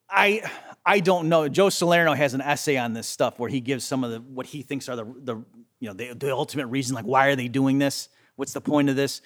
i 0.09 0.43
i 0.85 1.01
don't 1.01 1.29
know 1.29 1.49
joe 1.49 1.69
salerno 1.69 2.15
has 2.15 2.35
an 2.35 2.41
essay 2.41 2.77
on 2.77 2.93
this 2.93 3.07
stuff 3.07 3.39
where 3.39 3.51
he 3.51 3.61
gives 3.61 3.85
some 3.85 4.05
of 4.05 4.11
the 4.11 4.21
what 4.21 4.47
he 4.47 4.63
thinks 4.63 4.89
are 4.89 4.97
the 4.97 5.05
the 5.05 5.37
you 5.81 5.89
know 5.89 5.95
the, 5.95 6.13
the 6.15 6.33
ultimate 6.33 6.67
reason 6.67 6.95
like 6.95 7.05
why 7.05 7.27
are 7.29 7.37
they 7.37 7.49
doing 7.49 7.79
this 7.79 8.09
what's 8.37 8.53
the 8.53 8.61
point 8.61 8.89
of 8.89 8.97
this 8.97 9.23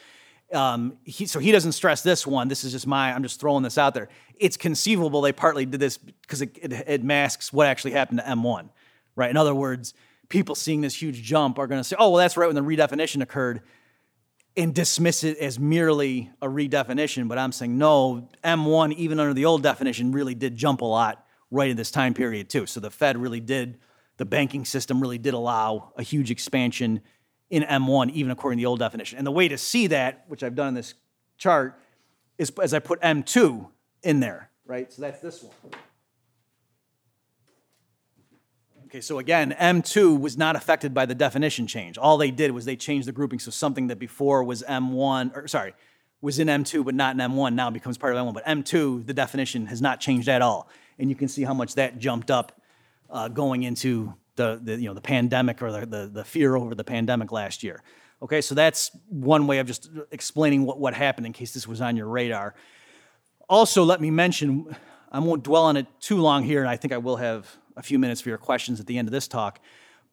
um, 0.53 0.99
he, 1.05 1.27
so 1.27 1.39
he 1.39 1.53
doesn't 1.53 1.73
stress 1.73 2.03
this 2.03 2.27
one. 2.27 2.49
This 2.49 2.65
is 2.65 2.73
just 2.73 2.87
my, 2.87 3.13
I'm 3.13 3.23
just 3.23 3.41
throwing 3.41 3.63
this 3.63 3.79
out 3.79 3.95
there. 3.95 4.09
It's 4.37 4.57
conceivable 4.57 5.21
they 5.21 5.33
partly 5.33 5.67
did 5.67 5.81
this 5.81 5.97
because 5.97 6.43
it, 6.43 6.57
it, 6.61 6.73
it, 6.87 7.05
masks 7.05 7.53
what 7.53 7.67
actually 7.67 7.93
happened 7.93 8.21
to 8.21 8.25
M1, 8.25 8.69
right? 9.17 9.31
In 9.31 9.37
other 9.37 9.55
words, 9.55 9.95
people 10.35 10.57
seeing 10.57 10.81
this 10.81 11.01
huge 11.01 11.23
jump 11.23 11.61
are 11.61 11.69
going 11.69 11.79
to 11.79 11.85
say, 11.85 11.95
oh, 11.97 12.11
well, 12.11 12.19
that's 12.19 12.37
right 12.37 12.53
when 12.53 12.57
the 12.57 12.61
redefinition 12.61 13.23
occurred 13.23 13.61
and 14.57 14.75
dismiss 14.75 15.23
it 15.23 15.39
as 15.39 15.61
merely 15.61 16.29
a 16.43 16.49
redefinition. 16.49 17.29
But 17.29 17.39
I'm 17.39 17.53
saying, 17.53 17.79
no, 17.79 18.29
M1, 18.43 18.95
even 18.95 19.21
under 19.21 19.33
the 19.33 19.45
old 19.45 19.63
definition, 19.63 20.11
really 20.11 20.35
did 20.35 20.57
jump 20.57 20.81
a 20.81 20.87
lot 20.87 21.25
right 21.53 21.71
in 21.71 21.77
this 21.77 21.93
time 21.93 22.15
period, 22.15 22.51
too. 22.51 22.67
So 22.67 22.81
the 22.81 22.91
Fed 22.91 23.17
really 23.17 23.39
did, 23.39 23.79
the 24.17 24.25
banking 24.25 24.65
system 24.65 25.01
really 25.01 25.19
did 25.19 25.35
allow 25.35 25.93
a 25.97 26.03
huge 26.03 26.33
expansion 26.33 27.01
in 27.49 27.63
M1, 27.63 28.11
even 28.11 28.33
according 28.33 28.59
to 28.59 28.63
the 28.63 28.67
old 28.67 28.81
definition. 28.81 29.19
And 29.19 29.27
the 29.27 29.31
way 29.31 29.47
to 29.47 29.57
see 29.57 29.87
that, 29.87 30.25
which 30.27 30.43
I've 30.43 30.57
done 30.57 30.67
in 30.67 30.75
this 30.75 30.95
chart, 31.39 31.79
is 32.39 32.51
as 32.61 32.75
I 32.75 32.81
put 32.81 33.01
M2 33.03 33.69
in 34.03 34.19
there, 34.19 34.51
right? 34.67 34.93
So 34.93 35.01
that's 35.03 35.21
this 35.21 35.45
one. 35.45 35.55
Okay, 38.95 39.01
so 39.01 39.19
again, 39.19 39.57
M2 39.59 40.21
was 40.21 40.39
not 40.39 40.55
affected 40.55 40.95
by 40.95 41.05
the 41.05 41.17
definition 41.17 41.67
change. 41.67 41.99
All 41.99 42.17
they 42.17 42.31
did 42.31 42.53
was 42.53 42.65
they 42.65 42.77
changed 42.77 43.09
the 43.09 43.13
grouping. 43.13 43.41
So 43.41 43.51
something 43.51 43.89
that 43.89 43.99
before 43.99 44.45
was 44.45 44.63
M1, 44.63 45.37
or 45.37 45.49
sorry, 45.49 45.75
was 46.21 46.39
in 46.39 46.47
M2 46.47 46.85
but 46.85 46.95
not 46.95 47.17
in 47.17 47.21
M1 47.21 47.55
now 47.55 47.71
becomes 47.71 47.99
part 47.99 48.15
of 48.15 48.25
M1. 48.25 48.33
But 48.33 48.45
M2, 48.45 49.05
the 49.05 49.13
definition 49.13 49.67
has 49.67 49.83
not 49.83 49.99
changed 49.99 50.29
at 50.29 50.43
all. 50.43 50.69
And 50.97 51.11
you 51.11 51.17
can 51.17 51.27
see 51.27 51.43
how 51.43 51.55
much 51.55 51.75
that 51.75 51.99
jumped 51.99 52.31
up 52.31 52.61
uh, 53.11 53.27
going 53.27 53.65
into 53.65 54.15
the, 54.37 54.61
the 54.63 54.81
you 54.81 54.87
know 54.87 54.95
the 54.95 55.01
pandemic 55.01 55.61
or 55.61 55.73
the, 55.73 55.87
the, 55.87 56.07
the 56.07 56.25
fear 56.25 56.55
over 56.55 56.77
the 56.77 56.85
pandemic 56.85 57.33
last 57.33 57.65
year. 57.65 57.83
Okay, 58.23 58.41
so 58.41 58.55
that's 58.55 58.93
one 59.09 59.49
way 59.49 59.59
of 59.59 59.67
just 59.67 59.91
explaining 60.13 60.65
what, 60.65 60.79
what 60.79 60.95
happened 60.95 61.27
in 61.27 61.33
case 61.33 61.53
this 61.53 61.67
was 61.67 61.81
on 61.81 61.97
your 61.97 62.07
radar. 62.07 62.55
Also, 63.49 63.83
let 63.83 64.01
me 64.01 64.13
mention, 64.13 64.77
I 65.11 65.19
won't 65.19 65.43
dwell 65.43 65.65
on 65.65 65.77
it 65.77 65.89
too 65.99 66.19
long 66.19 66.45
here, 66.45 66.61
and 66.61 66.71
I 66.71 66.77
think 66.77 66.93
I 66.93 66.99
will 66.99 67.17
have 67.17 67.59
a 67.77 67.83
few 67.83 67.99
minutes 67.99 68.21
for 68.21 68.29
your 68.29 68.39
questions 68.39 68.81
at 68.81 68.87
the 68.87 68.99
end 68.99 69.09
of 69.09 69.13
this 69.13 69.29
talk. 69.29 69.61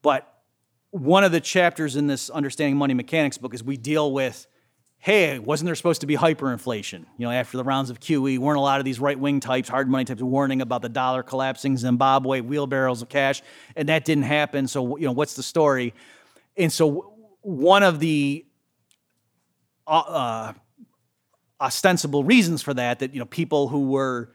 But 0.02 0.32
one 0.91 1.24
of 1.24 1.32
the 1.32 1.41
chapters 1.41 1.95
in 1.95 2.08
this 2.08 2.30
Understanding 2.30 2.78
Money 2.78 2.93
Mechanics 2.93 3.38
book 3.38 3.54
is 3.54 3.63
we 3.63 3.78
deal 3.78 4.12
with 4.12 4.47
hey, 5.02 5.39
wasn't 5.39 5.65
there 5.65 5.74
supposed 5.74 6.02
to 6.02 6.06
be 6.08 6.15
hyperinflation? 6.15 7.00
You 7.17 7.26
know, 7.26 7.32
after 7.32 7.58
the 7.58 7.63
rounds 7.63 7.89
of 7.89 8.00
QE, 8.00 8.38
weren't 8.38 8.60
a 8.60 8.62
lot 8.62 8.80
of 8.80 8.86
these 8.86 9.00
right 9.00 9.19
wing 9.19 9.39
types, 9.39 9.67
hard 9.67 9.89
money 9.89 10.06
types, 10.06 10.21
warning 10.21 10.62
about 10.62 10.84
the 10.84 10.89
dollar 10.89 11.24
collapsing, 11.24 11.76
Zimbabwe, 11.76 12.41
wheelbarrows 12.41 13.02
of 13.02 13.10
cash, 13.10 13.41
and 13.76 13.89
that 13.89 14.06
didn't 14.06 14.26
happen. 14.26 14.67
So, 14.67 14.97
you 14.97 15.08
know, 15.08 15.12
what's 15.12 15.34
the 15.34 15.41
story? 15.41 15.95
And 16.56 16.71
so, 16.71 17.15
one 17.41 17.82
of 17.82 18.00
the 18.00 18.45
uh, 19.88 19.89
uh, 19.91 20.54
ostensible 21.60 22.24
reasons 22.24 22.62
for 22.62 22.76
that, 22.76 23.00
that, 23.00 23.12
you 23.12 23.19
know, 23.19 23.26
people 23.26 23.69
who 23.69 23.89
were 23.89 24.32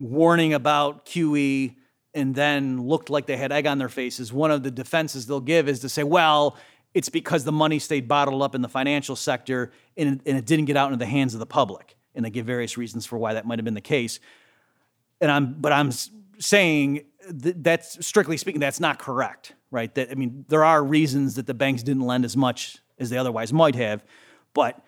warning 0.00 0.52
about 0.52 1.06
QE 1.06 1.76
and 2.16 2.34
then 2.34 2.80
looked 2.80 3.10
like 3.10 3.26
they 3.26 3.36
had 3.36 3.52
egg 3.52 3.66
on 3.66 3.76
their 3.76 3.90
faces, 3.90 4.32
one 4.32 4.50
of 4.50 4.62
the 4.62 4.70
defenses 4.70 5.26
they'll 5.26 5.38
give 5.38 5.68
is 5.68 5.80
to 5.80 5.88
say, 5.88 6.02
well, 6.02 6.56
it's 6.94 7.10
because 7.10 7.44
the 7.44 7.52
money 7.52 7.78
stayed 7.78 8.08
bottled 8.08 8.40
up 8.40 8.54
in 8.54 8.62
the 8.62 8.70
financial 8.70 9.14
sector 9.14 9.70
and, 9.98 10.22
and 10.24 10.38
it 10.38 10.46
didn't 10.46 10.64
get 10.64 10.78
out 10.78 10.86
into 10.90 10.98
the 10.98 11.10
hands 11.10 11.34
of 11.34 11.40
the 11.40 11.46
public. 11.46 11.94
And 12.14 12.24
they 12.24 12.30
give 12.30 12.46
various 12.46 12.78
reasons 12.78 13.04
for 13.04 13.18
why 13.18 13.34
that 13.34 13.46
might 13.46 13.58
have 13.58 13.66
been 13.66 13.74
the 13.74 13.82
case. 13.82 14.18
And 15.20 15.30
I'm, 15.30 15.60
but 15.60 15.72
I'm 15.72 15.90
saying 16.38 17.04
that 17.28 17.62
that's 17.62 18.04
strictly 18.06 18.38
speaking, 18.38 18.60
that's 18.60 18.80
not 18.80 18.98
correct, 18.98 19.52
right? 19.70 19.94
That 19.94 20.10
I 20.10 20.14
mean, 20.14 20.46
there 20.48 20.64
are 20.64 20.82
reasons 20.82 21.34
that 21.34 21.46
the 21.46 21.54
banks 21.54 21.82
didn't 21.82 22.06
lend 22.06 22.24
as 22.24 22.34
much 22.34 22.78
as 22.98 23.10
they 23.10 23.18
otherwise 23.18 23.52
might 23.52 23.74
have, 23.74 24.02
but 24.54 24.82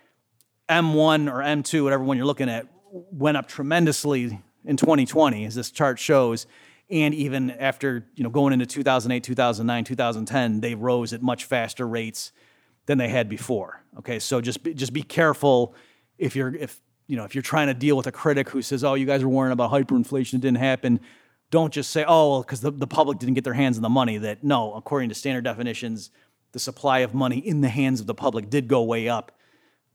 M1 0.70 1.30
or 1.30 1.40
M2, 1.40 1.84
whatever 1.84 2.04
one 2.04 2.16
you're 2.16 2.24
looking 2.24 2.48
at, 2.48 2.66
went 2.90 3.36
up 3.36 3.48
tremendously 3.48 4.40
in 4.64 4.78
2020, 4.78 5.44
as 5.44 5.54
this 5.54 5.70
chart 5.70 5.98
shows 5.98 6.46
and 6.90 7.14
even 7.14 7.50
after 7.50 8.06
you 8.14 8.24
know 8.24 8.30
going 8.30 8.52
into 8.52 8.66
2008 8.66 9.22
2009 9.22 9.84
2010 9.84 10.60
they 10.60 10.74
rose 10.74 11.12
at 11.12 11.22
much 11.22 11.44
faster 11.44 11.86
rates 11.86 12.32
than 12.86 12.98
they 12.98 13.08
had 13.08 13.28
before 13.28 13.82
okay? 13.98 14.18
So 14.18 14.40
just 14.40 14.62
be, 14.62 14.74
just 14.74 14.92
be 14.92 15.02
careful 15.02 15.74
if 16.18 16.34
you're 16.36 16.54
if 16.54 16.80
you 17.06 17.16
know 17.16 17.24
if 17.24 17.34
you're 17.34 17.42
trying 17.42 17.68
to 17.68 17.74
deal 17.74 17.96
with 17.96 18.06
a 18.06 18.12
critic 18.12 18.48
who 18.50 18.62
says 18.62 18.84
oh 18.84 18.94
you 18.94 19.06
guys 19.06 19.22
are 19.22 19.28
worrying 19.28 19.52
about 19.52 19.70
hyperinflation 19.70 20.34
it 20.34 20.40
didn't 20.40 20.58
happen 20.58 21.00
don't 21.50 21.72
just 21.72 21.90
say 21.90 22.04
oh 22.06 22.42
because 22.42 22.60
the, 22.60 22.70
the 22.70 22.86
public 22.86 23.18
didn't 23.18 23.34
get 23.34 23.44
their 23.44 23.54
hands 23.54 23.76
on 23.78 23.82
the 23.82 23.88
money 23.88 24.18
that 24.18 24.44
no 24.44 24.74
according 24.74 25.08
to 25.08 25.14
standard 25.14 25.44
definitions 25.44 26.10
the 26.52 26.58
supply 26.58 27.00
of 27.00 27.14
money 27.14 27.38
in 27.38 27.60
the 27.60 27.68
hands 27.68 28.00
of 28.00 28.06
the 28.06 28.14
public 28.14 28.50
did 28.50 28.68
go 28.68 28.82
way 28.82 29.08
up 29.08 29.32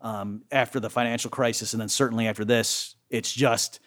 um, 0.02 0.44
after 0.52 0.80
the 0.80 0.90
financial 0.90 1.30
crisis 1.30 1.74
and 1.74 1.82
then 1.82 1.90
certainly 1.90 2.28
after 2.28 2.44
this 2.46 2.96
it's 3.10 3.32
just 3.32 3.80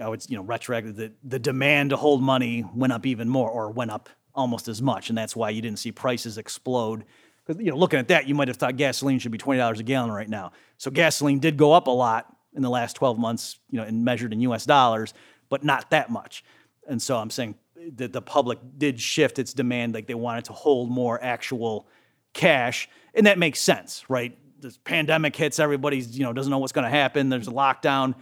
Oh, 0.00 0.06
I 0.06 0.08
would, 0.08 0.28
you 0.28 0.36
know, 0.36 0.42
retroactive, 0.42 0.96
the, 0.96 1.12
the 1.22 1.38
demand 1.38 1.90
to 1.90 1.96
hold 1.96 2.22
money 2.22 2.64
went 2.74 2.92
up 2.92 3.06
even 3.06 3.28
more 3.28 3.50
or 3.50 3.70
went 3.70 3.90
up 3.90 4.08
almost 4.34 4.68
as 4.68 4.82
much. 4.82 5.08
And 5.08 5.16
that's 5.16 5.36
why 5.36 5.50
you 5.50 5.62
didn't 5.62 5.78
see 5.78 5.92
prices 5.92 6.38
explode. 6.38 7.04
Because, 7.46 7.62
you 7.62 7.70
know, 7.70 7.76
looking 7.76 7.98
at 7.98 8.08
that, 8.08 8.26
you 8.26 8.34
might 8.34 8.48
have 8.48 8.56
thought 8.56 8.76
gasoline 8.76 9.18
should 9.18 9.32
be 9.32 9.38
$20 9.38 9.78
a 9.78 9.82
gallon 9.82 10.10
right 10.10 10.28
now. 10.28 10.52
So 10.78 10.90
gasoline 10.90 11.38
did 11.38 11.56
go 11.56 11.72
up 11.72 11.86
a 11.86 11.92
lot 11.92 12.34
in 12.54 12.62
the 12.62 12.70
last 12.70 12.94
12 12.94 13.18
months, 13.18 13.58
you 13.70 13.78
know, 13.78 13.84
and 13.84 14.04
measured 14.04 14.32
in 14.32 14.40
US 14.40 14.64
dollars, 14.64 15.14
but 15.48 15.62
not 15.62 15.90
that 15.90 16.10
much. 16.10 16.44
And 16.88 17.00
so 17.00 17.16
I'm 17.16 17.30
saying 17.30 17.56
that 17.96 18.12
the 18.12 18.22
public 18.22 18.58
did 18.78 19.00
shift 19.00 19.38
its 19.38 19.52
demand, 19.52 19.94
like 19.94 20.06
they 20.06 20.14
wanted 20.14 20.46
to 20.46 20.52
hold 20.52 20.90
more 20.90 21.22
actual 21.22 21.86
cash. 22.32 22.88
And 23.14 23.26
that 23.26 23.38
makes 23.38 23.60
sense, 23.60 24.04
right? 24.08 24.36
This 24.60 24.78
pandemic 24.78 25.36
hits, 25.36 25.58
everybody's, 25.58 26.16
you 26.16 26.24
know, 26.24 26.32
doesn't 26.32 26.50
know 26.50 26.58
what's 26.58 26.72
going 26.72 26.84
to 26.84 26.90
happen. 26.90 27.28
There's 27.28 27.48
a 27.48 27.52
lockdown 27.52 28.14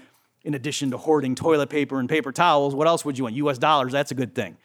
in 0.45 0.55
addition 0.55 0.91
to 0.91 0.99
hoarding 0.99 1.35
toilet 1.35 1.71
paper 1.71 2.01
and 2.01 2.09
paper 2.09 2.33
towels, 2.33 2.75
what 2.75 2.87
else 2.87 3.05
would 3.05 3.17
you 3.19 3.25
want? 3.25 3.37
US 3.37 3.59
dollars, 3.59 3.93
that's 3.93 4.11
a 4.11 4.15
good 4.15 4.35
thing, 4.35 4.57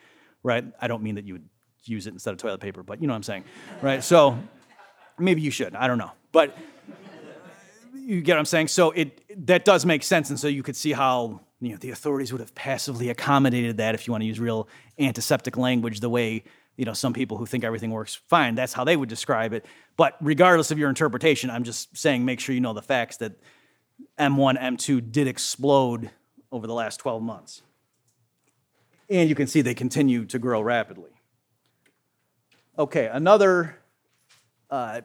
right? 0.43 0.65
I 0.81 0.87
don't 0.87 1.03
mean 1.03 1.15
that 1.15 1.25
you 1.25 1.33
would 1.33 1.49
use 1.83 2.07
it 2.07 2.13
instead 2.13 2.31
of 2.31 2.37
toilet 2.37 2.59
paper, 2.59 2.83
but 2.83 3.01
you 3.01 3.07
know 3.07 3.13
what 3.13 3.17
I'm 3.17 3.23
saying, 3.23 3.43
right? 3.81 4.03
So 4.03 4.37
maybe 5.17 5.41
you 5.41 5.51
should, 5.51 5.75
I 5.75 5.87
don't 5.87 5.97
know. 5.97 6.11
But 6.31 6.57
you 8.07 8.21
get 8.21 8.33
what 8.33 8.39
I'm 8.39 8.45
saying? 8.45 8.69
So 8.69 8.91
it 8.91 9.47
that 9.47 9.65
does 9.65 9.85
make 9.85 10.03
sense. 10.03 10.29
And 10.29 10.39
so 10.39 10.47
you 10.47 10.63
could 10.63 10.75
see 10.75 10.93
how 10.93 11.41
you 11.59 11.71
know 11.71 11.77
the 11.77 11.91
authorities 11.91 12.31
would 12.31 12.39
have 12.39 12.55
passively 12.55 13.09
accommodated 13.09 13.77
that 13.77 13.95
if 13.95 14.07
you 14.07 14.11
want 14.11 14.21
to 14.21 14.25
use 14.25 14.39
real 14.39 14.67
antiseptic 14.97 15.57
language, 15.57 15.99
the 15.99 16.09
way 16.09 16.43
you 16.77 16.85
know 16.85 16.93
some 16.93 17.13
people 17.13 17.37
who 17.37 17.45
think 17.45 17.63
everything 17.63 17.91
works 17.91 18.15
fine, 18.15 18.55
that's 18.55 18.73
how 18.73 18.83
they 18.83 18.95
would 18.95 19.09
describe 19.09 19.51
it. 19.53 19.65
But 19.97 20.15
regardless 20.21 20.71
of 20.71 20.79
your 20.79 20.89
interpretation, 20.89 21.49
I'm 21.49 21.63
just 21.63 21.95
saying 21.97 22.23
make 22.23 22.39
sure 22.39 22.55
you 22.55 22.61
know 22.61 22.73
the 22.73 22.81
facts 22.81 23.17
that 23.17 23.33
M1, 24.19 24.59
M2 24.59 25.11
did 25.11 25.27
explode 25.27 26.09
over 26.51 26.67
the 26.67 26.73
last 26.73 26.97
12 26.97 27.21
months. 27.21 27.61
And 29.09 29.29
you 29.29 29.35
can 29.35 29.47
see 29.47 29.61
they 29.61 29.73
continue 29.73 30.25
to 30.25 30.39
grow 30.39 30.61
rapidly. 30.61 31.11
Okay, 32.77 33.07
another 33.11 33.77
uh, 34.69 35.01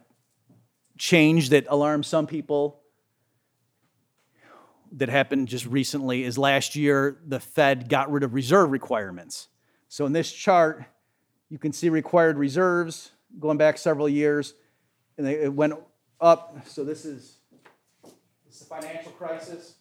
change 0.99 1.51
that 1.51 1.67
alarmed 1.69 2.05
some 2.05 2.27
people 2.27 2.81
that 4.93 5.09
happened 5.09 5.49
just 5.49 5.67
recently 5.67 6.25
is 6.25 6.37
last 6.37 6.77
year 6.77 7.19
the 7.27 7.41
Fed 7.41 7.89
got 7.89 8.11
rid 8.11 8.23
of 8.23 8.35
reserve 8.35 8.71
requirements. 8.71 9.49
So 9.89 10.05
in 10.05 10.13
this 10.13 10.31
chart, 10.31 10.85
you 11.49 11.59
can 11.59 11.73
see 11.73 11.89
required 11.89 12.37
reserves 12.37 13.13
going 13.39 13.57
back 13.57 13.79
several 13.79 14.09
years, 14.09 14.55
and 15.17 15.27
they, 15.27 15.35
it 15.35 15.53
went 15.53 15.75
up. 16.21 16.67
So 16.67 16.85
this 16.85 17.05
is 17.05 17.39
the 18.63 18.81
financial 18.81 19.13
crisis 19.13 19.75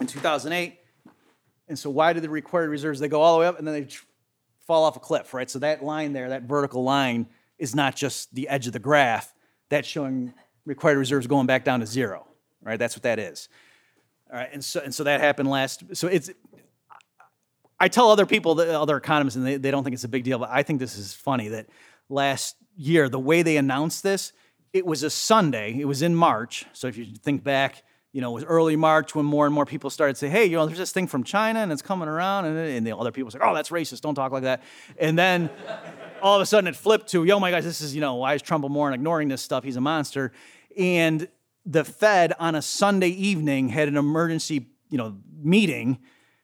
in 0.00 0.06
2008. 0.06 0.78
And 1.68 1.78
so, 1.78 1.90
why 1.90 2.12
do 2.12 2.20
the 2.20 2.28
required 2.28 2.70
reserves? 2.70 3.00
They 3.00 3.08
go 3.08 3.20
all 3.20 3.34
the 3.34 3.40
way 3.40 3.46
up 3.46 3.58
and 3.58 3.66
then 3.66 3.74
they 3.74 3.88
fall 4.66 4.84
off 4.84 4.96
a 4.96 5.00
cliff, 5.00 5.32
right? 5.32 5.48
So, 5.48 5.60
that 5.60 5.84
line 5.84 6.12
there, 6.12 6.30
that 6.30 6.42
vertical 6.42 6.82
line, 6.82 7.28
is 7.58 7.74
not 7.74 7.94
just 7.94 8.34
the 8.34 8.48
edge 8.48 8.66
of 8.66 8.72
the 8.72 8.78
graph. 8.78 9.32
That's 9.68 9.86
showing 9.86 10.34
required 10.64 10.98
reserves 10.98 11.26
going 11.26 11.46
back 11.46 11.64
down 11.64 11.80
to 11.80 11.86
zero, 11.86 12.26
right? 12.62 12.78
That's 12.78 12.96
what 12.96 13.04
that 13.04 13.18
is. 13.18 13.48
All 14.32 14.38
right, 14.38 14.48
and 14.52 14.64
so 14.64 14.80
and 14.80 14.94
so 14.94 15.04
that 15.04 15.20
happened 15.20 15.48
last. 15.48 15.96
So 15.96 16.08
it's. 16.08 16.30
I 17.82 17.88
tell 17.88 18.10
other 18.10 18.26
people, 18.26 18.60
other 18.60 18.98
economists, 18.98 19.36
and 19.36 19.46
they, 19.46 19.56
they 19.56 19.70
don't 19.70 19.84
think 19.84 19.94
it's 19.94 20.04
a 20.04 20.08
big 20.08 20.22
deal, 20.22 20.38
but 20.38 20.50
I 20.52 20.62
think 20.62 20.80
this 20.80 20.98
is 20.98 21.14
funny 21.14 21.48
that 21.48 21.66
last 22.10 22.56
year 22.76 23.08
the 23.08 23.18
way 23.18 23.42
they 23.42 23.56
announced 23.56 24.02
this, 24.02 24.34
it 24.72 24.84
was 24.84 25.02
a 25.02 25.08
Sunday. 25.08 25.78
It 25.78 25.86
was 25.86 26.02
in 26.02 26.14
March. 26.14 26.66
So 26.74 26.88
if 26.88 26.98
you 26.98 27.06
think 27.06 27.42
back, 27.42 27.82
you 28.12 28.20
know, 28.20 28.30
it 28.30 28.34
was 28.34 28.44
early 28.44 28.74
March 28.74 29.14
when 29.14 29.24
more 29.24 29.46
and 29.46 29.54
more 29.54 29.64
people 29.64 29.88
started 29.88 30.14
to 30.14 30.18
say, 30.18 30.28
hey, 30.28 30.44
you 30.44 30.56
know, 30.56 30.66
there's 30.66 30.78
this 30.78 30.90
thing 30.90 31.06
from 31.06 31.22
China 31.22 31.60
and 31.60 31.70
it's 31.70 31.82
coming 31.82 32.08
around. 32.08 32.44
And, 32.44 32.58
and 32.58 32.86
the 32.86 32.96
other 32.96 33.12
people 33.12 33.30
say, 33.30 33.38
oh, 33.40 33.54
that's 33.54 33.70
racist. 33.70 34.00
Don't 34.00 34.16
talk 34.16 34.32
like 34.32 34.42
that. 34.42 34.62
And 34.98 35.16
then 35.16 35.48
all 36.20 36.34
of 36.34 36.42
a 36.42 36.46
sudden 36.46 36.66
it 36.66 36.74
flipped 36.74 37.08
to, 37.10 37.24
yo, 37.24 37.38
my 37.38 37.52
guys, 37.52 37.64
this 37.64 37.80
is, 37.80 37.94
you 37.94 38.00
know, 38.00 38.16
why 38.16 38.34
is 38.34 38.42
Trump 38.42 38.68
more 38.68 38.92
ignoring 38.92 39.28
this 39.28 39.42
stuff? 39.42 39.62
He's 39.62 39.76
a 39.76 39.80
monster. 39.80 40.32
And 40.76 41.28
the 41.64 41.84
Fed 41.84 42.32
on 42.40 42.56
a 42.56 42.62
Sunday 42.62 43.10
evening 43.10 43.68
had 43.68 43.86
an 43.86 43.96
emergency, 43.96 44.66
you 44.88 44.98
know, 44.98 45.16
meeting 45.40 46.00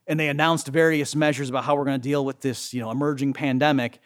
and 0.07 0.21
they 0.21 0.29
announced 0.29 0.69
various 0.69 1.17
measures 1.17 1.49
about 1.49 1.65
how 1.65 1.75
we're 1.75 1.85
going 1.85 2.01
to 2.01 2.09
deal 2.09 2.25
with 2.25 2.41
this, 2.41 2.73
you 2.73 2.81
know, 2.81 2.93
emerging 2.93 3.33
pandemic. 3.33 3.99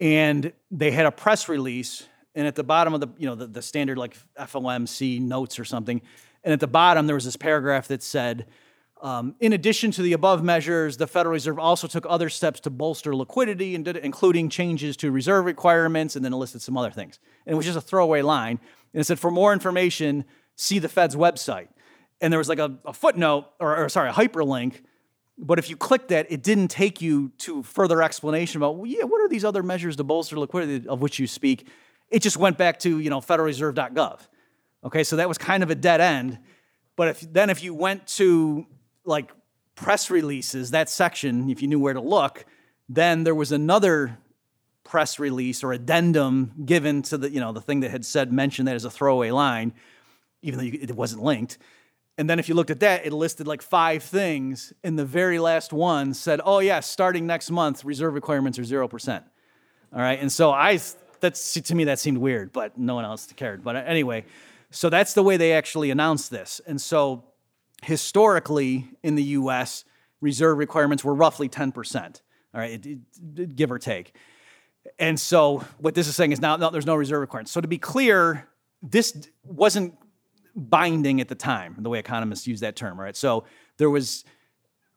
And 0.00 0.52
they 0.70 0.92
had 0.92 1.06
a 1.06 1.10
press 1.10 1.48
release 1.48 2.06
and 2.36 2.46
at 2.46 2.54
the 2.54 2.64
bottom 2.64 2.94
of 2.94 3.00
the, 3.00 3.08
you 3.16 3.26
know, 3.26 3.34
the, 3.34 3.46
the 3.46 3.62
standard 3.62 3.98
like 3.98 4.16
FOMC 4.38 5.20
notes 5.20 5.58
or 5.58 5.64
something, 5.64 6.02
and 6.44 6.52
at 6.52 6.60
the 6.60 6.66
bottom, 6.66 7.06
there 7.06 7.14
was 7.14 7.24
this 7.24 7.36
paragraph 7.36 7.88
that 7.88 8.02
said, 8.02 8.46
um, 9.02 9.34
in 9.40 9.52
addition 9.52 9.90
to 9.92 10.02
the 10.02 10.12
above 10.12 10.42
measures, 10.42 10.96
the 10.98 11.06
Federal 11.06 11.32
Reserve 11.32 11.58
also 11.58 11.86
took 11.86 12.06
other 12.08 12.28
steps 12.28 12.60
to 12.60 12.70
bolster 12.70 13.14
liquidity, 13.14 13.74
and 13.74 13.84
did, 13.84 13.96
including 13.96 14.48
changes 14.48 14.96
to 14.98 15.10
reserve 15.10 15.44
requirements, 15.46 16.16
and 16.16 16.24
then 16.24 16.32
it 16.32 16.36
listed 16.36 16.62
some 16.62 16.76
other 16.76 16.90
things. 16.90 17.18
And 17.46 17.54
it 17.54 17.56
was 17.56 17.66
just 17.66 17.78
a 17.78 17.82
throwaway 17.82 18.22
line. 18.22 18.60
And 18.92 19.00
it 19.00 19.04
said, 19.04 19.18
for 19.18 19.30
more 19.30 19.52
information, 19.52 20.24
see 20.56 20.78
the 20.78 20.88
Fed's 20.88 21.16
website. 21.16 21.68
And 22.20 22.32
there 22.32 22.38
was 22.38 22.48
like 22.48 22.58
a, 22.58 22.78
a 22.84 22.92
footnote, 22.92 23.46
or, 23.58 23.76
or, 23.76 23.88
sorry, 23.88 24.10
a 24.10 24.12
hyperlink. 24.12 24.82
But 25.36 25.58
if 25.58 25.68
you 25.68 25.76
clicked 25.76 26.08
that, 26.08 26.30
it 26.30 26.42
didn't 26.42 26.68
take 26.68 27.02
you 27.02 27.32
to 27.38 27.62
further 27.62 28.00
explanation 28.02 28.58
about, 28.58 28.76
well, 28.76 28.86
yeah, 28.86 29.04
what 29.04 29.20
are 29.20 29.28
these 29.28 29.44
other 29.44 29.62
measures 29.62 29.96
to 29.96 30.04
bolster 30.04 30.38
liquidity 30.38 30.86
of 30.88 31.00
which 31.00 31.18
you 31.18 31.26
speak? 31.26 31.68
It 32.08 32.20
just 32.20 32.36
went 32.36 32.56
back 32.56 32.78
to, 32.80 33.00
you 33.00 33.10
know, 33.10 33.20
federalreserve.gov. 33.20 34.20
Okay, 34.84 35.04
so 35.04 35.16
that 35.16 35.28
was 35.28 35.38
kind 35.38 35.62
of 35.62 35.70
a 35.70 35.74
dead 35.74 36.00
end. 36.00 36.38
But 36.96 37.08
if 37.08 37.20
then 37.32 37.50
if 37.50 37.62
you 37.62 37.74
went 37.74 38.06
to 38.18 38.66
like 39.04 39.32
press 39.74 40.10
releases, 40.10 40.70
that 40.70 40.88
section, 40.88 41.50
if 41.50 41.62
you 41.62 41.68
knew 41.68 41.80
where 41.80 41.94
to 41.94 42.00
look, 42.00 42.44
then 42.88 43.24
there 43.24 43.34
was 43.34 43.52
another 43.52 44.18
press 44.84 45.18
release 45.18 45.64
or 45.64 45.72
addendum 45.72 46.52
given 46.64 47.02
to 47.02 47.16
the 47.16 47.30
you 47.30 47.40
know 47.40 47.52
the 47.52 47.60
thing 47.60 47.80
that 47.80 47.90
had 47.90 48.04
said 48.04 48.32
mentioned 48.32 48.68
that 48.68 48.74
as 48.74 48.84
a 48.84 48.90
throwaway 48.90 49.30
line, 49.30 49.72
even 50.42 50.58
though 50.58 50.64
you, 50.64 50.78
it 50.80 50.94
wasn't 50.94 51.22
linked. 51.22 51.58
And 52.16 52.30
then 52.30 52.38
if 52.38 52.48
you 52.48 52.54
looked 52.54 52.70
at 52.70 52.78
that, 52.80 53.04
it 53.04 53.12
listed 53.12 53.48
like 53.48 53.60
five 53.60 54.04
things, 54.04 54.72
and 54.84 54.96
the 54.96 55.04
very 55.04 55.40
last 55.40 55.72
one 55.72 56.14
said, 56.14 56.40
"Oh 56.44 56.60
yeah, 56.60 56.80
starting 56.80 57.26
next 57.26 57.50
month, 57.50 57.84
reserve 57.84 58.14
requirements 58.14 58.58
are 58.58 58.64
zero 58.64 58.86
percent." 58.86 59.24
All 59.92 60.00
right, 60.00 60.20
and 60.20 60.30
so 60.30 60.52
I 60.52 60.78
that's 61.20 61.54
to 61.54 61.74
me 61.74 61.84
that 61.84 61.98
seemed 61.98 62.18
weird, 62.18 62.52
but 62.52 62.78
no 62.78 62.94
one 62.94 63.04
else 63.04 63.26
cared. 63.34 63.64
But 63.64 63.76
uh, 63.76 63.82
anyway, 63.86 64.26
so 64.74 64.90
that's 64.90 65.14
the 65.14 65.22
way 65.22 65.36
they 65.36 65.52
actually 65.52 65.90
announced 65.90 66.30
this. 66.30 66.60
And 66.66 66.80
so 66.80 67.24
historically 67.82 68.88
in 69.04 69.14
the 69.14 69.22
US, 69.22 69.84
reserve 70.20 70.58
requirements 70.58 71.04
were 71.04 71.14
roughly 71.14 71.48
10%, 71.48 72.20
all 72.52 72.60
right, 72.60 72.84
it, 72.84 72.98
it, 73.36 73.56
give 73.56 73.70
or 73.70 73.78
take. 73.78 74.16
And 74.98 75.18
so 75.18 75.64
what 75.78 75.94
this 75.94 76.08
is 76.08 76.16
saying 76.16 76.32
is 76.32 76.40
now 76.40 76.56
no, 76.56 76.70
there's 76.70 76.86
no 76.86 76.96
reserve 76.96 77.20
requirements. 77.20 77.52
So 77.52 77.60
to 77.60 77.68
be 77.68 77.78
clear, 77.78 78.48
this 78.82 79.16
wasn't 79.44 79.94
binding 80.56 81.20
at 81.20 81.28
the 81.28 81.34
time, 81.34 81.76
the 81.78 81.88
way 81.88 82.00
economists 82.00 82.46
use 82.46 82.60
that 82.60 82.74
term, 82.74 83.00
right? 83.00 83.16
So 83.16 83.44
there 83.76 83.90
was 83.90 84.24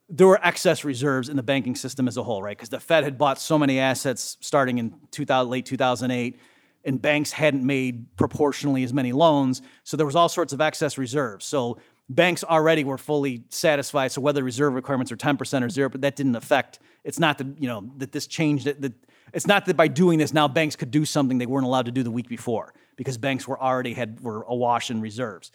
there 0.09 0.25
were 0.25 0.39
excess 0.41 0.86
reserves 0.86 1.28
in 1.30 1.36
the 1.36 1.43
banking 1.43 1.75
system 1.75 2.07
as 2.07 2.15
a 2.17 2.23
whole, 2.23 2.41
right? 2.41 2.57
Because 2.57 2.69
the 2.69 2.80
Fed 2.80 3.03
had 3.03 3.17
bought 3.17 3.39
so 3.39 3.59
many 3.59 3.78
assets 3.78 4.38
starting 4.39 4.78
in 4.78 4.95
2000, 5.11 5.49
late 5.49 5.65
2008 5.65 6.39
and 6.88 7.01
banks 7.01 7.33
hadn't 7.33 7.63
made 7.63 8.15
proportionally 8.15 8.83
as 8.83 8.93
many 8.93 9.11
loans. 9.11 9.61
So 9.83 9.97
there 9.97 10.05
was 10.05 10.15
all 10.15 10.29
sorts 10.29 10.53
of 10.53 10.61
excess 10.61 10.97
reserves. 10.97 11.45
So 11.45 11.77
banks 12.09 12.45
already 12.45 12.85
were 12.85 12.97
fully 12.97 13.43
satisfied. 13.49 14.13
So 14.13 14.21
whether 14.21 14.41
reserve 14.41 14.73
requirements 14.73 15.11
are 15.11 15.17
10% 15.17 15.63
or 15.63 15.69
zero, 15.69 15.89
but 15.89 16.01
that 16.01 16.15
didn't 16.15 16.38
affect, 16.38 16.79
it's 17.03 17.19
not 17.19 17.38
that, 17.39 17.47
you 17.59 17.67
know, 17.67 17.91
that 17.97 18.13
this 18.13 18.25
changed 18.25 18.67
it. 18.67 18.81
That, 18.81 18.93
it's 19.33 19.45
not 19.45 19.65
that 19.65 19.75
by 19.75 19.89
doing 19.89 20.17
this 20.17 20.33
now 20.33 20.47
banks 20.47 20.77
could 20.77 20.89
do 20.89 21.03
something 21.03 21.38
they 21.38 21.45
weren't 21.45 21.65
allowed 21.65 21.85
to 21.88 21.91
do 21.91 22.01
the 22.01 22.11
week 22.11 22.29
before 22.29 22.73
because 22.95 23.17
banks 23.17 23.45
were 23.45 23.61
already 23.61 23.93
had 23.93 24.21
were 24.21 24.43
awash 24.43 24.89
in 24.89 25.01
reserves. 25.01 25.51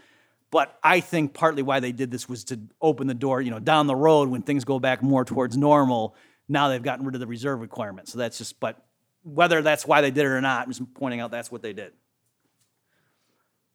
But 0.51 0.78
I 0.85 1.01
think 1.01 1.33
partly 1.33 1.62
why 1.62 1.80
they 1.80 1.93
did 1.93 2.11
this 2.11 2.28
was 2.28 2.45
to 2.45 2.61
open 2.83 3.07
the 3.07 3.14
door, 3.14 3.41
you 3.41 3.51
know, 3.51 3.59
down 3.59 3.87
the 3.87 3.97
road 3.97 4.28
when 4.28 4.43
things 4.43 4.66
go 4.66 4.78
back 4.78 5.03
more 5.03 5.24
towards 5.24 5.57
normal. 5.57 6.14
Now 6.47 6.68
they've 6.68 6.83
gotten 6.83 7.07
rid 7.07 7.14
of 7.14 7.22
the 7.22 7.26
reserve 7.26 7.61
requirement. 7.61 8.09
So 8.09 8.18
that's 8.18 8.37
just, 8.37 8.61
but 8.61 8.85
whether 9.23 9.62
that's 9.62 9.87
why 9.87 10.01
they 10.01 10.11
did 10.11 10.25
it 10.25 10.29
or 10.29 10.41
not, 10.41 10.66
I'm 10.66 10.73
just 10.73 10.95
pointing 10.95 11.20
out 11.20 11.31
that's 11.31 11.51
what 11.51 11.62
they 11.62 11.73
did. 11.73 11.93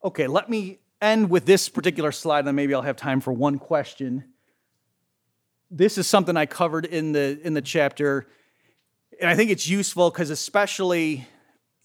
Okay, 0.03 0.27
let 0.27 0.49
me 0.49 0.79
end 1.01 1.29
with 1.29 1.45
this 1.45 1.69
particular 1.69 2.11
slide, 2.11 2.39
and 2.39 2.49
then 2.49 2.55
maybe 2.55 2.73
I'll 2.73 2.81
have 2.81 2.97
time 2.97 3.21
for 3.21 3.31
one 3.31 3.59
question. 3.59 4.25
This 5.69 5.97
is 5.97 6.07
something 6.07 6.37
I 6.37 6.45
covered 6.45 6.85
in 6.85 7.11
the 7.11 7.39
in 7.43 7.53
the 7.53 7.61
chapter, 7.61 8.27
and 9.19 9.29
I 9.29 9.35
think 9.35 9.51
it's 9.51 9.67
useful 9.67 10.09
because 10.09 10.29
especially 10.29 11.27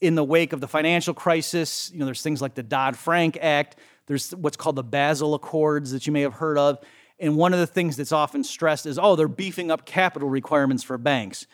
in 0.00 0.14
the 0.14 0.24
wake 0.24 0.52
of 0.52 0.60
the 0.60 0.68
financial 0.68 1.14
crisis, 1.14 1.90
you 1.92 2.00
know, 2.00 2.04
there's 2.04 2.22
things 2.22 2.42
like 2.42 2.54
the 2.54 2.62
Dodd-Frank 2.62 3.38
Act, 3.40 3.76
there's 4.06 4.34
what's 4.34 4.56
called 4.56 4.76
the 4.76 4.82
Basel 4.82 5.34
Accords 5.34 5.92
that 5.92 6.06
you 6.06 6.12
may 6.12 6.22
have 6.22 6.34
heard 6.34 6.58
of. 6.58 6.78
And 7.20 7.36
one 7.36 7.52
of 7.52 7.60
the 7.60 7.68
things 7.68 7.96
that's 7.96 8.10
often 8.10 8.42
stressed 8.42 8.84
is, 8.84 8.98
oh, 8.98 9.14
they're 9.14 9.28
beefing 9.28 9.70
up 9.70 9.86
capital 9.86 10.28
requirements 10.28 10.82
for 10.82 10.98
banks. 10.98 11.46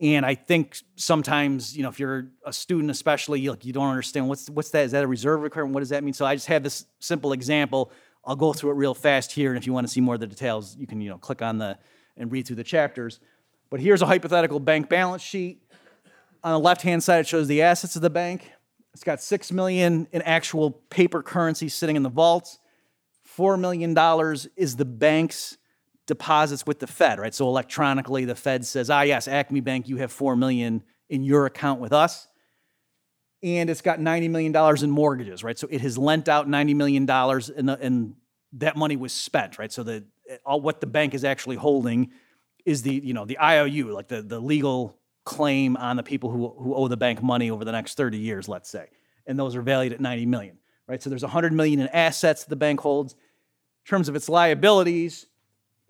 And 0.00 0.24
I 0.24 0.34
think 0.34 0.78
sometimes, 0.96 1.76
you 1.76 1.82
know, 1.82 1.90
if 1.90 2.00
you're 2.00 2.28
a 2.46 2.52
student, 2.52 2.90
especially, 2.90 3.40
you, 3.40 3.56
you 3.60 3.72
don't 3.72 3.88
understand 3.88 4.28
what's 4.28 4.48
what's 4.48 4.70
that? 4.70 4.84
Is 4.84 4.92
that 4.92 5.04
a 5.04 5.06
reserve 5.06 5.42
requirement? 5.42 5.74
What 5.74 5.80
does 5.80 5.90
that 5.90 6.02
mean? 6.02 6.14
So 6.14 6.24
I 6.24 6.34
just 6.34 6.46
have 6.46 6.62
this 6.62 6.86
simple 7.00 7.32
example. 7.34 7.92
I'll 8.24 8.36
go 8.36 8.52
through 8.52 8.70
it 8.70 8.74
real 8.74 8.94
fast 8.94 9.32
here, 9.32 9.50
and 9.50 9.58
if 9.58 9.66
you 9.66 9.72
want 9.72 9.86
to 9.86 9.92
see 9.92 10.00
more 10.00 10.14
of 10.14 10.20
the 10.20 10.26
details, 10.26 10.76
you 10.76 10.86
can, 10.86 11.00
you 11.00 11.10
know, 11.10 11.18
click 11.18 11.42
on 11.42 11.58
the 11.58 11.78
and 12.16 12.32
read 12.32 12.46
through 12.46 12.56
the 12.56 12.64
chapters. 12.64 13.20
But 13.68 13.80
here's 13.80 14.02
a 14.02 14.06
hypothetical 14.06 14.58
bank 14.58 14.88
balance 14.88 15.22
sheet. 15.22 15.62
On 16.42 16.52
the 16.52 16.58
left-hand 16.58 17.02
side, 17.02 17.20
it 17.20 17.28
shows 17.28 17.46
the 17.46 17.62
assets 17.62 17.96
of 17.96 18.02
the 18.02 18.10
bank. 18.10 18.50
It's 18.94 19.04
got 19.04 19.22
six 19.22 19.52
million 19.52 20.08
in 20.12 20.22
actual 20.22 20.70
paper 20.70 21.22
currency 21.22 21.68
sitting 21.68 21.96
in 21.96 22.02
the 22.02 22.10
vaults. 22.10 22.58
Four 23.22 23.56
million 23.56 23.94
dollars 23.94 24.48
is 24.56 24.76
the 24.76 24.84
bank's 24.84 25.56
deposits 26.10 26.66
with 26.66 26.80
the 26.80 26.86
Fed, 26.86 27.18
right? 27.18 27.34
So 27.34 27.46
electronically, 27.46 28.26
the 28.26 28.34
Fed 28.34 28.66
says, 28.66 28.90
"Ah, 28.90 29.02
yes, 29.02 29.26
Acme 29.26 29.60
Bank, 29.60 29.88
you 29.88 29.96
have 29.96 30.12
4 30.12 30.36
million 30.36 30.82
in 31.08 31.22
your 31.24 31.46
account 31.46 31.80
with 31.80 31.92
us." 31.92 32.28
And 33.42 33.70
it's 33.70 33.80
got 33.80 33.98
ninety 33.98 34.28
million 34.28 34.52
dollars 34.52 34.82
in 34.82 34.90
mortgages, 34.90 35.42
right? 35.42 35.58
So 35.58 35.66
it 35.70 35.80
has 35.80 35.96
lent 35.96 36.28
out 36.28 36.46
ninety 36.46 36.74
million 36.74 37.06
dollars, 37.06 37.48
and, 37.48 37.70
and 37.70 38.14
that 38.54 38.76
money 38.76 38.96
was 38.96 39.14
spent, 39.14 39.58
right? 39.58 39.72
So 39.72 39.82
the 39.82 40.04
all 40.44 40.60
what 40.60 40.80
the 40.80 40.86
bank 40.86 41.14
is 41.14 41.24
actually 41.24 41.56
holding 41.56 42.10
is 42.66 42.82
the 42.82 42.92
you 42.92 43.14
know 43.14 43.24
the 43.24 43.38
IOU, 43.38 43.92
like 43.92 44.08
the 44.08 44.20
the 44.20 44.38
legal 44.40 45.00
claim 45.24 45.76
on 45.76 45.96
the 45.96 46.02
people 46.02 46.30
who, 46.30 46.48
who 46.58 46.74
owe 46.74 46.88
the 46.88 46.96
bank 46.96 47.22
money 47.22 47.50
over 47.50 47.64
the 47.64 47.72
next 47.72 47.96
30 47.96 48.18
years, 48.18 48.48
let's 48.48 48.68
say. 48.68 48.88
And 49.26 49.38
those 49.38 49.54
are 49.54 49.62
valued 49.62 49.92
at 49.92 50.00
90 50.00 50.26
million, 50.26 50.58
right? 50.86 51.02
So 51.02 51.10
there's 51.10 51.22
100 51.22 51.52
million 51.52 51.78
in 51.80 51.88
assets 51.88 52.44
the 52.44 52.56
bank 52.56 52.80
holds. 52.80 53.12
In 53.12 53.18
terms 53.88 54.08
of 54.08 54.16
its 54.16 54.28
liabilities, 54.28 55.26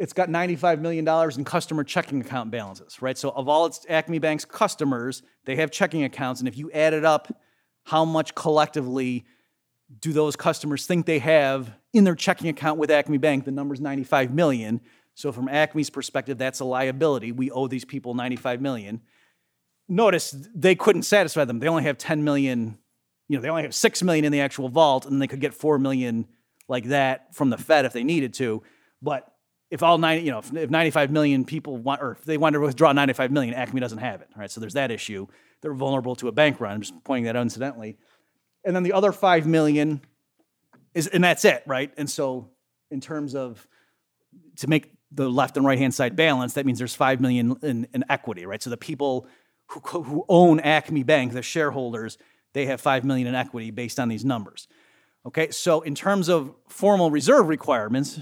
it's 0.01 0.13
got 0.13 0.29
$95 0.29 0.81
million 0.81 1.07
in 1.37 1.45
customer 1.45 1.85
checking 1.85 2.21
account 2.21 2.51
balances, 2.51 3.01
right? 3.03 3.17
So 3.17 3.31
of 3.31 3.49
all 3.49 3.67
its 3.67 3.87
Acme 3.89 4.19
Bank's 4.19 4.45
customers, 4.45 5.23
they 5.45 5.57
have 5.57 5.71
checking 5.71 6.05
accounts. 6.05 6.41
And 6.41 6.49
if 6.49 6.57
you 6.57 6.71
added 6.73 7.05
up 7.05 7.33
how 7.85 8.05
much 8.05 8.35
collectively 8.35 9.25
do 10.01 10.13
those 10.13 10.37
customers 10.37 10.87
think 10.87 11.07
they 11.07 11.19
have 11.19 11.71
in 11.93 12.05
their 12.05 12.15
checking 12.15 12.49
account 12.49 12.79
with 12.79 12.91
Acme 12.91 13.19
Bank, 13.19 13.45
the 13.45 13.51
number's 13.51 13.81
95 13.81 14.33
million. 14.33 14.81
So 15.15 15.33
from 15.33 15.49
Acme's 15.49 15.91
perspective, 15.91 16.39
that's 16.39 16.61
a 16.61 16.65
liability. 16.65 17.31
We 17.33 17.51
owe 17.51 17.67
these 17.69 17.85
people 17.85 18.15
95 18.15 18.61
million 18.61 19.03
notice 19.91 20.35
they 20.55 20.75
couldn't 20.75 21.03
satisfy 21.03 21.45
them. 21.45 21.59
They 21.59 21.69
only 21.69 21.83
have 21.83 21.99
10 21.99 22.25
million, 22.25 22.79
you 23.29 23.37
know, 23.37 23.43
they 23.43 23.51
only 23.51 23.65
have 23.65 23.75
6 23.75 24.03
million 24.03 24.25
in 24.25 24.33
the 24.33 24.41
actual 24.41 24.69
vault, 24.69 25.05
and 25.05 25.21
they 25.21 25.27
could 25.27 25.41
get 25.41 25.53
4 25.53 25.79
million 25.79 26.27
like 26.69 26.85
that 26.87 27.35
from 27.35 27.51
the 27.51 27.59
Fed 27.59 27.85
if 27.85 27.93
they 27.93 28.05
needed 28.05 28.33
to. 28.35 28.63
But 29.03 29.31
if 29.71 29.83
all 29.83 29.99
90, 29.99 30.25
you 30.25 30.31
know, 30.31 30.39
if, 30.39 30.53
if 30.55 30.71
95 30.71 31.11
million 31.11 31.45
people 31.45 31.77
want, 31.77 32.03
or 32.03 32.12
if 32.12 32.25
they 32.25 32.37
want 32.37 32.55
to 32.55 32.61
withdraw 32.61 32.93
95 32.93 33.31
million, 33.31 33.55
Acme 33.55 33.81
doesn't 33.81 33.99
have 33.99 34.21
it, 34.21 34.29
right? 34.37 34.51
So 34.51 34.61
there's 34.61 34.75
that 34.75 34.91
issue. 34.91 35.27
They're 35.61 35.75
vulnerable 35.75 36.16
to 36.16 36.29
a 36.29 36.33
bank 36.33 36.61
run. 36.61 36.73
I'm 36.75 36.81
just 36.81 37.05
pointing 37.05 37.25
that 37.25 37.37
out 37.37 37.43
incidentally. 37.43 37.97
And 38.64 38.75
then 38.75 38.83
the 38.83 38.93
other 38.93 39.12
5 39.12 39.47
million 39.47 40.01
is, 40.95 41.07
and 41.07 41.23
that's 41.23 41.45
it, 41.45 41.62
right? 41.66 41.93
And 41.97 42.11
so 42.11 42.51
in 42.91 43.01
terms 43.01 43.35
of, 43.35 43.66
to 44.57 44.68
make 44.68 44.93
the 45.12 45.29
left 45.29 45.57
and 45.57 45.64
right 45.64 45.79
hand 45.79 45.95
side 45.95 46.16
balance, 46.16 46.55
that 46.55 46.66
means 46.66 46.79
there's 46.79 46.95
5 46.95 47.21
million 47.21 47.57
in, 47.62 47.87
in 47.95 48.05
equity, 48.09 48.47
right? 48.47 48.62
So 48.62 48.71
the 48.71 48.77
people 48.77 49.29
who, 49.66 50.03
who 50.03 50.25
own 50.29 50.61
Acme 50.61 51.05
Bank, 51.05 51.33
the 51.33 51.43
shareholders, 51.43 52.18
they 52.53 52.66
have 52.66 52.81
5 52.81 53.05
million 53.05 53.29
in 53.29 53.35
equity 53.35 53.71
based 53.71 54.01
on 54.01 54.09
these 54.09 54.25
numbers. 54.25 54.66
Okay, 55.27 55.51
so 55.51 55.83
in 55.83 55.95
terms 55.95 56.29
of 56.29 56.55
formal 56.68 57.11
reserve 57.11 57.49
requirements, 57.49 58.21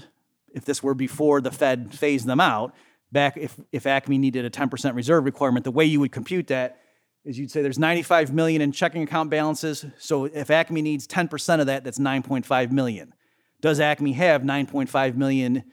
if 0.53 0.65
this 0.65 0.81
were 0.83 0.93
before 0.93 1.41
the 1.41 1.51
Fed 1.51 1.93
phased 1.93 2.25
them 2.25 2.39
out, 2.39 2.73
back 3.11 3.37
if, 3.37 3.59
if 3.71 3.85
Acme 3.85 4.17
needed 4.17 4.45
a 4.45 4.49
10% 4.49 4.95
reserve 4.95 5.25
requirement, 5.25 5.63
the 5.63 5.71
way 5.71 5.85
you 5.85 5.99
would 5.99 6.11
compute 6.11 6.47
that 6.47 6.79
is 7.25 7.37
you'd 7.37 7.51
say 7.51 7.61
there's 7.61 7.79
95 7.79 8.33
million 8.33 8.61
in 8.61 8.71
checking 8.71 9.03
account 9.03 9.29
balances. 9.29 9.85
So 9.97 10.25
if 10.25 10.49
Acme 10.49 10.81
needs 10.81 11.07
10% 11.07 11.59
of 11.59 11.67
that, 11.67 11.83
that's 11.83 11.99
9.5 11.99 12.71
million. 12.71 13.13
Does 13.61 13.79
Acme 13.79 14.13
have 14.13 14.41
9.5 14.41 15.15
million 15.15 15.63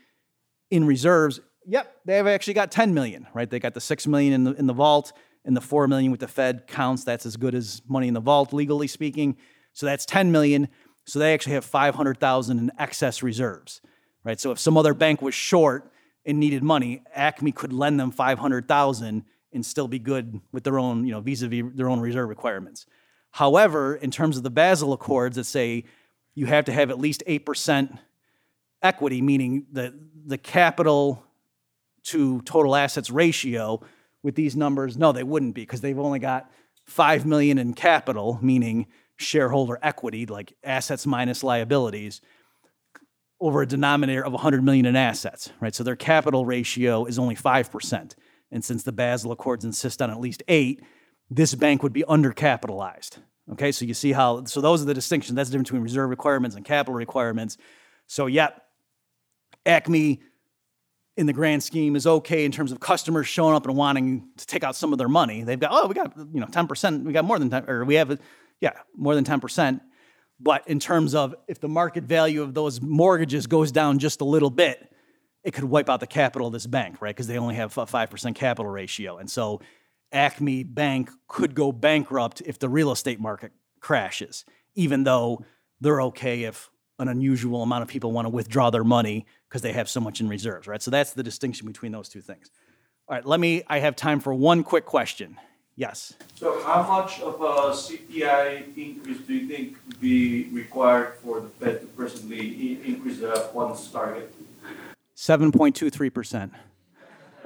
in 0.71 0.85
reserves? 0.85 1.41
Yep, 1.67 1.95
they 2.05 2.17
have 2.17 2.27
actually 2.27 2.55
got 2.55 2.71
10 2.71 2.95
million, 2.95 3.27
right? 3.35 3.49
They 3.49 3.59
got 3.59 3.75
the 3.75 3.81
6 3.81 4.07
million 4.07 4.33
in 4.33 4.45
the, 4.45 4.53
in 4.55 4.67
the 4.67 4.73
vault 4.73 5.13
and 5.45 5.57
the 5.57 5.61
4 5.61 5.87
million 5.87 6.11
with 6.11 6.21
the 6.21 6.29
Fed 6.29 6.67
counts. 6.67 7.05
That's 7.05 7.27
as 7.27 7.37
good 7.37 7.55
as 7.55 7.81
money 7.89 8.09
in 8.09 8.15
the 8.15 8.21
vault, 8.21 8.53
legally 8.53 8.89
speaking. 8.89 9.37
So 9.73 9.87
that's 9.87 10.05
10 10.05 10.33
million. 10.33 10.69
So 11.07 11.21
they 11.21 11.33
actually 11.33 11.55
have 11.55 11.65
500,000 11.65 12.59
in 12.59 12.73
excess 12.79 13.23
reserves, 13.23 13.81
right? 14.27 14.41
So 14.41 14.51
if 14.51 14.59
some 14.59 14.77
other 14.77 14.93
bank 14.93 15.23
was 15.23 15.35
short 15.35 15.91
and 16.27 16.41
needed 16.41 16.63
money, 16.63 17.03
Acme 17.15 17.53
could 17.53 17.73
lend 17.73 17.99
them 17.99 18.11
500,000 18.11 19.25
and 19.53 19.65
still 19.65 19.87
be 19.87 20.01
good 20.01 20.41
with 20.53 20.65
their 20.65 20.79
own, 20.81 21.07
you 21.07 21.13
know, 21.13 21.21
vis-a-vis 21.21 21.65
their 21.75 21.89
own 21.89 22.01
reserve 22.01 22.29
requirements. 22.29 22.87
However, 23.31 23.95
in 23.95 24.11
terms 24.11 24.37
of 24.37 24.43
the 24.43 24.51
Basel 24.51 24.93
Accords 24.93 25.37
that 25.37 25.45
say 25.45 25.85
you 26.35 26.47
have 26.47 26.65
to 26.65 26.73
have 26.73 26.91
at 26.91 26.99
least 26.99 27.23
8% 27.27 27.99
equity, 28.83 29.23
meaning 29.23 29.67
the, 29.71 29.95
the 30.27 30.39
capital 30.39 31.23
to 32.05 32.43
total 32.43 32.75
assets 32.75 33.11
ratio 33.11 33.81
with 34.25 34.35
these 34.35 34.57
numbers, 34.57 34.97
no, 34.97 35.13
they 35.13 35.23
wouldn't 35.23 35.55
be 35.55 35.63
because 35.63 35.81
they've 35.81 35.99
only 35.99 36.19
got 36.19 36.51
5 36.85 37.27
million 37.27 37.59
in 37.59 37.75
capital, 37.75 38.41
meaning 38.43 38.89
shareholder 39.17 39.79
equity, 39.83 40.27
like 40.27 40.53
assets 40.65 41.07
minus 41.07 41.45
liabilities, 41.45 42.21
over 43.41 43.63
a 43.63 43.67
denominator 43.67 44.25
of 44.25 44.33
100 44.33 44.65
million 44.65 44.87
in 44.87 44.97
assets, 44.97 45.51
right? 45.61 45.75
So 45.75 45.85
their 45.85 45.97
capital 45.97 46.47
ratio 46.47 47.05
is 47.05 47.19
only 47.19 47.37
5%. 47.37 48.15
And 48.51 48.65
since 48.65 48.83
the 48.83 48.93
Basel 48.93 49.33
Accords 49.33 49.65
insist 49.65 50.01
on 50.01 50.11
at 50.11 50.21
least 50.21 50.43
8, 50.49 50.83
this 51.31 51.55
bank 51.55 51.83
would 51.83 51.93
be 51.93 52.05
undercapitalized. 52.05 53.19
Okay, 53.53 53.71
so 53.73 53.85
you 53.85 53.95
see 53.95 54.13
how, 54.13 54.45
so 54.45 54.61
those 54.61 54.83
are 54.83 54.87
the 54.87 54.95
distinctions. 54.95 55.37
That's 55.37 55.51
the 55.51 55.53
difference 55.53 55.69
between 55.69 55.83
reserve 55.83 56.11
requirements 56.11 56.57
and 56.57 56.65
capital 56.65 56.95
requirements. 56.95 57.57
So, 58.07 58.27
yep, 58.27 58.63
Acme 59.65 60.21
in 61.17 61.27
the 61.27 61.33
grand 61.33 61.63
scheme 61.63 61.97
is 61.97 62.07
okay 62.07 62.45
in 62.45 62.53
terms 62.53 62.73
of 62.73 62.81
customers 62.81 63.27
showing 63.27 63.55
up 63.55 63.67
and 63.67 63.77
wanting 63.77 64.29
to 64.37 64.47
take 64.47 64.65
out 64.65 64.77
some 64.77 64.93
of 64.93 64.99
their 64.99 65.09
money. 65.09 65.43
They've 65.43 65.59
got, 65.59 65.71
oh, 65.73 65.87
we 65.87 65.95
got, 65.95 66.17
you 66.17 66.41
know, 66.41 66.47
10%, 66.47 67.05
we 67.05 67.13
got 67.13 67.25
more 67.25 67.39
than 67.39 67.51
10, 67.51 67.69
or 67.69 67.85
we 67.85 67.95
have, 67.95 68.19
yeah, 68.61 68.73
more 68.97 69.15
than 69.15 69.25
10%. 69.25 69.81
But 70.39 70.69
in 70.69 70.79
terms 70.79 71.15
of 71.15 71.35
if 71.49 71.61
the 71.61 71.69
market 71.69 72.05
value 72.05 72.43
of 72.43 72.55
those 72.55 72.81
mortgages 72.81 73.47
goes 73.47 73.73
down 73.73 73.99
just 73.99 74.21
a 74.21 74.25
little 74.25 74.51
bit, 74.51 74.93
it 75.45 75.55
could 75.55 75.65
wipe 75.65 75.89
out 75.89 76.01
the 76.01 76.07
capital 76.07 76.49
of 76.49 76.53
this 76.53 76.67
bank, 76.67 77.01
right? 77.01 77.15
Because 77.15 77.27
they 77.27 77.39
only 77.39 77.55
have 77.55 77.77
a 77.79 77.87
5% 77.87 78.35
capital 78.35 78.71
ratio. 78.71 79.19
And 79.19 79.31
so 79.31 79.61
Acme 80.13 80.65
Bank 80.65 81.11
could 81.29 81.55
go 81.55 81.73
bankrupt 81.73 82.43
if 82.45 82.59
the 82.59 82.69
real 82.69 82.91
estate 82.91 83.21
market 83.21 83.53
crashes, 83.81 84.45
even 84.75 85.05
though 85.05 85.45
they're 85.81 86.03
okay 86.03 86.45
if 86.45 86.71
an 86.99 87.09
unusual 87.09 87.63
amount 87.63 87.83
of 87.83 87.89
people 87.89 88.13
want 88.13 88.27
to 88.27 88.31
withdraw 88.31 88.71
their 88.71 88.85
money 88.85 89.27
because 89.49 89.63
they 89.63 89.73
have 89.73 89.89
so 89.89 90.01
much 90.01 90.21
in 90.21 90.29
reserves, 90.29 90.67
right? 90.67 90.83
So 90.83 90.91
that's 90.91 91.13
the 91.13 91.23
distinction 91.23 91.67
between 91.67 91.93
those 91.93 92.09
two 92.09 92.21
things. 92.21 92.51
All 93.09 93.15
right, 93.15 93.25
let 93.25 93.39
me, 93.39 93.63
I 93.69 93.79
have 93.79 93.95
time 93.95 94.21
for 94.21 94.35
one 94.35 94.65
quick 94.65 94.87
question. 94.87 95.37
Yes. 95.77 96.15
So 96.35 96.63
how 96.63 96.83
much 96.83 97.21
of 97.21 97.35
a 97.35 97.73
CPI 97.73 98.77
increase 98.77 99.19
do 99.27 99.35
you 99.35 99.47
think 99.47 99.77
would 99.87 100.01
be 100.01 100.49
required 100.51 101.15
for 101.23 101.41
the 101.41 101.49
Fed 101.49 101.81
to 101.83 101.87
presently 101.89 102.81
increase 102.83 103.21
the 103.21 103.51
funds 103.53 103.87
target? 103.91 104.33
7.23%. 105.15 106.51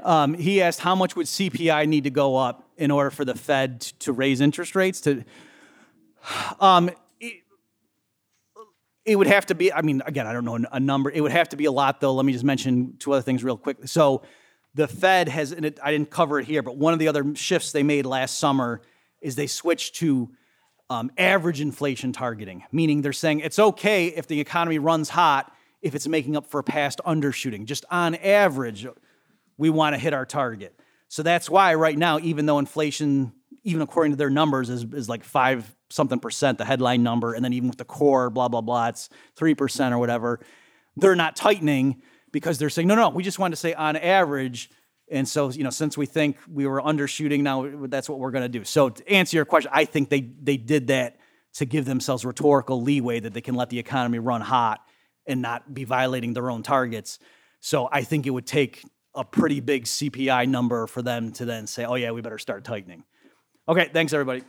Um, 0.03 0.35
he 0.35 0.63
asked 0.63 0.81
how 0.81 0.95
much 0.95 1.17
would 1.17 1.27
CPI 1.27 1.89
need 1.89 2.05
to 2.05 2.11
go 2.11 2.37
up 2.37 2.69
in 2.77 2.91
order 2.91 3.11
for 3.11 3.25
the 3.25 3.35
Fed 3.35 3.81
to 4.01 4.13
raise 4.13 4.41
interest 4.41 4.75
rates 4.77 5.01
to 5.03 5.25
um, 6.61 6.91
it 9.05 9.17
would 9.17 9.27
have 9.27 9.47
to 9.47 9.55
be, 9.55 9.73
I 9.73 9.83
mean, 9.83 10.03
again, 10.07 10.27
I 10.27 10.33
don't 10.33 10.45
know 10.45 10.59
a 10.71 10.79
number. 10.79 11.11
It 11.11 11.21
would 11.21 11.33
have 11.33 11.49
to 11.51 11.57
be 11.57 11.65
a 11.65 11.73
lot, 11.73 12.01
though. 12.01 12.15
Let 12.15 12.25
me 12.25 12.33
just 12.33 12.45
mention 12.45 12.97
two 12.99 13.13
other 13.13 13.23
things 13.23 13.43
real 13.43 13.57
quick. 13.57 13.79
So 13.87 14.23
the 14.75 14.87
Fed 14.87 15.29
has, 15.29 15.53
and 15.53 15.65
it, 15.65 15.79
I 15.83 15.91
didn't 15.91 16.11
cover 16.11 16.39
it 16.39 16.47
here, 16.47 16.63
but 16.63 16.77
one 16.77 16.93
of 16.93 16.99
the 16.99 17.09
other 17.09 17.35
shifts 17.35 17.73
they 17.73 17.83
made 17.83 18.07
last 18.07 18.39
summer 18.39 18.81
is 19.21 19.37
they 19.37 19.47
switched 19.47 19.97
to 19.97 20.31
um, 20.89 21.11
average 21.19 21.61
inflation 21.61 22.13
targeting, 22.13 22.65
meaning 22.73 23.03
they're 23.03 23.13
saying 23.13 23.41
it's 23.41 23.59
okay 23.59 24.07
if 24.07 24.27
the 24.27 24.41
economy 24.41 24.79
runs 24.79 25.09
hot 25.09 25.53
if 25.83 25.95
it's 25.95 26.07
making 26.07 26.37
up 26.37 26.47
for 26.47 26.63
past 26.63 27.01
undershooting. 27.07 27.65
Just 27.65 27.85
on 27.91 28.15
average, 28.17 28.87
we 29.57 29.71
want 29.71 29.95
to 29.95 29.99
hit 29.99 30.13
our 30.13 30.27
target. 30.27 30.79
So 31.09 31.23
that's 31.23 31.49
why 31.49 31.75
right 31.75 31.97
now, 31.97 32.19
even 32.19 32.47
though 32.47 32.59
inflation, 32.59 33.33
even 33.65 33.83
according 33.83 34.13
to 34.13 34.17
their 34.17 34.31
numbers, 34.31 34.69
is, 34.69 34.85
is 34.93 35.09
like 35.09 35.25
five 35.25 35.75
something 35.89 36.21
percent, 36.21 36.59
the 36.59 36.65
headline 36.65 37.03
number, 37.03 37.35
and 37.35 37.45
then 37.45 37.53
even 37.53 37.69
with 37.69 37.79
the 37.79 37.85
core, 37.85 38.31
blah, 38.31 38.49
blah, 38.49 38.61
blah, 38.61 38.89
it's 38.89 39.09
3% 39.37 39.93
or 39.93 39.99
whatever. 39.99 40.41
They're 40.97 41.17
not 41.17 41.35
tightening 41.35 42.03
because 42.33 42.59
they're 42.59 42.71
saying, 42.71 42.89
no, 42.89 42.95
no, 42.95 43.09
we 43.11 43.23
just 43.23 43.39
want 43.39 43.53
to 43.53 43.57
say 43.57 43.75
on 43.75 43.97
average. 43.97 44.71
And 45.11 45.29
so, 45.29 45.51
you 45.51 45.65
know, 45.65 45.71
since 45.71 45.99
we 45.99 46.07
think 46.07 46.37
we 46.49 46.67
were 46.67 46.81
undershooting, 46.81 47.41
now 47.41 47.69
that's 47.87 48.09
what 48.09 48.19
we're 48.19 48.31
going 48.31 48.45
to 48.45 48.49
do. 48.49 48.65
So, 48.65 48.91
to 48.91 49.09
answer 49.11 49.37
your 49.37 49.45
question, 49.45 49.71
I 49.75 49.85
think 49.85 50.09
they 50.09 50.21
they 50.21 50.57
did 50.57 50.87
that 50.89 51.19
to 51.55 51.65
give 51.65 51.85
themselves 51.85 52.25
rhetorical 52.25 52.81
leeway 52.81 53.19
that 53.19 53.35
they 53.35 53.41
can 53.41 53.57
let 53.57 53.71
the 53.71 53.79
economy 53.79 54.21
run 54.21 54.41
hot 54.41 54.81
and 55.27 55.43
not 55.43 55.75
be 55.75 55.83
violating 55.85 56.33
their 56.33 56.49
own 56.49 56.63
targets. 56.63 57.19
So, 57.59 57.89
I 57.91 58.03
think 58.03 58.27
it 58.27 58.31
would 58.31 58.47
take 58.47 58.85
a 59.15 59.25
pretty 59.25 59.59
big 59.59 59.85
CPI 59.85 60.49
number 60.49 60.87
for 60.87 61.03
them 61.03 61.33
to 61.33 61.45
then 61.45 61.67
say, 61.67 61.85
oh, 61.85 61.97
yeah, 61.97 62.13
we 62.13 62.21
better 62.21 62.39
start 62.39 62.63
tightening. 62.63 63.03
Okay, 63.69 63.91
thanks, 63.93 64.13
everybody. 64.13 64.43